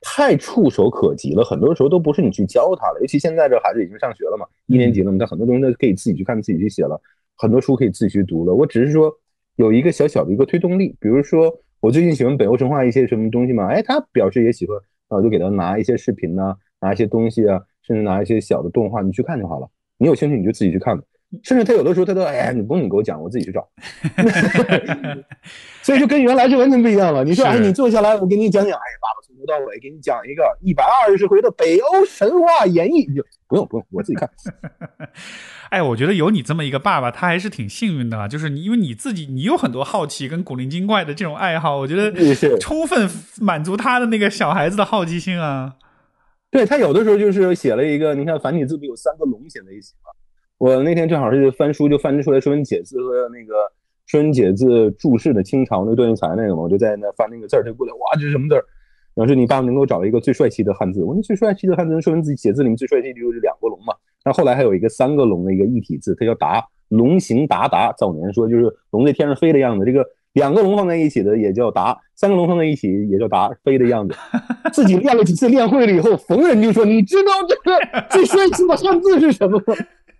[0.04, 2.98] 太触手可及了，很多时候都不是你去教他了。
[3.00, 7.00] 尤其现在这孩子已经上学了嘛，一年级了嘛，他很多东西都可以自己去看、自己去写了，
[7.36, 8.54] 很多书可以自己去读了。
[8.54, 9.12] 我只是说
[9.56, 14.76] 有一个小小的一个推动力，比如说我最近喜欢北欧神话一些什么东西嘛，哎，他表示也喜欢，
[15.10, 19.68] 那我就给他拿一些视频呐，拿一些东西啊，甚至拿一些小的动画，你去看就好了。
[19.98, 21.00] 你有兴趣你就自己去看。
[21.42, 23.66] 甚至他有的时候他都哎呀，你不用你给我讲，我自己去找。
[25.82, 27.24] 所以就跟原来是完全不一样了。
[27.24, 34.28] 你说哎，你坐下来，我给你讲讲，哎，爸爸从头到尾给你讲一个一百二十回的北欧神话演绎，就不用不用，我自己看。
[35.72, 38.28] 哎，我觉得有你这么一个爸爸，他还是挺幸运的啊。
[38.28, 42.12] 就是你因为你自己，你有很多好奇跟古灵精怪的这种爱好，我觉得
[42.58, 43.08] 充分
[43.40, 45.76] 满足他的那个小孩子的好奇心啊。
[46.50, 50.10] 对他有的时候就是写了一个，你看繁体字不有三个龙写在一起吗？
[50.58, 53.54] 我那天正好是翻书，就翻出来《说文解字》和那个
[54.04, 58.64] 《说文解字》注释的清朝那个段玉裁那个嘛，我就在那翻那个字儿，他过来，哇，这是什么字儿？
[59.14, 63.94] 然后说你爸爸能够找一个最帅气的汉字，我说最帅气的汉字，说文字写字里面最帅气的就是两个龙嘛。
[64.24, 67.92] 那后来还有一个三个龙的一个异体字，它叫达，龙行达达。
[67.98, 74.14] 早年说就是龙在天上飞的样子，这个两个龙放在一起的也叫达，三个龙放在一起也叫达，飞的样子。
[74.72, 77.78] 自己练了几次，练会了以后，逢人就说，你知道这个
[78.10, 79.74] 最帅气的汉字是什么吗？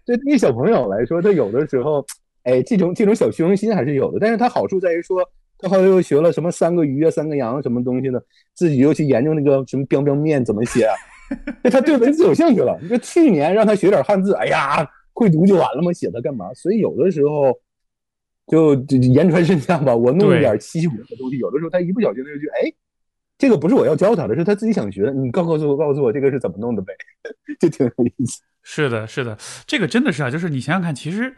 [0.05, 2.05] 对于小朋友来说，他有的时候，
[2.43, 4.19] 哎，这种这种小虚荣心还是有的。
[4.21, 5.23] 但是他好处在于说，
[5.59, 8.21] 他后来又学了什么三个鱼啊、三个羊什么东西的？
[8.53, 10.89] 自己又去研究那个什么标标面怎么写，
[11.71, 12.79] 他对文字有兴趣了。
[12.83, 15.93] 你说去年让他学点汉字，哎呀，会读就完了吗？
[15.93, 16.53] 写它干嘛？
[16.55, 17.53] 所以有的时候
[18.47, 19.95] 就言传身教吧。
[19.95, 22.75] 我弄一点稀奇古怪的东西，有的时候他一不小心他就觉得，哎，
[23.39, 25.13] 这个不是我要教他的，是他自己想学的。
[25.13, 26.93] 你告告诉我，告诉我这个是怎么弄的呗，
[27.61, 28.43] 就挺有意思。
[28.63, 29.37] 是的，是的，
[29.67, 31.35] 这个真的是啊，就是你想想看，其实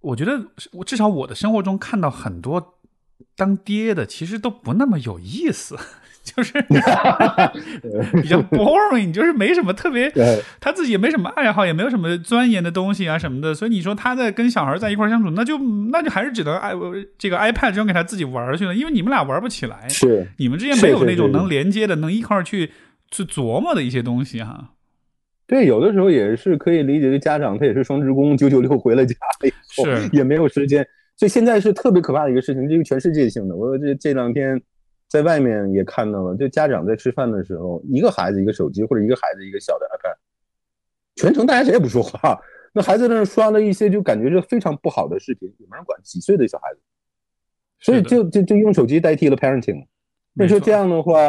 [0.00, 0.38] 我觉得，
[0.72, 2.78] 我至少我的生活中看到很多
[3.34, 5.76] 当爹的，其实都不那么有意思，
[6.34, 6.52] 就是
[8.22, 10.12] 比较 boring，就是没什么特别，
[10.60, 15.58] 他自己也没什么爱好，也没有什么钻研的东西啊什么的，所以你说他在跟小孩在一块相处，那就
[15.90, 16.72] 那就还是只能爱
[17.16, 22.70] 这个 iPad 扔给他自己玩去了，因为你们俩玩不起来，是你们之间没有那种能连接的，能一块去
[23.10, 24.72] 去琢磨的一些东西哈。
[25.46, 29.14] 对，有的时候也是可以理解，的家长他也是双职工，九九六回了家
[29.44, 30.86] 以后也没有时间，
[31.16, 33.56] 所以现在是特别可怕的一个事情，这个全世界性的。
[33.56, 34.60] 我这这两天
[35.08, 40.16] 在外面也看到了，就家长在吃饭的时候，一个孩子一个手机，或者一个孩子一个小的 iPad，
[41.16, 42.38] 全程大家谁也不说话，
[42.72, 46.80] 那孩子在那刷了一些就感觉是非常不好的视频，也没人管，几岁的小孩子，
[47.80, 49.86] 所以就就就用手机代替了 parenting。
[50.34, 51.20] 那说这样的话，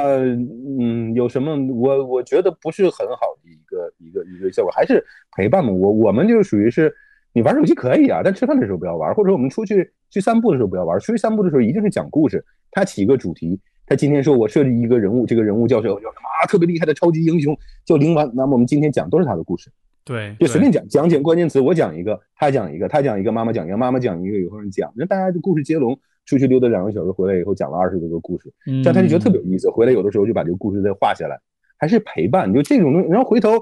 [0.79, 1.57] 嗯，有什么？
[1.73, 5.03] 我我觉得不是很好的一个一个一个效果，还是
[5.35, 5.71] 陪伴嘛。
[5.71, 6.93] 我我们就属于是，
[7.33, 10.99] 你玩手机可以啊，但吃饭的时候不要玩，或者我们出去去散步的时候不要玩。
[10.99, 13.59] 出去散步的时候一定是讲故事，他起一个主题。
[13.85, 15.95] 他今天说我设计一个人物，这个人物叫什么？
[15.95, 16.45] 叫什么啊？
[16.47, 18.29] 特别厉害的超级英雄叫灵丸。
[18.35, 19.71] 那么我们今天讲都是他的故事，
[20.05, 25.99] 对，就随便讲讲讲关键词，我讲一个，他讲一个，他讲一个，妈妈讲一个，妈妈讲一个，有人讲，那大家就故事接龙。
[26.25, 29.67] 出去溜达两个小时，回来以后讲了二十多个故事，这样他就觉得特别有意思。
[29.67, 31.35] 回来有的时候就把这个故事再画下来，
[31.75, 32.53] 还是陪伴。
[32.53, 33.53] 就这种东西，然后回头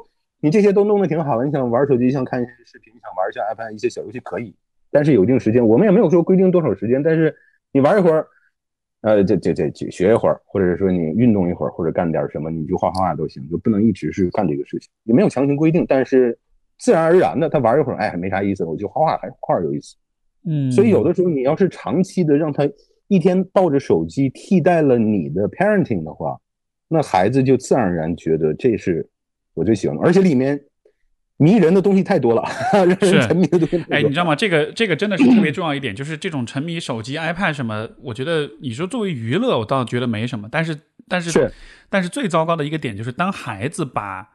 [0.41, 1.45] 你这些都弄得挺好的。
[1.45, 4.53] 你想玩手机，想看一些视频，想玩一下 iPad 一些小游戏可以，
[4.91, 5.65] 但是有一定时间。
[5.65, 7.35] 我们也没有说规定多少时间，但是
[7.71, 8.27] 你玩一会儿，
[9.01, 14.89] 呃，这这这学一会儿，或者是说你运动一会儿，或者干点什么，你就画画画都行，就不能一直是干这个事情。
[15.03, 16.37] 也没有强行规定，但是
[16.79, 19.95] 自然而然的他玩一会儿，哎，没啥意思，我就画画，还画画有意思。
[20.45, 22.67] 嗯，所以有的时候你要是长期的让他
[23.07, 26.37] 一天抱着手机替代了你的 parenting 的话，
[26.87, 29.07] 那孩子就自然而然觉得这是
[29.53, 30.59] 我最喜欢的，而且里面
[31.37, 32.43] 迷人的东西太多了，
[32.73, 33.85] 让人沉迷的东西。
[33.89, 34.35] 哎，你知道吗？
[34.35, 40.77] 这个这个真的是特别重要一点，就是这种沉迷手机、iPad 什么，我觉得你说作为娱乐，我倒觉得没什么，但是
[41.07, 41.53] 但是
[41.89, 44.29] 但是最糟糕的一个点就是，当孩子把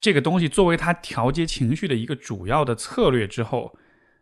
[0.00, 3.76] 这个东西作为他调节情绪的一个主要的策略之后。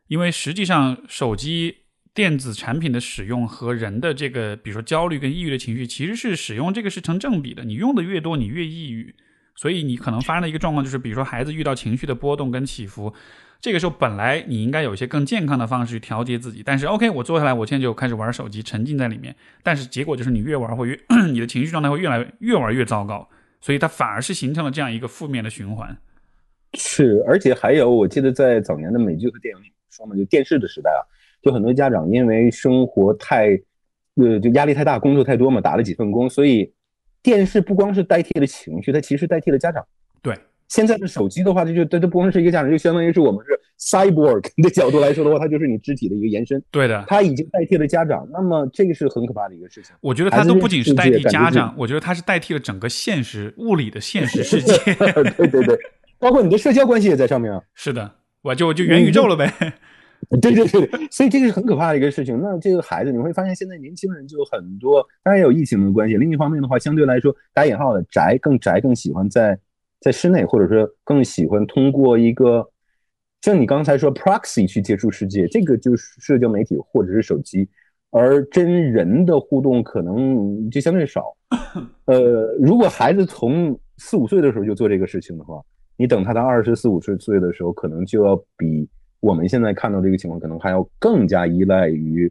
[0.09, 1.77] 因为实际上，手机
[2.13, 7.65] 电子产品的使用和人的这个，比如说焦虑跟抑郁的情绪，其实是使用这个是成正比的。
[7.65, 9.15] 你用的越多，你越抑郁。
[9.63, 13.15] 所以你可能发生的一个状况就是，比如说孩子遇到情绪的波动跟起伏，
[13.61, 19.37] 这个时候本来你应该有一些更健康的方式去调节自己，但是 OK，我坐下来，我现在就开始玩手机，沉浸在里面。
[19.63, 20.99] 但是结果就是你越玩会越，
[21.31, 23.29] 你的情绪状态会越来越玩越糟糕，
[23.61, 25.97] 所以它反而是形成了这样一个负面的循环。
[26.75, 29.67] 是，而且还有，我记得在早年的美剧和电影里。
[29.93, 31.01] 说嘛，就电视的时代啊，
[31.41, 33.51] 就很多家长因为生活太，
[34.17, 36.73] 呃，就压力太大，工作太多嘛，打了几份工，所以
[37.23, 39.85] 电视不光是代替了情绪，它其实代替了家长。
[40.20, 40.36] 对，
[40.69, 46.62] 现在的手机的话，它就它它不光是一个家长，就相当于是我们是 cyborg 的角度来说的话，它就是你肢体的一个延伸。
[46.70, 49.94] 对的，它已经代替了家长，那么这个是很可怕的一个事情。
[50.01, 54.77] 我觉得它都不仅是代替家长，我觉得它是代替了整个现实物理的现实世界。
[55.36, 55.78] 对对对，
[56.19, 57.62] 包括你的社交关系也在上面啊。
[57.74, 58.11] 是的。
[58.43, 59.73] 我就就元宇宙了呗，对
[60.40, 62.40] 对对对，所以这个是很可怕的一个事情。
[62.40, 66.16] 那这个孩子，你会发现现在年轻人就有很多，当然也有疫情的关系。
[66.16, 69.59] 另一方面的话，相对来说打引号的宅更宅，更喜欢在
[70.01, 72.66] 在室内，或者说更喜欢通过一个
[73.43, 77.69] 像你刚才说 proxy 去接触世界，这个就是社交媒体或者是手机，
[78.11, 81.36] 而真人的互动可能就相对少。
[82.07, 85.61] 呃，如果孩子从四五岁的时候就做这个事情的话。
[85.99, 88.89] 你等他到二十四五岁岁的时候，可能就要比
[89.23, 92.31] 我们现在看到这个情况，可能还要更加依赖于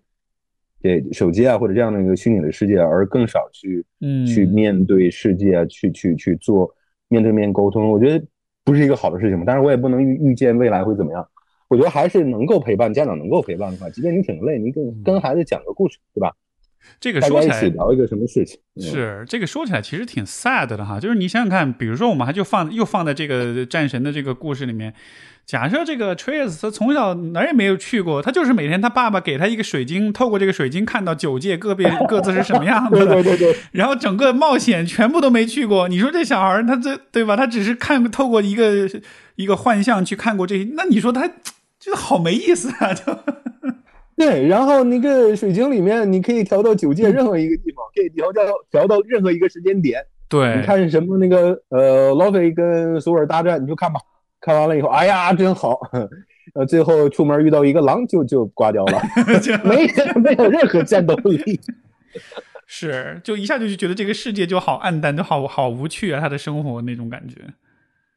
[0.82, 6.70] 这手机啊，或者这样的一个虚拟的世界，而更少去嗯去面对世界，去去去做
[7.08, 7.90] 面对面沟通。
[7.90, 8.26] 我觉得
[8.66, 9.46] 不是一个好的事情嘛。
[9.48, 11.26] 但是我也不能预预见未来会怎么样。
[11.70, 16.36] 我觉得还是能够陪伴家长能够陪伴的话，即便你挺累，你跟跟孩子讲个故事，对吧？
[17.00, 18.60] 这个说起来聊一个什么事情？
[18.80, 24.94] 是这个说起来其实挺 sad 的哈，就是你想想看，比如说我们还就放又放在这个战神的这个故事里面，
[25.46, 35.88] 假设这个 Trace 他从小哪儿也没有去过，他就是每天他爸爸给他一个水晶，透过这个水晶看到九界各别 各自是什么样子的，对对对， 然后整个冒险全部都没去过。
[35.88, 37.36] 你说这小孩他这对吧？
[37.36, 38.88] 他只是看透过一个
[39.36, 41.30] 一个幻象去看过这些，那你说他
[41.80, 43.20] 就好没意思啊，就。
[44.22, 50.00] 对，然后那个水晶里面，你可以调到九界任何一个地方，可以调到调到任何一个时间点。
[50.30, 54.00] 对，你看什么那个呃，老菲跟索尔大战，你就看吧。
[54.40, 55.80] 看完了以后，哎呀，真好。
[56.54, 59.02] 呃，最后出门遇到一个狼，就就挂掉了，
[59.66, 59.88] 没
[60.22, 61.60] 没有任何战斗力。
[62.68, 67.36] 是，就一下就就觉得这个世界就好暗淡，就好好无趣啊，他的生活那种感觉。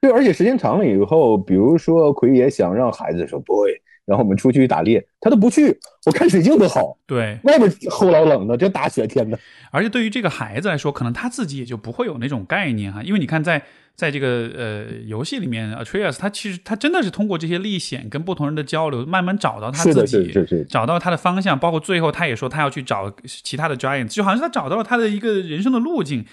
[0.01, 3.71] 对，而且时间长了以后，比如说奎爷想让孩子说 “boy”。
[4.07, 5.79] 然后我们出去打猎，他都不去。
[6.07, 9.39] 我看水晶多好，对，外面齁老冷的，这大雪天的。
[9.71, 13.63] 而且对于这个孩子来说，可能他自己也就不会有那种概念哈，因为你看，在
[13.97, 20.31] 在这个呃游戏里面，Atreus 他其实他真的是通过这些历险跟不同人的交流，慢慢找到他自己，
[20.69, 21.59] 找到他的方向。
[21.59, 26.27] 包括最后他也说他要去找其他的 Giants，就好像是他找到了他的一个人生的路径。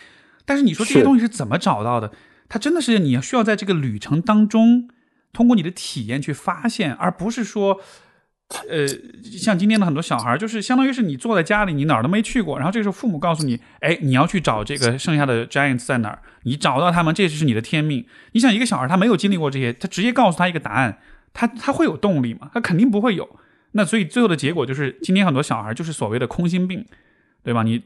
[0.45, 2.11] 但是你说这些东西是怎么找到的？
[2.49, 4.89] 他真的是你要需要在这个旅程当中。
[5.34, 7.80] 通过你的体验去发现，而不是说，
[8.70, 8.86] 呃，
[9.24, 18.06] 像今天的很多小孩，就是相当于是你坐在家里，你哪儿都没去过，然后这时候父母告诉你，哎，你要去找这个剩下的 giants 在哪儿，你找到他们，这就是你的天命。
[18.34, 20.98] 你想，一个小孩他没有经历过这些，他直接告诉他一个答案，
[21.34, 22.52] 他他会有动力吗？
[22.53, 23.40] 他肯定不会有。
[23.72, 26.86] 那所以最后的结果就是，今天很多小孩就是所谓的空心病，
[27.44, 27.64] 对吧？
[27.64, 27.82] 你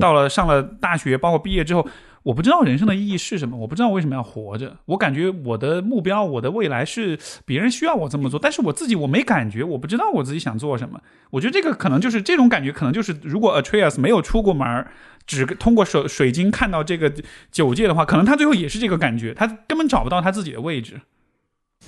[0.00, 1.86] 到了上了大学，包括毕业之后。
[2.22, 4.76] 我不知道人生的意义是什么，我不知道为什么要活着。
[4.84, 11.00] 我感觉我的目标，我的未来是别人需要我这么做，但是我自己我没感觉，我不知道我自己想做什么。
[11.30, 14.86] 我觉得这个可能就是这种感觉，可能就是如果 Atreus 没有出过门，
[15.26, 17.10] 只通过水水晶看到这个
[17.50, 21.00] 九界的话，可能他最后也是这个感觉，他根本找不到他自己的位置。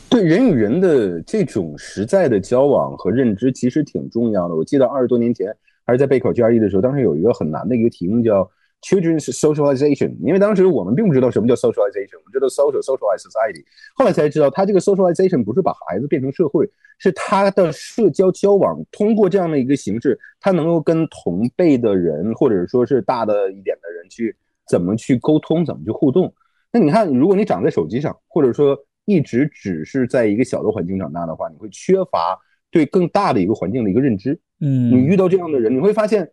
[0.08, 4.54] 对人与人的这种实在的交往和认知，其实挺重要的。
[4.54, 5.54] 我记得二十多年前
[5.84, 8.50] 还是在备考 GRE 的时候，当时有一个很难的一个题目叫。
[8.82, 13.64] Children's socialization，因为当时我们并不知道什么叫 socialization，我们知道 social socialized society，
[13.94, 16.68] 后来才知道，他这个 socialization 不是把孩子变成社会，
[16.98, 24.36] 是他的社交交往通过这样的一个形式，他能够跟同辈的人或者说是大的一点的人去
[24.68, 26.34] 怎么去沟通，怎么去互动。
[26.72, 32.36] 那你看，如果你长在手机上，或者说一直只是在一个小的环境长大的话，你会缺乏
[32.70, 34.40] 对更大的一个环境的一个认知。
[34.60, 36.28] 嗯，你遇到这样的人，你会发现，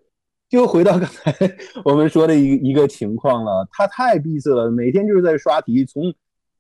[0.50, 1.34] 就回到刚才
[1.86, 6.12] 我们说的一一个情况了，他太闭塞了，每天就是在刷题，从，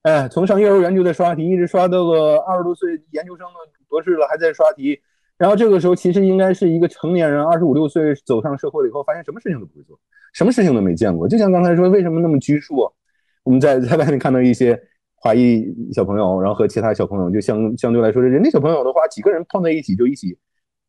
[0.03, 3.53] 哎，从上幼儿园就在刷题，一直刷到个二十多岁研究生了、
[3.87, 4.99] 博士了还在刷题。
[5.37, 9.97] 然后这个时候其实应该是一个成年人，二十五六岁走上社会了以后，发现什么事情都不会做，
[10.33, 11.27] 什么事情都没见过。
[11.27, 12.91] 就像刚才说，为什么那么拘束？
[13.43, 14.79] 我们在在外面看到一些
[15.15, 20.37] 华裔小朋友，然后和其他小朋友就相相对来说，人家小朋友的话，几个人碰在一起就一起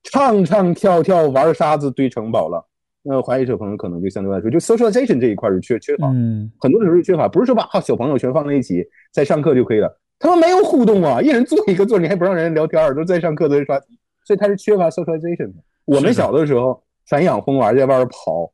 [0.02, 2.69] 唱唱跳跳玩沙子堆城堡了。
[3.02, 13.98] 那华裔小朋友可能就相对来说，就 socialization 这一块是缺缺乏，嗯，很多时候是缺乏，不是说把小朋友全放在一起在上课就可以了，他们没有互动啊，一人坐一个座，你还不让人聊天，都在上课都在刷题。
[14.24, 15.54] 所以他是缺乏 socialization 的。
[15.86, 18.52] 我们小的时候散养疯玩在外边跑，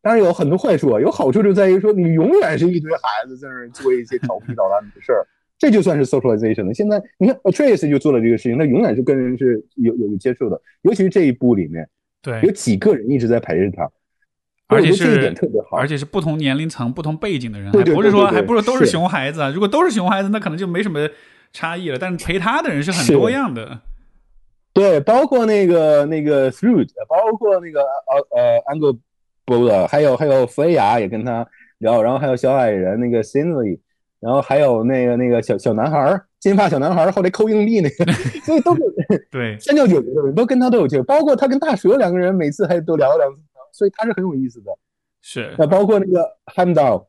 [0.00, 5.26] 当然有很多坏处啊，有好处就在于说你永远是一堆孩子在那儿做一些调皮捣蛋的事儿，
[5.58, 6.72] 这就算是 socialization 了。
[6.72, 11.86] 现在你看 Trace 就做了这个事情，他永远是跟人是有有接触的，尤其是这一部里面，
[12.22, 13.90] 对，有几个人一直在陪着他，
[14.68, 19.50] 而且是这一点特别好，而且是不同年龄层、不同背景的人，还不是说还不是都是是熊孩子啊。
[19.50, 21.08] 如果都是熊孩子，那可能就没什么
[21.52, 21.98] 差异了。
[21.98, 23.80] 但是陪他的人是很多样的。
[24.72, 28.98] 对，包括那个那个 Through，包括那个呃呃 Angle
[29.44, 31.44] b o l 还有还有菲亚也跟他
[31.78, 33.80] 聊，然后还有小矮人那个 Cindy，
[34.20, 38.12] 然后还有那个那个小小男孩儿，金发小男孩儿，后来抠硬币那个，
[38.44, 38.82] 所以都是
[39.30, 43.40] 对，三教九流的人都跟他都有接触，包括他跟大蛇两个人每次还都聊了两次，
[43.72, 44.70] 所以他是很有意思的。
[45.22, 47.06] 是那包括那个 Hamdall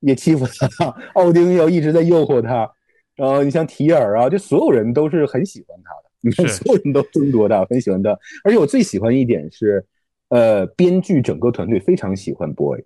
[0.00, 2.68] 也欺负他，奥丁又一直在诱惑他，
[3.14, 8.10] 然后你像提尔啊，就所有人都是很喜欢他的，你看所有人都争夺他，很喜欢他。
[8.42, 9.84] 而且我最喜欢一点是，
[10.30, 12.80] 呃，编剧整个团队非常喜欢 Boy，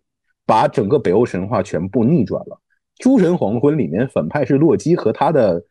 [0.44, 2.60] 把整个北欧神话全部逆转了。
[3.02, 5.64] 《诸神黄昏》里面反派是洛基和他的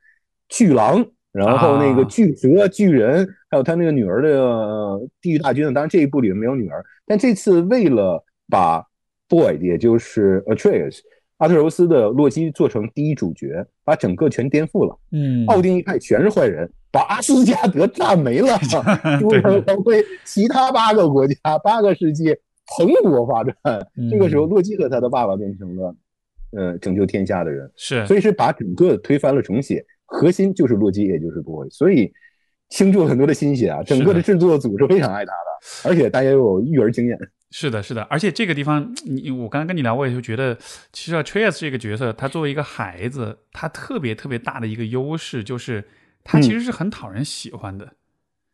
[0.49, 1.05] 巨狼，
[1.35, 5.65] 然后那个啊巨蛇、巨人，还有他那个女儿的呃地狱大军。
[5.73, 8.81] 当然这一部里面没有女儿，但这次为了把
[9.27, 10.99] Boy，也就是 Atreus
[11.39, 14.97] 阿特柔斯的洛基做成第一主角，把整个全颠覆了。
[15.11, 18.57] 嗯，奥丁一派全是坏人，把阿斯加德炸没了。
[19.19, 22.39] 诸神黄昏，其他八个国家、八个世界
[22.77, 23.53] 蓬勃发展。
[23.97, 25.95] 嗯这个时候，洛基和他的爸爸变成了
[26.51, 29.85] 呃拯救天下的人，是所以是把整个推翻了重写。
[30.05, 32.11] 核心就是洛基，也就是 Boy，所以
[32.69, 33.83] 倾注了很多的心血啊。
[33.83, 37.17] 整个的制作组是非常爱他的，而且大家又有育儿经验。
[37.51, 40.57] 是的，是的，而且这个地方，你我刚才跟你聊，我也就觉得，
[40.91, 45.85] 其实 Atreus 这个角色，他作为一个孩子，他特别特别大的一个优势就是，
[46.23, 47.93] 他其实是很讨人喜欢的，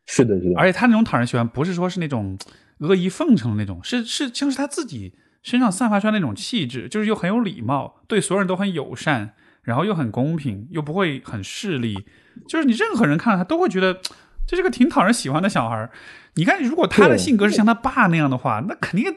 [0.05, 2.37] 是的，是的，而且他那种讨人喜欢，不是说是那种
[2.79, 9.33] 阿谀奉承的那种，是是像是他自己身上散发出来那种气质，就是又很有礼貌，对所有人都很友善，
[9.63, 12.05] 然后又很公平，又不会很势利，
[12.47, 13.99] 就是你任何人看到他都会觉得
[14.47, 15.91] 这是个挺讨人喜欢的小孩儿。
[16.35, 19.13] 你看，如果他的性格是像他爸那样的话，那肯定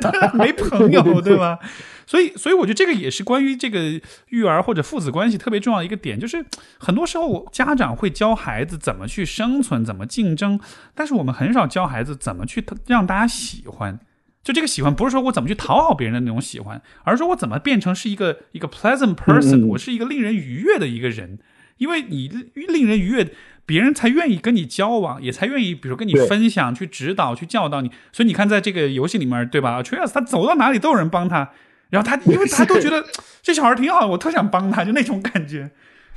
[0.00, 1.58] 他没朋友，对吧？
[2.06, 4.00] 所以，所以我觉得这个也是关于这个
[4.30, 6.44] 育儿或者父子关系特别重要的一个点，就是
[6.76, 10.58] 很多时候家长会教孩子怎么去生存、怎么竞争，
[10.92, 14.00] 但是我们很少教孩子怎么去让大家喜欢。
[14.42, 21.38] 就这个喜欢，不是说我怎么去讨好别人的那种喜欢，而是说我怎么变成是一个一个 pleasant person，、我是一个令人愉悦的一个人。
[21.78, 23.32] 因为你令人愉悦，
[23.64, 27.90] 别人才愿意跟你交往，也才愿意，比如跟你分享、去指导、去教导你。
[28.12, 31.50] 所以你看，在这个游戏里面，对吧 t r e a s 他走到哪里都有人帮他，
[31.88, 33.02] 然后他 因为他都觉得
[33.40, 35.70] 这小孩挺好，我特想帮他，就那种感觉。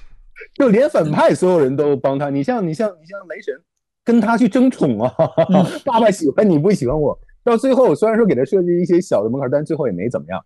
[0.56, 2.30] 就连反派所有人都帮他。
[2.30, 3.56] 你像你像你像雷神，
[4.04, 5.14] 跟他去争宠啊，
[5.50, 10.40] 嗯 爸爸喜欢你不喜欢我，到最后虽然说给他设计一些小的门槛，但最后也没怎么样。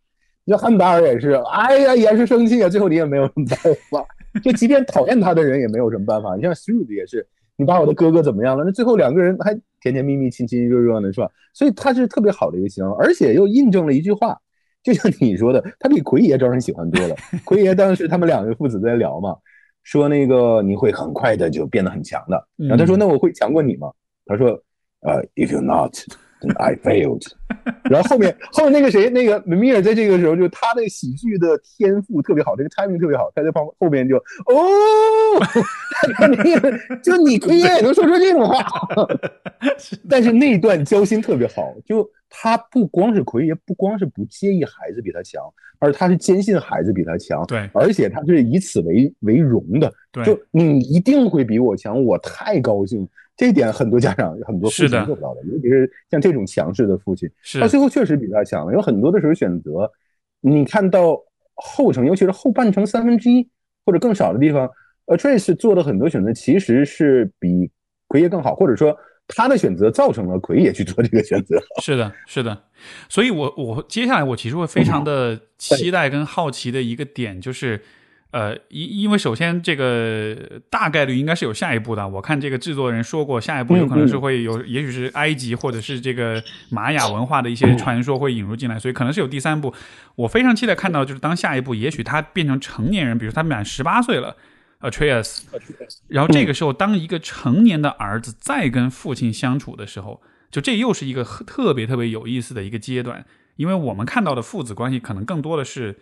[0.46, 3.58] 你说汉达尔也是，哎呀也是生气啊，最后你也没有什么办
[3.90, 4.06] 法。
[4.42, 6.36] 就即便讨厌他的人也没有什么办法。
[6.36, 8.64] 你像 s r u d 也是，你把我的哥哥怎么样了？
[8.64, 11.30] 那最后两个人还甜甜蜜蜜、亲亲热热的，是吧？
[11.54, 14.40] 所以他是特别好的一个形象，而且又印证了一句话，
[14.84, 17.16] 就像你说的，他比奎爷招人喜欢多了。
[17.44, 19.36] 奎爷当时他们两个父子在聊嘛，
[19.84, 22.48] 说那个你会很快的就变得很强的。
[22.56, 23.92] 然后他说：“那我会强过你吗？”
[24.26, 24.50] 他说
[25.02, 25.94] ：“呃，if you not。”
[26.58, 27.24] I failed，
[27.90, 35.40] 然后后面后面那个谁，那个米尔在这个时候就他的喜剧的天赋特别好，这个 timing 特别好，他在旁后面就哦，
[36.16, 38.64] 他 那个就你亏也能说出这种话，
[40.10, 45.42] 但是那段交心特别好，就他不光是奎爷，不光是不介意孩子比他强，
[45.80, 53.08] 而他是坚信孩子比他强，对，而且他是以此为为荣的，对，就你一定会比我强，我太高兴。
[53.36, 58.74] 这一点很多家长、很多父亲做不到的，尤其是像这种强势的父亲，是他最后确实比他强了。
[58.74, 59.88] 有很多的时候选择，
[60.42, 61.22] 你看到
[61.54, 63.48] 后程，尤其是后半程三分之一
[63.86, 64.68] 或者更少的地方
[65.06, 67.70] ，Trace 做的很多选择其实是比
[68.08, 68.98] 奎爷更好，或者说
[69.28, 71.62] 他的选择造成了奎也去做这个选择。
[71.82, 72.64] 是的，是的。
[73.10, 77.82] 所以我我接下来我其实会非常的期待跟好奇的一个点就是。
[78.30, 80.36] 呃，因因为首先这个
[80.70, 82.06] 大概率应该是有下一步的。
[82.06, 89.74] 我看这个制作人说过，下一步有可能是会有，也许是埃及或者是这个玛雅文化的一些传说会引入进来，所以可能是有第三部。
[90.16, 94.36] 我非常期待看到，就是当下一步，也许他变成成年人，比如他满十八岁了
[94.82, 95.42] ，Atreus，
[96.08, 100.22] 然后这个时候，当一个成年的儿子再跟父亲相处的时候，
[100.52, 103.26] 就这又是一个特别特别有意思的一个阶段，
[103.56, 105.98] 因为我们看到的父子关系可能更多的是。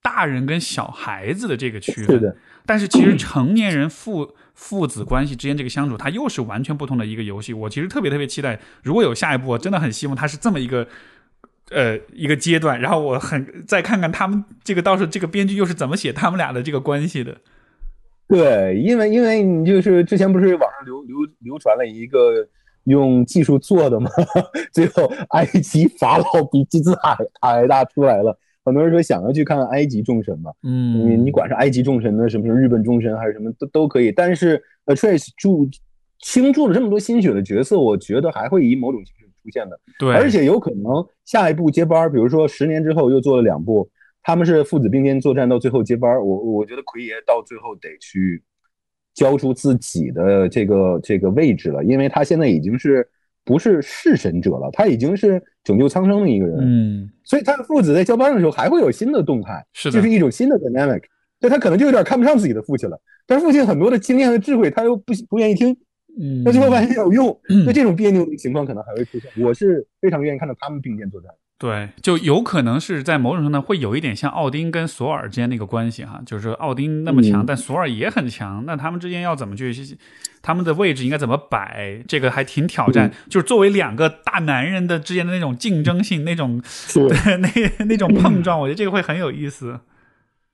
[0.00, 7.52] 大人跟小孩子的这个区分，但是其实成年人父 父子关系之间这个相处，它又是完全不同的一个游戏。
[7.52, 10.86] 我其实特别特别期待，如果有下一步，我真的很希望它是这么一个
[11.70, 17.38] 呃一个阶段，然后我很再看看他们这个到时候这个编剧又是怎么写他们俩的这个关系的。
[18.28, 22.46] 对，因为因为你就是之前不是网上流流流传了一个
[22.84, 24.10] 用技术做的吗？
[24.72, 28.38] 最后埃及法老比金字塔还大出来了。
[28.64, 35.66] 很多人说想要去看埃及众神嘛，嗯，你你管是埃及众神呢什么什么日本众神还是什么都都可以，但是 Trace 注
[36.20, 43.88] 倾注了这么多心血的角色，我觉得还会以某种形式出现的，对，而且有可能下一步接班，比如说十年之后又做了两部，
[44.22, 48.42] 他们是父子并肩作战，到最后接班，我我觉得奎爷到最后得去
[49.14, 53.08] 交出自己的这个这个位置了，因为他现在已经是。
[53.44, 56.58] 不是弑神者了，他已经是拯救苍生的一个人。
[56.60, 61.02] 嗯，所以他的父子在交班的时候还会有新的动态，是的，就是一种新的 dynamic。
[61.40, 65.74] 所以他可能就有点看不上自己的父亲了，但是父亲很多的经验和智慧他又不不愿意听，
[66.20, 69.30] 嗯，那最后发现有用， 那这种别扭的情况可能还会出现。
[69.42, 71.30] 我是非常愿意看到他们并肩作战。
[71.58, 79.74] 对，就有可能是在某种程度上会有一点像奥丁跟索尔之间那个关系哈，就是奥丁那么强，但索尔也很强，那他们之间要怎么去，
[80.40, 83.12] 他们的位置应该怎么摆，这个还挺挑战。
[83.28, 86.62] 就是作为两个大男人的之间的那种竞争性，那种
[87.40, 89.80] 那那种碰撞，我觉得这个会很有意思。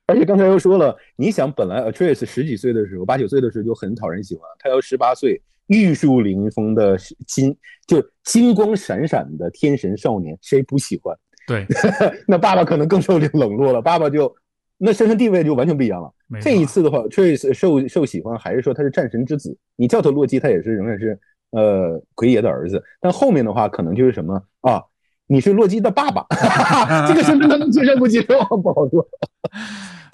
[0.07, 5.39] 而且刚才又说了，你想本来 Atreus 十几岁的时候，八九岁的时候就很讨人喜欢，他要十八岁。
[5.67, 6.97] 玉树临风的
[7.27, 7.55] 金，
[7.87, 11.15] 就金光闪闪的天神少年，谁不喜欢？
[11.47, 11.65] 对，
[12.27, 13.81] 那爸爸可能更受冷落了。
[13.81, 14.33] 爸爸就
[14.77, 16.11] 那身份地位就完全不一样了。
[16.41, 19.55] 这一次的话，Trace 受受喜欢，还是说他是战神之子？
[19.75, 21.19] 你叫他洛基，他也是仍然是
[21.51, 22.83] 呃奎爷的儿子。
[22.99, 24.81] 但后面的话，可能就是什么啊？
[25.27, 26.25] 你是洛基的爸爸，
[27.07, 28.39] 这个身份他能接受不接受？
[28.57, 29.07] 不好说。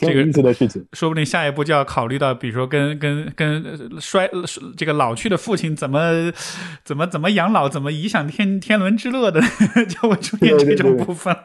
[0.01, 4.29] 这个意思的事情，说不定下一步就要考虑到，比如说跟跟跟衰
[4.75, 6.31] 这个老去的父亲怎么
[6.83, 9.41] 怎么怎么养老，怎么颐享天天伦之乐的，
[9.87, 11.35] 就会出现这种部分。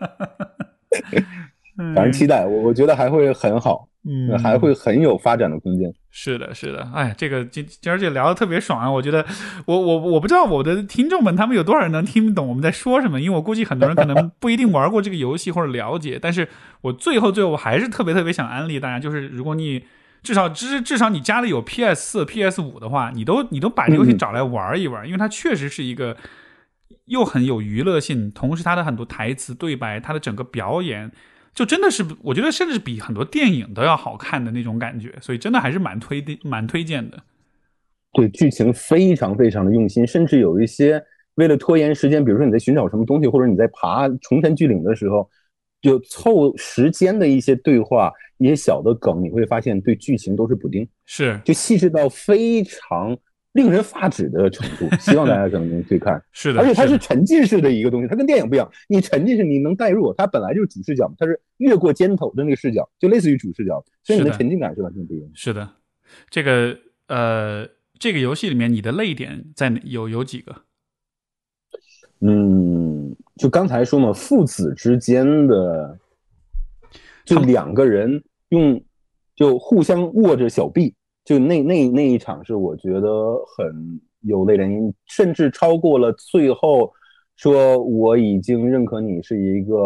[1.95, 3.89] 反正期待，我我觉得还会很好。
[4.09, 5.93] 嗯，还会很有发展的空间。
[6.13, 8.89] 是的，是的，哎，这个今今儿这聊的特别爽啊！
[8.89, 9.27] 我觉得，
[9.67, 16.21] 我我我不知道我的听众们他们有多少人能听懂我们在说什么，因为我估计很多人可能 不一定玩过这个游戏或者了解。
[16.23, 16.47] 但是
[16.83, 19.83] 我最后最后我还是特别特别想安利大家，就是如果你
[20.23, 26.17] 至少至至少你家里有 PS 四、PS 五的话，你都你都把这游戏找来玩一玩，因为它确实是一个
[27.07, 31.11] 又很有娱乐性，同时它的很多台词对白，它的整个表演。
[31.57, 37.21] 就真的是，我觉得甚至比很多电影都要好看的那种感觉，所以真的还是蛮推的，蛮推荐的。
[38.13, 41.03] 对，剧情非常非常的用心，甚至有一些
[41.37, 45.29] 为了拖延时间，比如说你在寻找什么东西，或者你在爬崇山峻岭的时候，
[45.81, 53.17] 就凑时间的一些对话、一些小的梗，你会发现对剧情都是补丁，是就细致到非常。
[53.57, 56.23] 令人发指的程度，希望大家可能能去看。
[56.31, 58.71] 是的，而且它是沉浸式的一个东西，它跟电影不一样。
[58.87, 65.29] 你沉浸式，你能代入，它本来就是主视角，它是越过肩头的那个视角，就类似于主视角，所以你的沉浸感是完全不一样。
[65.35, 65.69] 是的，
[66.29, 66.79] 这个
[67.09, 67.67] 呃，
[67.99, 70.55] 这个游戏里面你的泪点在有有几个？
[72.21, 75.99] 嗯，就刚才说嘛，父子之间的，
[77.25, 78.83] 就两个人用
[79.35, 80.95] 就互相握着小臂。
[81.27, 83.11] 就那那那一场是我觉得
[83.45, 86.93] 很有泪点，甚至超过了最后
[87.35, 89.77] 说我已经认可你是一个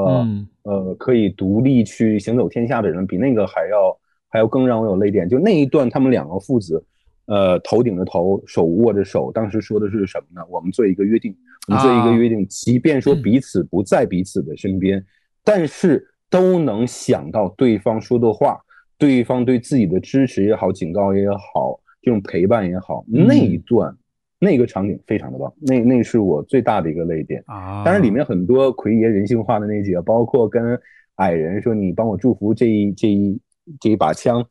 [0.64, 3.98] 呃可以独立去行走天下的人，比那个还要
[4.28, 5.26] 还要更让我有泪点。
[5.26, 6.84] 就那一段，他们两个父子，
[7.24, 10.46] 呃，头顶着头，手握着手，当时说的是什么呢？
[10.50, 11.34] 我们做一个约定，
[11.68, 15.02] 我们做一个约定，即便说彼此不在彼此的身边，
[15.42, 18.60] 但是都能想到对方说的话。
[19.00, 23.96] 对方对自己的支持也好，警告也好，这种陪伴也好，那一段
[24.38, 27.82] 那个场景非常的棒，那那是我最大的一个泪点啊。
[27.82, 30.78] 当然里面很多奎爷人性化的那几个，包括跟
[31.16, 33.40] 矮人说你帮我祝福这一这一
[33.80, 34.46] 这一把枪，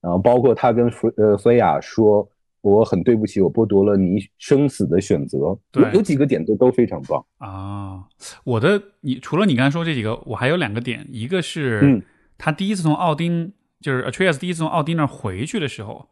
[0.00, 2.28] 然后包括他跟弗呃菲亚说。
[2.62, 5.58] 我很对不起，我剥夺了你生死的选择。
[5.74, 8.04] 有，有几个点都都非常棒啊。
[8.44, 12.00] 我的，你除了你刚才说这几个，我还有两个点，一个是
[12.38, 13.52] 他第一次从奥丁，
[13.82, 16.08] 就是 Atreus 第一次从奥丁那儿回去的时候，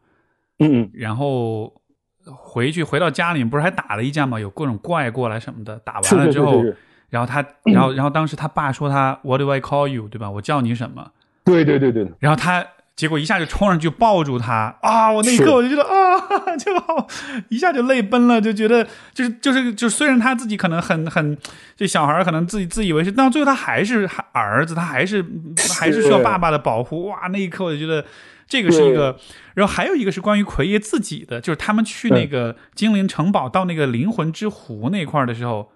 [0.58, 1.80] 嗯嗯，然后
[2.26, 4.38] 回去回到家里面，不是还打了一架吗？
[4.38, 6.62] 有各种怪过来什么的，打完了之后，
[7.08, 10.08] 然后他，然后然后当时他爸说他 What do I call you？
[10.08, 10.30] 对吧？
[10.30, 11.12] 我叫你什么？
[11.44, 12.10] 对对对对。
[12.18, 12.66] 然后他。
[13.00, 15.10] 结果一下就冲上去抱住他啊！
[15.10, 16.20] 我那一刻我就觉得啊，
[16.58, 17.08] 就好
[17.48, 21.34] 一下就泪奔了，就觉得就是就是就虽然他自己可能很很
[21.74, 25.24] 这小孩可能自己自以为是，但最后他还是儿子，他还是
[25.80, 27.06] 还是需要爸爸的保护。
[27.06, 28.04] 哇，那一刻我就觉得
[28.46, 29.18] 这个是一个。
[29.54, 35.72] 然后还有一个是关于奎爷自己的，就是他们去那个精灵城堡到那个灵魂之湖那块的时候。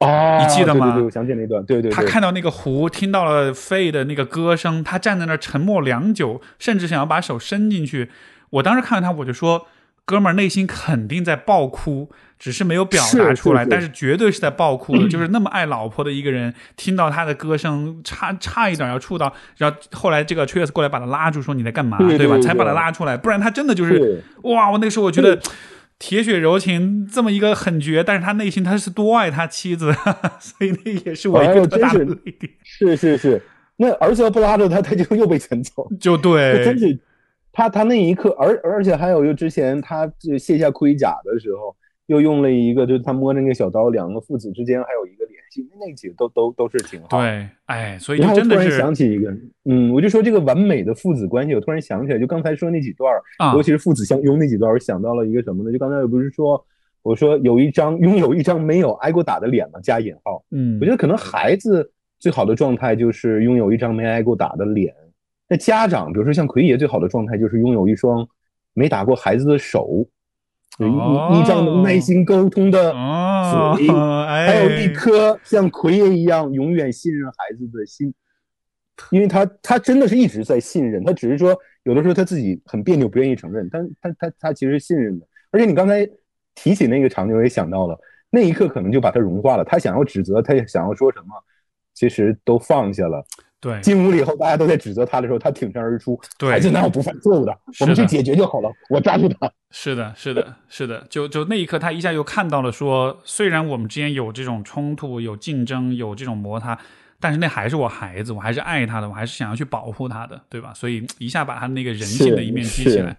[0.00, 0.92] 哦，你记得吗？
[0.92, 1.64] 对对，我想起那段。
[1.64, 8.10] 对对，他看到那个湖，听到了费的那个歌声，他站在那儿沉默良久，甚至想要把手伸进去。
[8.50, 9.66] 我当时看到他，我就说
[10.04, 15.08] ：“哥们儿，内心肯定在爆哭，只是没有表达出来，但是绝对是在爆哭的。
[15.10, 19.32] 就是那么爱老婆的一个人，听到他的歌声，差差一点要触到。
[19.56, 22.38] 然后后来这个 t r i s 过来把他拉住，说你在干嘛，对吧？
[22.40, 24.70] 才把他拉出来，不然他真的就是哇！
[24.70, 25.40] 我那个时候我觉得。
[25.98, 29.92] 铁血柔情这么一个狠绝，但是他内心他是多爱他妻子，
[30.40, 32.52] 所以那也是我一个特大的泪点。
[32.62, 33.42] 是是是，
[33.76, 35.88] 那儿子要不拉着他，他就又被卷走。
[36.00, 36.98] 就对，真是
[37.52, 41.74] 他他那一刻，而而且还有就之前他就卸下盔甲的时候。
[42.06, 47.08] 又用了一个，就是他摸着那个小刀，两个父子之间还有一个联系，那几个都都都是挺好。
[47.08, 49.34] 对，哎，所以就真的是想起一个，
[49.64, 53.10] 嗯，我就说这个完美的父子关系，我突然想起来，就刚才说那几段
[53.54, 55.72] 尤其是父子相拥那几段我想到了一个什么呢？
[55.72, 56.62] 就刚才我不是说，
[57.02, 59.80] 我说有一张拥有一张没有挨过打的脸吗？
[59.82, 60.44] 加引号。
[60.50, 64.94] 嗯，我觉得可能孩子最好的状态就是拥有一张没挨过打的脸，
[65.48, 68.26] 那家长，比如说像奎爷最好的状态就是拥有一双
[68.74, 70.06] 没打过孩子的手。
[70.78, 78.12] 一一张能耐心沟通的嘴，还有一颗像奎爷一样永远信任孩子的心，
[79.10, 85.26] 因为他他真的是一直在信任，他只是说有的时候他自己很别扭，不愿意承认，但他他他其实信任的。
[85.50, 86.06] 而且你刚才
[86.54, 87.98] 提起那个场景，我也想到了，
[88.28, 89.64] 那一刻可能就把他融化了。
[89.64, 91.28] 他想要指责，他想要说什么，
[91.94, 93.24] 其实都放下了。
[93.58, 96.18] 对，进屋里以后，大家都在指责他的时候，他挺身而出。
[96.38, 97.58] 对孩子哪有不犯错误的？
[97.80, 98.70] 我们去解决就好了。
[98.90, 99.50] 我抓住他。
[99.70, 101.04] 是的，是的，是的。
[101.08, 106.78] 就就那一刻，他一下又看到了，说虽然我们之间有这种冲突、有竞争、有这种摩擦，
[107.18, 110.72] 但是那还是我孩子，我还是爱他的，我还是想要去保护他的，对吧？
[110.74, 113.16] 所以一下把他那个人性的一面提起来，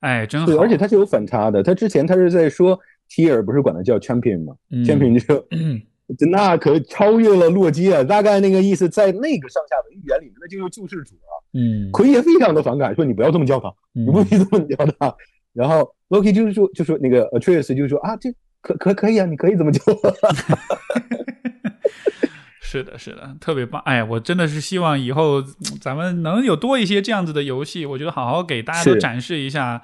[0.00, 0.52] 哎，真好。
[0.60, 1.62] 而且他是有反差的。
[1.62, 2.78] 他之前他是在说
[3.08, 5.44] 提尔不是管他叫 champion 吗？champion 就。
[6.30, 8.02] 那可超越了洛基啊！
[8.02, 11.30] 大概那个意思，在那个上下文语言里面，那就是救世主啊。
[11.54, 15.14] 嗯，奎爷非常的反感，说你不要这么叫他，你不必这么叫他。
[15.52, 18.30] 然后 Loki 就是说，就说那个 Atreus 就说啊，这
[18.60, 19.82] 可可可以啊，你可以这么叫。
[22.60, 23.82] 是的，是的，特别棒。
[23.84, 25.42] 哎，我真的是希望以后
[25.80, 29.82] 咱们能有多一些这样子的游戏，我觉得好好给大家都展示一下。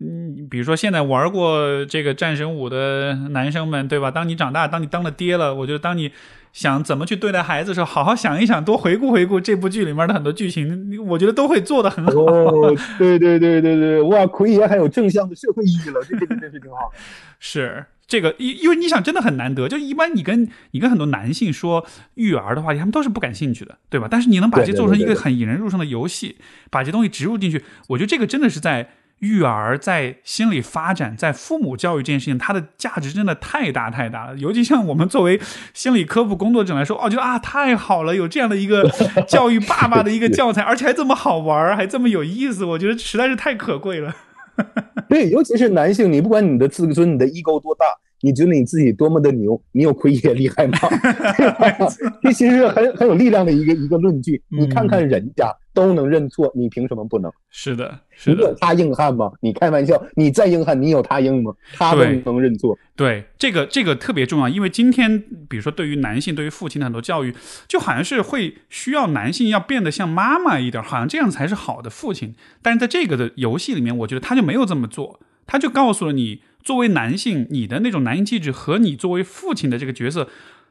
[0.00, 4.12] 嗯，比如说现在玩过这个战神五的男生们，对吧？
[4.12, 6.12] 当你长大，当你当了爹了，我觉得当你
[6.52, 12.12] 想怎么去对待孩子的时候，好好想一想，多回顾回顾这部剧里面的很多剧情，我觉得都会做的很好。
[12.12, 16.92] 哦， 对对对对对，哇，奎爷还有正向的社会意义了，这个真是挺好。
[17.40, 21.84] 是这个，因因为你想，真的很难得，就一般你跟你跟很多男性说
[22.14, 24.06] 育儿的话题，他们都是不感兴趣的，对吧？
[24.08, 26.36] 但是你能把这做成一个很引人入胜的游戏，
[26.70, 28.90] 把这东西植入进去，我觉得这个真的是在。
[29.20, 34.36] 育儿在心理发展，在父母教育这件事情，它的价值真的太大太大了。
[34.36, 35.40] 尤其像我们作为
[35.74, 38.88] 心理科普工作者来说，哦，觉得啊太好了，有这样的一个
[39.26, 44.14] 教育爸爸的一个教材，而且还这么好玩，还这么有意思，我觉得实在是太可贵了。
[45.08, 47.86] 对，尤其是男性，你不管你的自尊、你的 ego 多大，
[48.28, 50.78] 你觉得你自己多么的牛，你有奎爷厉害吗？
[52.22, 54.42] 这其实是很很有力量的一个一个论据。
[54.48, 55.50] 你看看人家。
[55.74, 57.30] 都能认错，你凭什么不能？
[57.50, 58.52] 是的，是的。
[58.60, 59.30] 他硬汉吗？
[59.40, 61.54] 你开玩笑，你再硬汉，你有他硬吗？
[61.72, 62.02] 他都
[62.32, 62.76] 能认错。
[62.96, 67.32] 对，这个这个特别重要，因为今天，比如说对于男性，对于父亲的很多教育，
[67.68, 72.34] 就好像是会需要男性要变得像妈妈一点，好像这样才是好的父亲。
[72.60, 80.28] 但是在这个的游戏里面，我觉得他就没有这么做，他就告诉了你，作为男性，你的那种男性气质和你作为父亲的这个角色。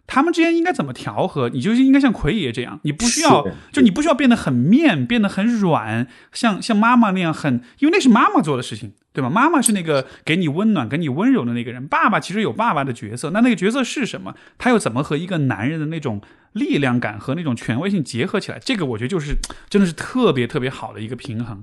[0.10, 1.50] 他们之间应该怎么调和？
[1.50, 9.30] 你就是应该像奎爷这样，你不需要，就你不需要变得很面，变得很软，像像妈妈那样很，因为那是妈妈做的事情，对吧？
[9.30, 11.86] 妈妈是那个给你温暖、给你温柔的那个人。
[11.86, 14.34] 爸爸其实有爸爸的角色，那那个角色是什么？
[14.58, 16.22] 他又怎么和一个男人的那种
[16.54, 18.60] 力量感和那种权威性结合起来？
[18.60, 19.36] 这个我觉得就是
[19.70, 21.62] 真的是特别特别好的一个平衡。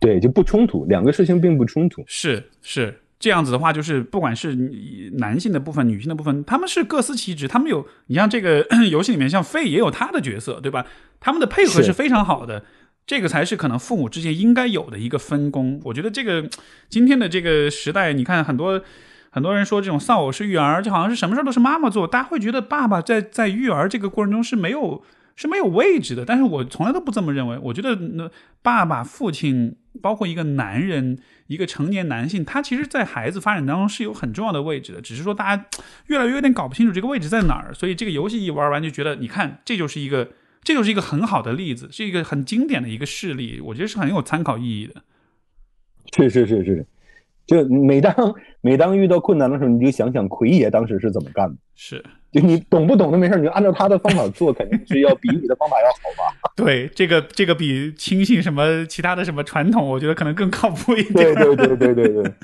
[0.00, 2.04] 对，就不冲突，两个事情并不冲突。
[2.06, 4.54] 是是这样子的话，就是不管是
[5.14, 7.48] 男性的部分、女性的部分，他们是各司其职。
[7.48, 10.86] 他们有，你像这个 游戏里面，像费也有他的角色，对吧？
[11.18, 12.64] 他们的配合是非常好的。
[13.06, 15.80] 这个才是可能父母之间应该有的一个分工。
[15.82, 16.46] 我觉得这个
[16.88, 18.80] 今天的这个时代，你看很多
[19.30, 25.02] 很多人说这种丧偶式育儿，就好像是什么事都是妈妈做，大家会觉得爸爸在在育儿这个过程中是没有
[25.38, 26.24] 是没有位置的。
[26.24, 27.56] 但是我从来都不这么认为。
[27.62, 28.28] 我觉得那
[28.60, 35.00] 爸爸、父亲，包括一个男人，一个成年男性，他其实在孩子发展当中是有很重要的位置的。
[35.00, 35.66] 只是说大家
[36.08, 37.72] 越来越有点搞不清楚这个位置在哪儿。
[37.72, 40.32] 所以这个游戏一玩完就觉得，你看这就是一个。
[40.64, 45.02] 这就是一个很好的例子，是一个很经典的一个事例，我觉得是很有参考意义的。
[46.12, 46.86] 是是是是，
[47.46, 48.12] 就每当
[48.60, 51.56] 每当遇到困难的时候，你就想想奎爷当时是怎么干的。
[51.76, 56.36] 是，就你懂不懂都没事，你就按照他的方法做，肯定是要比你的方法要好吧？
[56.54, 61.34] 对，这个这个比轻信什么其他的什么传统，我觉得可能更靠谱一点。
[61.34, 62.32] 对对对对对对。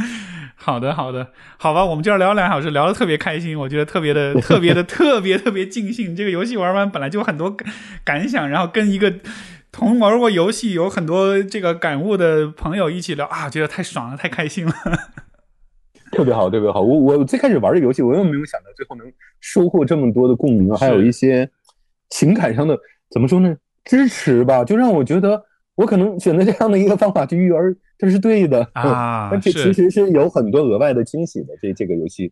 [0.56, 1.28] 好的，好的，
[1.58, 6.16] 好吧，我们今儿聊了两小时，聊得特别开心，我觉得特别的、特别的、特别特别尽兴。
[6.16, 7.54] 这个游戏玩完本来就很多
[8.02, 9.12] 感想，然后跟一个
[9.70, 14.72] 同玩过游戏有很多这个感悟的朋友一起聊啊，觉得太爽了，太开心了，
[16.14, 16.80] 特别好，特别好。
[16.80, 19.06] 我我最开始玩这个游戏，我又没有想到最后能
[19.40, 21.48] 收获这么多的共鸣，还有一些
[22.10, 22.78] 情感上的
[23.10, 23.56] 怎么说呢？
[23.84, 27.76] 支持吧，就让我觉得我可能选择这样的一个方法去育儿。
[27.96, 31.48] 这是对的啊， 而且其实是有很多额外的惊喜的。
[31.62, 32.30] 这这个游戏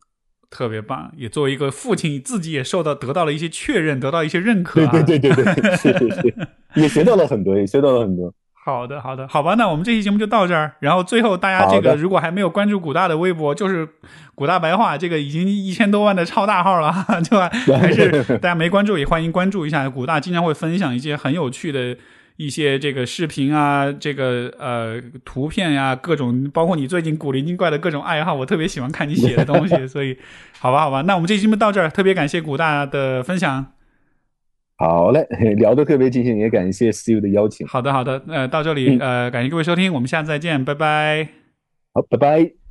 [0.51, 4.85] 特别棒，也作为一个父亲，自己也受到得到了一些确认，得到一些认可。
[4.89, 6.35] 对对对对对，是是是，
[6.81, 8.35] 也学到了很多，也学到了很多。
[8.65, 10.73] 好的好的，好吧，那我们这期节目就到这儿。
[10.81, 13.89] 然后最后，大家这个如果还没有关注古大的微博，就是
[14.35, 16.93] 古大白话，这个已经一千多万的超大号了，
[17.29, 17.51] 对吧？
[17.79, 19.89] 还是大家没关注也欢迎关注一下。
[19.91, 21.97] 古大经常会分享一些很有趣的。
[22.39, 30.17] 一些这个视频啊，这个呃图片呀，各种包括你最近古灵精怪的各种爱好，我特别喜欢看你写的东西， 所以
[30.59, 33.67] 好吧，好吧，那我们这期节目到这儿，特别感谢古大的分享。
[34.83, 35.25] 好嘞，
[35.59, 37.65] 聊得特别尽兴，也感谢 Steve 的邀请。
[37.69, 41.29] 好的，好的，呃，到这里，呃，感谢各位收听，我们下次再见，拜拜。
[41.95, 42.62] 好，拜拜。